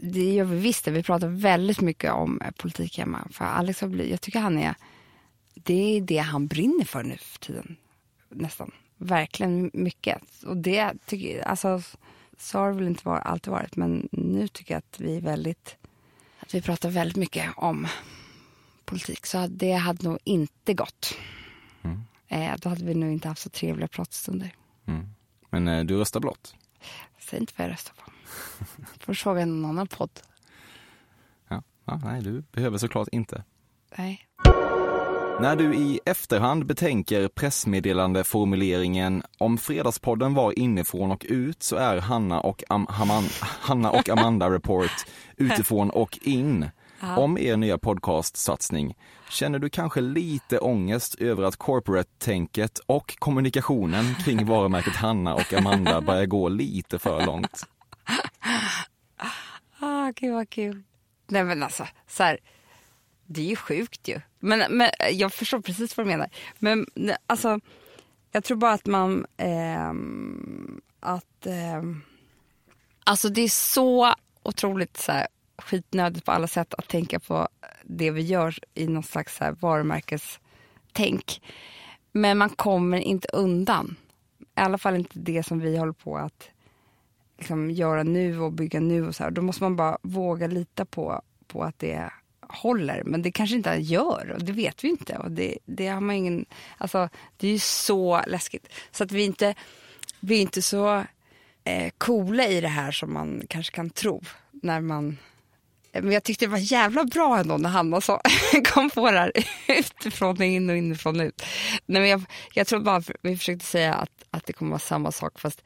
Det 0.00 0.34
gör 0.34 0.44
vi 0.44 0.58
visst. 0.58 0.88
Vi 0.88 1.02
pratar 1.02 1.28
väldigt 1.28 1.80
mycket 1.80 2.12
om 2.12 2.40
eh, 2.40 2.50
politik 2.50 2.98
hemma. 2.98 3.28
För 3.30 3.44
Alex 3.44 3.80
har 3.80 3.88
blivit, 3.88 4.10
jag 4.10 4.20
tycker 4.20 4.40
han 4.40 4.58
är, 4.58 4.74
det 5.54 5.96
är 5.96 6.00
det 6.00 6.18
han 6.18 6.46
brinner 6.46 6.84
för 6.84 7.02
nu 7.02 7.16
för 7.16 7.38
tiden. 7.38 7.76
Nästan. 8.28 8.70
Verkligen 8.96 9.70
mycket. 9.74 10.22
Och 10.46 10.56
det 10.56 10.92
tycker 11.06 11.36
jag, 11.36 11.46
alltså, 11.46 11.82
så 12.38 12.58
har 12.58 12.68
det 12.68 12.76
väl 12.76 12.86
inte 12.86 13.08
var, 13.08 13.18
alltid 13.18 13.50
varit. 13.50 13.76
Men 13.76 14.08
nu 14.12 14.48
tycker 14.48 14.74
jag 14.74 14.78
att 14.78 15.00
vi 15.00 15.16
är 15.16 15.20
väldigt, 15.20 15.76
att 16.38 16.54
vi 16.54 16.62
pratar 16.62 16.90
väldigt 16.90 17.16
mycket 17.16 17.52
om 17.56 17.86
politik. 18.84 19.26
Så 19.26 19.46
det 19.46 19.72
hade 19.72 20.08
nog 20.08 20.18
inte 20.24 20.74
gått. 20.74 21.14
Mm. 21.82 22.02
Eh, 22.28 22.58
då 22.58 22.68
hade 22.68 22.84
vi 22.84 22.94
nog 22.94 23.12
inte 23.12 23.28
haft 23.28 23.42
så 23.42 23.50
trevliga 23.50 23.88
pratstunder. 23.88 24.54
Men 25.50 25.68
eh, 25.68 25.84
du 25.84 25.96
röstar 25.96 26.20
blått. 26.20 26.54
Säg 27.18 27.38
inte 27.38 27.52
vad 27.56 27.66
jag 27.66 27.72
röstar 27.72 27.94
på. 27.94 28.12
Får 28.98 29.14
fråga 29.14 29.46
någon 29.46 29.64
annan 29.64 29.86
podd. 29.86 30.10
Ja. 31.48 31.62
Ja, 31.84 32.00
nej, 32.04 32.22
du 32.22 32.40
behöver 32.52 32.78
såklart 32.78 33.08
inte. 33.12 33.44
Nej. 33.96 34.27
När 35.40 35.56
du 35.56 35.74
i 35.74 36.00
efterhand 36.04 36.66
betänker 36.66 37.28
pressmeddelande-formuleringen 37.28 39.22
om 39.38 39.58
Fredagspodden 39.58 40.34
var 40.34 40.58
inifrån 40.58 41.10
och 41.10 41.26
ut 41.28 41.62
så 41.62 41.76
är 41.76 41.96
Hanna 42.00 42.40
och, 42.40 42.62
Am- 42.68 42.86
Haman- 42.88 43.42
Hanna 43.42 43.90
och 43.90 44.08
Amanda 44.08 44.50
Report 44.50 44.90
utifrån 45.36 45.90
och 45.90 46.18
in. 46.22 46.68
Om 47.16 47.38
er 47.38 47.56
nya 47.56 47.78
podcastsatsning, 47.78 48.96
känner 49.30 49.58
du 49.58 49.68
kanske 49.70 50.00
lite 50.00 50.58
ångest 50.58 51.14
över 51.14 51.42
att 51.42 51.56
corporate-tänket 51.56 52.78
och 52.86 53.14
kommunikationen 53.18 54.14
kring 54.24 54.46
varumärket 54.46 54.96
Hanna 54.96 55.34
och 55.34 55.52
Amanda 55.54 56.00
börjar 56.06 56.26
gå 56.26 56.48
lite 56.48 56.98
för 56.98 57.26
långt? 57.26 57.66
Ah, 59.80 60.12
gud 60.16 60.34
vad 60.34 60.50
kul. 60.50 60.82
Nej 61.28 61.44
men 61.44 61.62
alltså, 61.62 61.86
så 62.08 62.22
här, 62.22 62.38
det 63.28 63.40
är 63.40 63.46
ju 63.46 63.56
sjukt 63.56 64.08
ju. 64.08 64.20
Men, 64.38 64.76
men 64.76 64.90
jag 65.12 65.32
förstår 65.32 65.60
precis 65.60 65.96
vad 65.96 66.06
du 66.06 66.10
menar. 66.10 66.30
Men 66.58 66.86
alltså, 67.26 67.60
jag 68.32 68.44
tror 68.44 68.56
bara 68.56 68.72
att 68.72 68.86
man, 68.86 69.26
eh, 69.36 69.92
att, 71.00 71.46
eh, 71.46 71.82
alltså 73.04 73.28
det 73.28 73.40
är 73.40 73.48
så 73.48 74.14
otroligt 74.42 74.96
så 74.96 75.12
här, 75.12 75.26
skitnödigt 75.58 76.24
på 76.24 76.32
alla 76.32 76.46
sätt 76.46 76.74
att 76.74 76.88
tänka 76.88 77.20
på 77.20 77.48
det 77.84 78.10
vi 78.10 78.22
gör 78.22 78.54
i 78.74 78.86
någon 78.86 79.02
slags 79.02 79.36
så 79.36 79.44
här, 79.44 79.52
varumärkestänk. 79.52 81.42
Men 82.12 82.38
man 82.38 82.50
kommer 82.50 82.98
inte 82.98 83.28
undan. 83.32 83.96
I 84.40 84.60
alla 84.60 84.78
fall 84.78 84.96
inte 84.96 85.18
det 85.18 85.42
som 85.42 85.60
vi 85.60 85.76
håller 85.76 85.92
på 85.92 86.16
att 86.16 86.50
liksom 87.38 87.70
göra 87.70 88.02
nu 88.02 88.40
och 88.40 88.52
bygga 88.52 88.80
nu 88.80 89.06
och 89.06 89.14
så 89.14 89.24
här. 89.24 89.30
Då 89.30 89.42
måste 89.42 89.62
man 89.62 89.76
bara 89.76 89.98
våga 90.02 90.46
lita 90.46 90.84
på, 90.84 91.22
på 91.46 91.62
att 91.62 91.78
det 91.78 92.10
håller. 92.48 93.02
Men 93.04 93.22
det 93.22 93.32
kanske 93.32 93.56
inte 93.56 93.70
gör 93.70 94.30
och 94.36 94.44
det 94.44 94.52
vet 94.52 94.84
vi 94.84 94.88
inte. 94.88 95.16
Och 95.16 95.30
det, 95.30 95.58
det 95.64 95.86
har 95.86 96.00
man 96.00 96.16
ingen, 96.16 96.46
alltså 96.78 97.08
det 97.36 97.48
är 97.48 97.52
ju 97.52 97.58
så 97.58 98.22
läskigt. 98.26 98.68
Så 98.90 99.04
att 99.04 99.12
vi 99.12 99.22
inte, 99.22 99.54
vi 100.20 100.36
är 100.38 100.42
inte 100.42 100.62
så 100.62 101.04
eh, 101.64 101.90
coola 101.98 102.46
i 102.46 102.60
det 102.60 102.68
här 102.68 102.90
som 102.90 103.12
man 103.12 103.42
kanske 103.48 103.74
kan 103.74 103.90
tro 103.90 104.22
när 104.62 104.80
man 104.80 105.18
eh, 105.92 106.02
men 106.02 106.12
jag 106.12 106.24
tyckte 106.24 106.46
det 106.46 106.50
var 106.50 106.72
jävla 106.72 107.04
bra 107.04 107.38
ändå 107.38 107.56
när 107.56 107.70
Hanna 107.70 108.00
så 108.00 108.20
kom 108.64 108.90
på 108.90 109.10
det 109.10 109.18
här 109.18 109.32
utifrån 109.68 110.42
in 110.42 110.70
och 110.70 110.76
inifrån 110.76 111.20
ut. 111.20 111.42
Nej, 111.86 112.00
men 112.00 112.10
jag, 112.10 112.22
jag 112.54 112.66
tror 112.66 112.80
bara 112.80 113.02
vi 113.22 113.36
försökte 113.36 113.66
säga 113.66 113.94
att, 113.94 114.24
att 114.30 114.46
det 114.46 114.52
kommer 114.52 114.70
vara 114.70 114.78
samma 114.78 115.12
sak 115.12 115.40
fast 115.40 115.62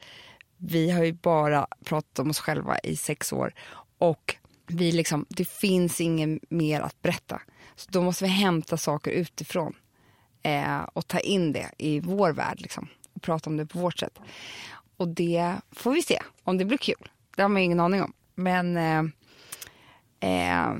vi 0.57 0.91
har 0.91 1.03
ju 1.03 1.13
bara 1.13 1.67
pratat 1.85 2.19
om 2.19 2.29
oss 2.29 2.39
själva 2.39 2.79
i 2.79 2.95
sex 2.95 3.33
år 3.33 3.53
och 3.97 4.35
vi 4.67 4.91
liksom, 4.91 5.25
det 5.29 5.45
finns 5.45 6.01
inget 6.01 6.51
mer 6.51 6.81
att 6.81 7.01
berätta. 7.01 7.41
Så 7.75 7.91
då 7.91 8.01
måste 8.01 8.23
vi 8.23 8.29
hämta 8.29 8.77
saker 8.77 9.11
utifrån 9.11 9.73
eh, 10.43 10.81
och 10.93 11.07
ta 11.07 11.19
in 11.19 11.53
det 11.53 11.69
i 11.77 11.99
vår 11.99 12.31
värld 12.31 12.61
liksom, 12.61 12.87
och 13.13 13.21
prata 13.21 13.49
om 13.49 13.57
det 13.57 13.65
på 13.65 13.79
vårt 13.79 13.99
sätt. 13.99 14.19
Och 14.97 15.07
det 15.07 15.55
får 15.71 15.91
vi 15.91 16.01
se 16.01 16.19
om 16.43 16.57
det 16.57 16.65
blir 16.65 16.77
kul. 16.77 17.09
Det 17.35 17.41
har 17.41 17.49
man 17.49 17.61
ingen 17.61 17.79
aning 17.79 18.01
om. 18.01 18.13
Men 18.35 18.77
eh, 18.77 19.03
eh, 20.19 20.73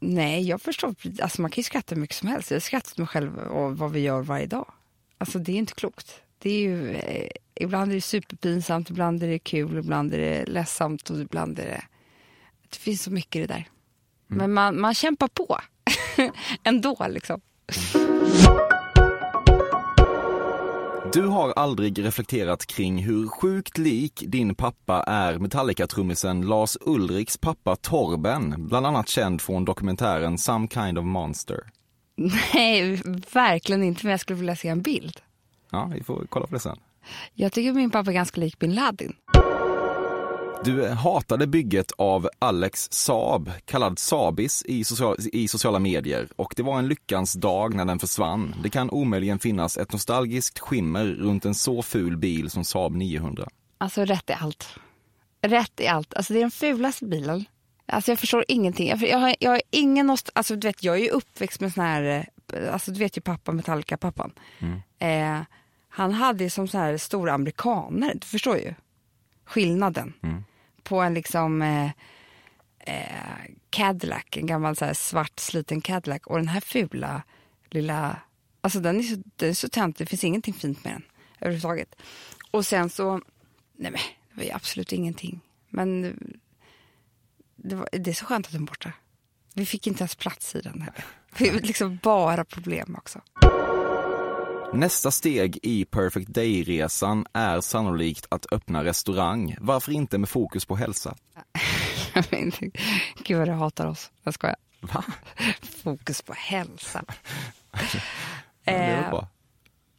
nej, 0.00 0.48
jag 0.48 0.62
förstår. 0.62 0.94
Alltså 1.22 1.42
man 1.42 1.50
kan 1.50 1.60
ju 1.60 1.64
skratta 1.64 1.94
hur 1.94 2.00
mycket 2.00 2.16
som 2.16 2.28
helst. 2.28 2.50
Jag 2.50 2.56
har 2.56 2.60
skrattat 2.60 2.98
mig 2.98 3.06
själv 3.06 3.38
och 3.38 3.78
vad 3.78 3.92
vi 3.92 4.00
gör 4.00 4.22
varje 4.22 4.46
dag. 4.46 4.72
Alltså 5.18 5.38
det 5.38 5.52
är 5.52 5.56
inte 5.56 5.74
klokt. 5.74 6.22
Det 6.38 6.50
är 6.50 6.58
ju, 6.58 6.94
eh, 6.94 7.30
ibland 7.54 7.90
är 7.90 7.94
det 7.94 8.00
superpinsamt, 8.00 8.90
ibland 8.90 9.22
är 9.22 9.28
det 9.28 9.38
kul, 9.38 9.78
ibland 9.78 10.14
är 10.14 10.18
det 10.18 10.44
ledsamt 10.46 11.10
och 11.10 11.20
ibland 11.20 11.58
är 11.58 11.64
det... 11.64 11.82
Det 12.72 12.78
finns 12.78 13.02
så 13.02 13.10
mycket 13.10 13.36
i 13.36 13.40
det 13.40 13.46
där. 13.54 13.68
Men 14.26 14.52
man, 14.52 14.80
man 14.80 14.94
kämpar 14.94 15.28
på 15.28 15.58
ändå 16.64 17.06
liksom. 17.08 17.40
Du 21.12 21.26
har 21.26 21.52
aldrig 21.52 22.04
reflekterat 22.04 22.66
kring 22.66 22.98
hur 23.02 23.28
sjukt 23.28 23.78
lik 23.78 24.22
din 24.26 24.54
pappa 24.54 25.02
är 25.02 25.38
Metallica-trummisen 25.38 26.42
Lars 26.42 26.76
Ulriks 26.80 27.38
pappa 27.38 27.76
Torben, 27.76 28.54
bland 28.68 28.86
annat 28.86 29.08
känd 29.08 29.40
från 29.40 29.64
dokumentären 29.64 30.38
Some 30.38 30.68
kind 30.68 30.98
of 30.98 31.04
monster. 31.04 31.60
Nej, 32.54 33.02
verkligen 33.32 33.82
inte. 33.82 34.00
Men 34.06 34.10
jag 34.10 34.20
skulle 34.20 34.38
vilja 34.38 34.56
se 34.56 34.68
en 34.68 34.82
bild. 34.82 35.20
Ja, 35.70 35.90
vi 35.94 36.02
får 36.04 36.26
kolla 36.28 36.46
på 36.46 36.54
det 36.54 36.60
sen. 36.60 36.78
Jag 37.34 37.52
tycker 37.52 37.72
min 37.72 37.90
pappa 37.90 38.10
är 38.10 38.14
ganska 38.14 38.40
lik 38.40 38.58
bin 38.58 38.74
Laden. 38.74 39.12
Du 40.64 40.88
hatade 40.88 41.46
bygget 41.46 41.92
av 41.98 42.28
Alex 42.38 42.88
Saab, 42.92 43.50
kallad 43.64 43.98
Sabis, 43.98 44.62
i, 44.66 44.84
social, 44.84 45.16
i 45.32 45.48
sociala 45.48 45.78
medier 45.78 46.28
och 46.36 46.52
det 46.56 46.62
var 46.62 46.78
en 46.78 46.88
lyckans 46.88 47.32
dag 47.32 47.74
när 47.74 47.84
den 47.84 47.98
försvann. 47.98 48.54
Det 48.62 48.70
kan 48.70 48.90
omöjligen 48.90 49.38
finnas 49.38 49.76
ett 49.78 49.92
nostalgiskt 49.92 50.58
skimmer 50.58 51.04
runt 51.04 51.44
en 51.44 51.54
så 51.54 51.82
ful 51.82 52.16
bil 52.16 52.50
som 52.50 52.64
Saab 52.64 52.96
900. 52.96 53.48
Alltså 53.78 54.04
rätt 54.04 54.30
i 54.30 54.32
allt. 54.32 54.68
Rätt 55.42 55.80
i 55.80 55.86
allt. 55.86 56.14
Alltså 56.14 56.32
det 56.32 56.38
är 56.38 56.40
den 56.42 56.50
fulaste 56.50 57.04
bilen. 57.04 57.44
Alltså 57.86 58.10
jag 58.10 58.18
förstår 58.18 58.44
ingenting. 58.48 58.88
Jag, 58.88 59.02
jag, 59.02 59.18
har, 59.18 59.34
jag 59.40 59.50
har 59.50 59.62
ingen 59.70 60.06
nost- 60.10 60.30
alltså 60.34 60.56
du 60.56 60.68
vet 60.68 60.82
jag 60.82 60.94
är 60.96 61.00
ju 61.00 61.08
uppväxt 61.08 61.60
med 61.60 61.72
sån 61.72 61.84
här, 61.84 62.26
eh, 62.54 62.72
alltså 62.72 62.90
du 62.90 62.98
vet 62.98 63.16
ju 63.16 63.20
pappa 63.20 63.52
Metallica-pappan. 63.52 64.32
Eh, 64.98 65.40
han 65.88 66.12
hade 66.12 66.44
ju 66.44 66.50
som 66.50 66.68
så 66.68 66.78
här 66.78 66.96
stora 66.96 67.32
amerikaner, 67.32 68.14
du 68.14 68.26
förstår 68.26 68.56
ju 68.56 68.74
skillnaden. 69.44 70.12
På 70.82 71.00
en 71.00 71.14
liksom 71.14 71.62
eh, 71.62 71.90
eh, 72.78 73.50
Cadillac, 73.70 74.24
en 74.30 74.46
gammal 74.46 74.76
så 74.76 74.84
här 74.84 74.94
svart 74.94 75.40
sliten 75.40 75.80
Cadillac 75.80 76.22
och 76.24 76.36
den 76.36 76.48
här 76.48 76.60
fula 76.60 77.22
lilla, 77.70 78.20
alltså 78.60 78.80
den 78.80 78.98
är 78.98 79.02
så, 79.02 79.22
den 79.36 79.48
är 79.48 79.54
så 79.54 79.68
töntig, 79.68 80.06
det 80.06 80.10
finns 80.10 80.24
ingenting 80.24 80.54
fint 80.54 80.84
med 80.84 80.92
den 80.92 81.02
överhuvudtaget. 81.40 81.94
Och 82.50 82.66
sen 82.66 82.90
så, 82.90 83.20
nej 83.76 83.90
men 83.90 84.00
det 84.30 84.36
var 84.36 84.44
ju 84.44 84.50
absolut 84.50 84.92
ingenting. 84.92 85.40
Men 85.68 86.02
det, 87.56 87.74
var, 87.74 87.88
det 87.92 88.10
är 88.10 88.14
så 88.14 88.24
skönt 88.24 88.46
att 88.46 88.52
den 88.52 88.62
är 88.62 88.66
borta. 88.66 88.92
Vi 89.54 89.66
fick 89.66 89.86
inte 89.86 90.02
ens 90.02 90.14
plats 90.14 90.54
i 90.54 90.60
den 90.60 90.80
heller. 90.80 91.04
Det 91.38 91.48
är 91.48 91.60
liksom 91.60 91.98
bara 92.02 92.44
problem 92.44 92.96
också. 92.98 93.20
Nästa 94.74 95.10
steg 95.10 95.58
i 95.62 95.84
Perfect 95.84 96.28
Day-resan 96.28 97.26
är 97.32 97.60
sannolikt 97.60 98.26
att 98.28 98.52
öppna 98.52 98.84
restaurang. 98.84 99.56
Varför 99.60 99.92
inte 99.92 100.18
med 100.18 100.28
fokus 100.28 100.64
på 100.64 100.76
hälsa? 100.76 101.16
Gud 103.24 103.38
vad 103.38 103.48
du 103.48 103.52
hatar 103.52 103.86
oss. 103.86 104.10
Jag 104.22 104.34
skojar. 104.34 104.56
Va? 104.80 105.04
Fokus 105.82 106.22
på 106.22 106.32
hälsa. 106.32 107.04
det 108.64 108.70
är 108.70 109.04
Eh, 109.04 109.10
bra. 109.10 109.28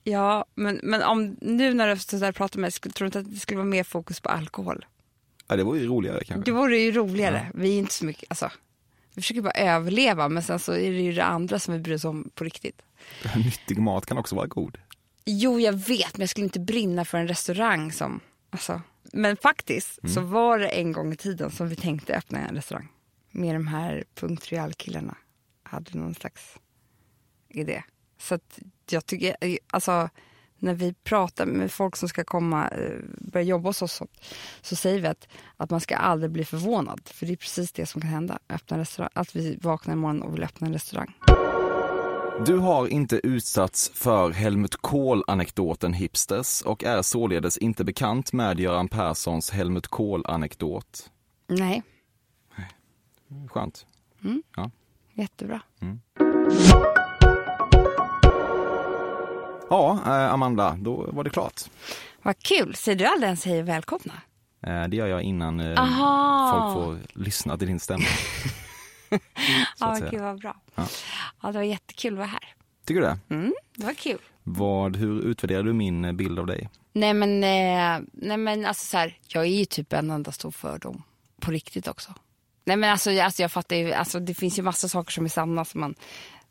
Ja, 0.03 0.45
men, 0.55 0.79
men 0.83 1.03
om, 1.03 1.37
nu 1.41 1.73
när 1.73 1.87
du 1.87 1.97
så 1.99 2.17
där 2.17 2.31
pratar 2.31 2.59
med 2.59 2.61
mig, 2.83 2.91
tror 2.91 3.05
du 3.05 3.05
inte 3.05 3.19
att 3.19 3.33
det 3.33 3.39
skulle 3.39 3.57
vara 3.57 3.67
mer 3.67 3.83
fokus 3.83 4.19
på 4.19 4.29
alkohol? 4.29 4.85
Ja, 5.47 5.55
det 5.55 5.63
vore 5.63 5.79
ju 5.79 5.87
roligare 5.87 6.23
kanske. 6.23 6.51
Det 6.51 6.57
vore 6.57 6.77
ju 6.77 6.91
roligare. 6.91 7.47
Vi 7.53 7.73
är 7.73 7.79
inte 7.79 7.93
så 7.93 8.05
mycket, 8.05 8.25
alltså, 8.29 8.51
vi 9.13 9.21
försöker 9.21 9.41
bara 9.41 9.53
överleva, 9.53 10.29
men 10.29 10.43
sen 10.43 10.59
så 10.59 10.71
är 10.71 10.91
det 10.91 11.01
ju 11.01 11.13
det 11.13 11.23
andra 11.23 11.59
som 11.59 11.73
vi 11.73 11.79
bryr 11.79 11.95
oss 11.95 12.05
om 12.05 12.29
på 12.35 12.43
riktigt. 12.43 12.81
Nyttig 13.35 13.77
mat 13.77 14.05
kan 14.05 14.17
också 14.17 14.35
vara 14.35 14.47
god. 14.47 14.77
Jo, 15.25 15.59
jag 15.59 15.73
vet, 15.73 16.17
men 16.17 16.21
jag 16.21 16.29
skulle 16.29 16.43
inte 16.45 16.59
brinna 16.59 17.05
för 17.05 17.17
en 17.17 17.27
restaurang 17.27 17.91
som... 17.91 18.19
Alltså. 18.49 18.81
Men 19.13 19.37
faktiskt 19.37 19.99
Mm. 20.03 20.13
så 20.13 20.21
var 20.21 20.59
det 20.59 20.67
en 20.67 20.91
gång 20.91 21.13
i 21.13 21.15
tiden 21.15 21.51
som 21.51 21.69
vi 21.69 21.75
tänkte 21.75 22.15
öppna 22.15 22.39
en 22.47 22.55
restaurang. 22.55 22.87
med 23.31 23.55
de 23.55 23.67
här 23.67 24.03
Punkt 24.15 24.45
Real-killarna 24.51 25.15
hade 25.63 25.97
någon 25.97 26.15
slags 26.15 26.41
idé. 27.49 27.83
Så 28.19 28.35
att 28.35 28.59
jag 28.89 29.05
tycker, 29.05 29.35
alltså 29.71 30.09
när 30.57 30.73
vi 30.73 30.93
pratar 30.93 31.45
med 31.45 31.71
folk 31.71 31.95
som 31.95 32.09
ska 32.09 32.23
komma, 32.23 32.67
eh, 32.67 32.97
börja 33.17 33.43
jobba 33.45 33.69
hos 33.69 33.81
oss 33.81 33.93
så, 33.93 34.07
så 34.61 34.75
säger 34.75 34.99
vi 35.01 35.07
att, 35.07 35.27
att 35.57 35.69
man 35.69 35.81
ska 35.81 35.95
aldrig 35.95 36.31
bli 36.31 36.45
förvånad. 36.45 37.01
För 37.13 37.25
det 37.25 37.33
är 37.33 37.37
precis 37.37 37.71
det 37.71 37.85
som 37.85 38.01
kan 38.01 38.09
hända. 38.09 38.39
Öppna 38.49 38.77
restaurang, 38.77 39.09
att 39.13 39.35
vi 39.35 39.57
vaknar 39.61 39.93
imorgon 39.93 40.21
och 40.21 40.33
vill 40.35 40.43
öppna 40.43 40.67
en 40.67 40.73
restaurang. 40.73 41.13
Du 42.39 42.57
har 42.57 42.87
inte 42.87 43.19
utsatts 43.23 43.91
för 43.93 44.31
Helmut 44.31 44.75
Kohl-anekdoten 44.75 45.93
Hipsters 45.93 46.61
och 46.61 46.83
är 46.83 47.01
således 47.01 47.57
inte 47.57 47.83
bekant 47.83 48.33
med 48.33 48.59
Göran 48.59 48.87
Perssons 48.87 49.49
Helmut 49.51 49.87
Kohl-anekdot. 49.87 51.09
Nej, 51.47 51.83
Skönt. 53.49 53.85
Mm. 54.23 54.43
Ja. 54.55 54.71
jättebra. 55.13 55.61
Ja, 59.69 59.99
eh, 60.05 60.33
Amanda, 60.33 60.77
då 60.81 61.09
var 61.11 61.23
det 61.23 61.29
klart. 61.29 61.61
Vad 62.23 62.39
kul. 62.39 62.75
Säger 62.75 62.97
du 62.97 63.05
aldrig 63.05 63.27
ens 63.27 63.45
hej 63.45 63.61
välkomna? 63.61 64.13
Eh, 64.67 64.83
Det 64.87 64.95
gör 64.97 65.07
jag 65.07 65.21
innan 65.23 65.59
eh, 65.59 65.79
Aha. 65.81 66.51
folk 66.51 66.85
får 66.85 67.19
lyssna 67.19 67.57
till 67.57 67.67
din 67.67 67.79
stämma. 67.79 68.03
Ja, 69.79 69.97
gud 70.11 70.21
vad 70.21 70.39
bra. 70.39 70.55
Ja. 70.75 70.87
Ja, 71.41 71.47
det 71.51 71.57
var 71.57 71.63
jättekul 71.63 72.13
att 72.13 72.17
vara 72.17 72.27
här. 72.27 72.53
Tycker 72.85 73.01
du 73.01 73.07
det? 73.07 73.19
Mm, 73.29 73.53
det 73.75 73.85
var 73.85 73.93
kul. 73.93 74.19
Vad, 74.43 74.95
hur 74.95 75.21
utvärderar 75.21 75.63
du 75.63 75.73
min 75.73 76.05
eh, 76.05 76.11
bild 76.11 76.39
av 76.39 76.45
dig? 76.45 76.69
Nej 76.93 77.13
men, 77.13 77.43
eh, 77.43 78.07
nej, 78.13 78.37
men 78.37 78.65
alltså 78.65 78.85
så 78.85 78.97
här, 78.97 79.17
jag 79.27 79.43
är 79.43 79.47
ju 79.47 79.65
typ 79.65 79.93
en 79.93 80.09
enda 80.11 80.31
stor 80.31 80.51
fördom. 80.51 81.03
På 81.41 81.51
riktigt 81.51 81.87
också. 81.87 82.13
Nej 82.65 82.77
men 82.77 82.91
alltså, 82.91 83.21
alltså 83.21 83.41
jag 83.41 83.51
fattar 83.51 83.75
ju, 83.75 83.93
alltså 83.93 84.19
det 84.19 84.33
finns 84.33 84.59
ju 84.59 84.63
massa 84.63 84.87
saker 84.87 85.11
som 85.11 85.25
är 85.25 85.29
sanna 85.29 85.65
som 85.65 85.81
man, 85.81 85.95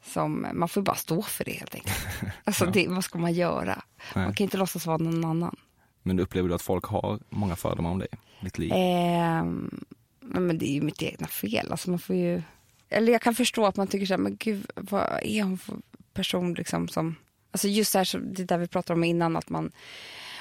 som, 0.05 0.47
man 0.55 0.69
får 0.69 0.81
ju 0.81 0.85
bara 0.85 0.97
stå 0.97 1.23
för 1.23 1.45
det 1.45 1.53
helt 1.53 1.75
enkelt. 1.75 1.97
Alltså 2.45 2.67
det, 2.67 2.89
vad 2.89 3.05
ska 3.05 3.19
man 3.19 3.33
göra? 3.33 3.83
Nej. 4.15 4.25
Man 4.25 4.35
kan 4.35 4.45
inte 4.45 4.57
låtsas 4.57 4.87
vara 4.87 4.97
någon 4.97 5.25
annan. 5.25 5.57
Men 6.03 6.21
upplever 6.21 6.49
du 6.49 6.55
att 6.55 6.63
folk 6.63 6.85
har 6.85 7.19
många 7.29 7.57
fördomar 7.57 7.91
om 7.91 7.99
dig? 7.99 8.09
Ditt 8.41 8.59
liv? 8.59 8.73
Ehm, 8.75 9.85
nej, 10.33 10.43
men 10.43 10.59
det 10.59 10.71
är 10.71 10.75
ju 10.75 10.81
mitt 10.81 11.03
egna 11.03 11.27
fel. 11.27 11.71
Alltså 11.71 11.91
man 11.91 11.99
får 11.99 12.17
ju, 12.17 12.43
eller 12.89 13.13
jag 13.13 13.23
kan 13.23 13.35
förstå 13.35 13.67
att 13.67 13.77
man 13.77 13.87
tycker 13.87 14.07
så 14.07 14.13
här, 14.13 14.19
men 14.19 14.37
gud 14.37 14.67
vad 14.75 15.21
är 15.23 15.43
hon 15.43 15.59
för 15.59 15.77
person 16.15 16.55
liksom 16.55 16.89
som, 16.89 17.17
alltså 17.51 17.69
just 17.69 17.93
det 17.93 17.99
här 17.99 18.19
det 18.19 18.45
där 18.45 18.59
vi 18.59 18.67
pratade 18.67 18.99
om 18.99 19.05
innan 19.05 19.37
att 19.37 19.49
man, 19.51 19.73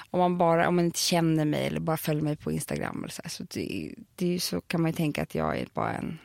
om 0.09 0.19
man 0.19 0.37
bara, 0.37 0.67
om 0.67 0.75
man 0.75 0.85
inte 0.85 0.99
känner 0.99 1.45
mig 1.45 1.67
eller 1.67 1.79
bara 1.79 1.97
följer 1.97 2.23
mig 2.23 2.35
på 2.35 2.51
Instagram 2.51 2.97
eller 2.97 3.13
så, 3.13 3.21
här, 3.23 3.29
så 3.29 3.43
det, 3.43 3.95
det 4.15 4.39
så 4.39 4.61
kan 4.61 4.81
man 4.81 4.91
ju 4.91 4.95
tänka 4.95 5.23
att 5.23 5.35
jag 5.35 5.57
är 5.57 5.67
bara 5.73 5.93
en 5.93 6.17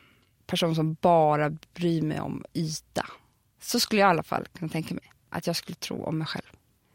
person 0.45 0.75
som 0.75 0.97
bara 1.01 1.57
bryr 1.73 2.01
mig 2.01 2.19
om 2.19 2.45
yta. 2.53 3.05
Så 3.61 3.79
skulle 3.79 4.01
jag 4.01 4.07
i 4.07 4.11
alla 4.11 4.23
fall 4.23 4.47
kunna 4.53 4.69
tänka 4.69 4.93
mig 4.93 5.11
att 5.29 5.47
jag 5.47 5.55
skulle 5.55 5.75
tro 5.75 6.03
om 6.03 6.17
mig 6.17 6.27
själv. 6.27 6.45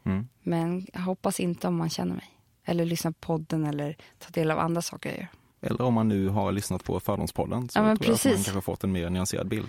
Mm. 0.05 0.29
Men 0.43 0.87
jag 0.93 1.01
hoppas 1.01 1.41
inte 1.41 1.69
om 1.69 1.77
man 1.77 1.91
känner 1.91 2.15
mig. 2.15 2.31
Eller 2.65 2.85
lyssnar 2.85 3.13
på 3.13 3.19
podden 3.21 3.65
eller 3.65 3.97
tar 4.19 4.33
del 4.33 4.51
av 4.51 4.59
andra 4.59 4.83
saker 4.83 5.11
jag 5.11 5.19
gör. 5.19 5.29
Eller 5.63 5.81
om 5.83 5.95
man 5.95 6.09
nu 6.09 6.29
har 6.29 6.53
lyssnat 6.53 6.85
på 6.85 7.01
Fördomspodden 7.01 7.69
så 7.69 7.79
Ja, 7.79 7.83
tror 7.83 7.87
jag 7.87 7.93
att 7.95 8.01
man 8.01 8.09
precis. 8.09 8.45
kanske 8.45 8.61
fått 8.61 8.85
en 8.85 8.93
mer 8.93 9.11
nyanserad 9.11 9.49
bild. 9.49 9.69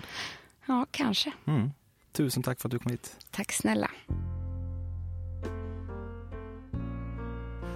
Ja, 0.66 0.86
kanske. 0.90 1.32
Mm. 1.46 1.70
Tusen 2.12 2.42
tack 2.42 2.60
för 2.60 2.68
att 2.68 2.72
du 2.72 2.78
kom 2.78 2.90
hit. 2.90 3.16
Tack 3.30 3.52
snälla. 3.52 3.90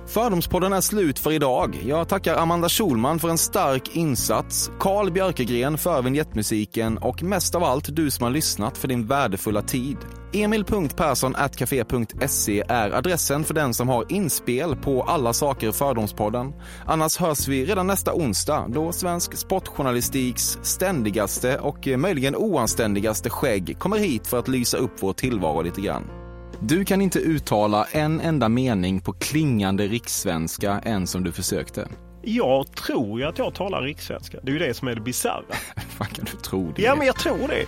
Fördomspodden 0.09 0.73
är 0.73 0.81
slut 0.81 1.19
för 1.19 1.33
idag. 1.33 1.81
Jag 1.87 2.09
tackar 2.09 2.37
Amanda 2.37 2.69
Schulman 2.69 3.19
för 3.19 3.29
en 3.29 3.39
stark 3.39 3.97
insats, 3.97 4.71
Carl 4.81 5.11
Björkegren 5.11 5.79
för 5.79 6.03
vignettmusiken 6.03 6.99
och 6.99 7.23
mest 7.23 7.55
av 7.55 7.65
allt 7.65 7.97
du 7.97 8.11
som 8.11 8.25
har 8.25 8.31
lyssnat 8.31 8.79
för 8.79 8.89
din 8.89 9.07
värdefulla 9.07 9.63
tid. 9.63 9.97
Emil.Persson.café.se 10.33 12.65
är 12.69 12.91
adressen 12.91 13.45
för 13.45 13.55
den 13.55 13.75
som 13.75 13.89
har 13.89 14.13
inspel 14.13 14.77
på 14.77 15.03
alla 15.03 15.33
saker 15.33 15.69
i 15.69 15.73
Fördomspodden. 15.73 16.53
Annars 16.87 17.17
hörs 17.17 17.49
vi 17.49 17.65
redan 17.65 17.87
nästa 17.87 18.15
onsdag 18.15 18.67
då 18.69 18.93
svensk 18.93 19.37
sportjournalistiks 19.37 20.59
ständigaste 20.63 21.59
och 21.59 21.87
möjligen 21.87 22.37
oanständigaste 22.37 23.31
skägg 23.31 23.79
kommer 23.79 23.99
hit 23.99 24.27
för 24.27 24.39
att 24.39 24.49
lysa 24.49 24.77
upp 24.77 24.93
vår 25.01 25.13
tillvaro 25.13 25.63
lite 25.63 25.81
grann. 25.81 26.28
Du 26.61 26.85
kan 26.85 27.01
inte 27.01 27.19
uttala 27.19 27.85
en 27.93 28.21
enda 28.21 28.49
mening 28.49 29.01
på 29.01 29.13
klingande 29.13 29.87
rikssvenska 29.87 30.81
än 30.85 31.07
som 31.07 31.25
du 31.25 31.33
försökte. 31.33 31.89
Jag 32.23 32.77
tror 32.77 33.21
ju 33.21 33.27
att 33.27 33.39
jag 33.39 33.55
talar 33.55 33.83
rikssvenska. 33.83 34.39
Det 34.43 34.51
är 34.51 34.53
ju 34.53 34.59
det 34.59 34.75
som 34.75 34.89
är 34.89 34.95
det 34.95 35.01
bisarra. 35.01 35.43
Fan 35.89 36.09
kan 36.09 36.25
du 36.25 36.39
tro 36.39 36.73
det? 36.77 36.83
Ja, 36.83 36.95
men 36.97 37.07
jag 37.07 37.17
tror 37.17 37.49
det. 37.49 37.65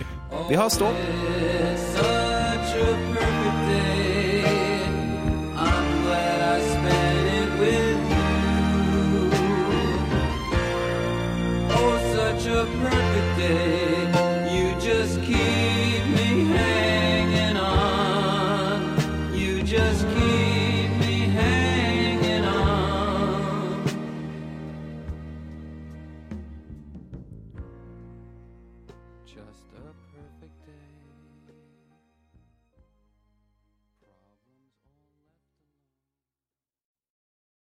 Vi 0.49 0.55
hörs 0.55 0.77
då. 0.77 0.87
Such 12.13 12.47
a 12.47 12.65
perfect 12.81 13.37
day. 13.37 13.80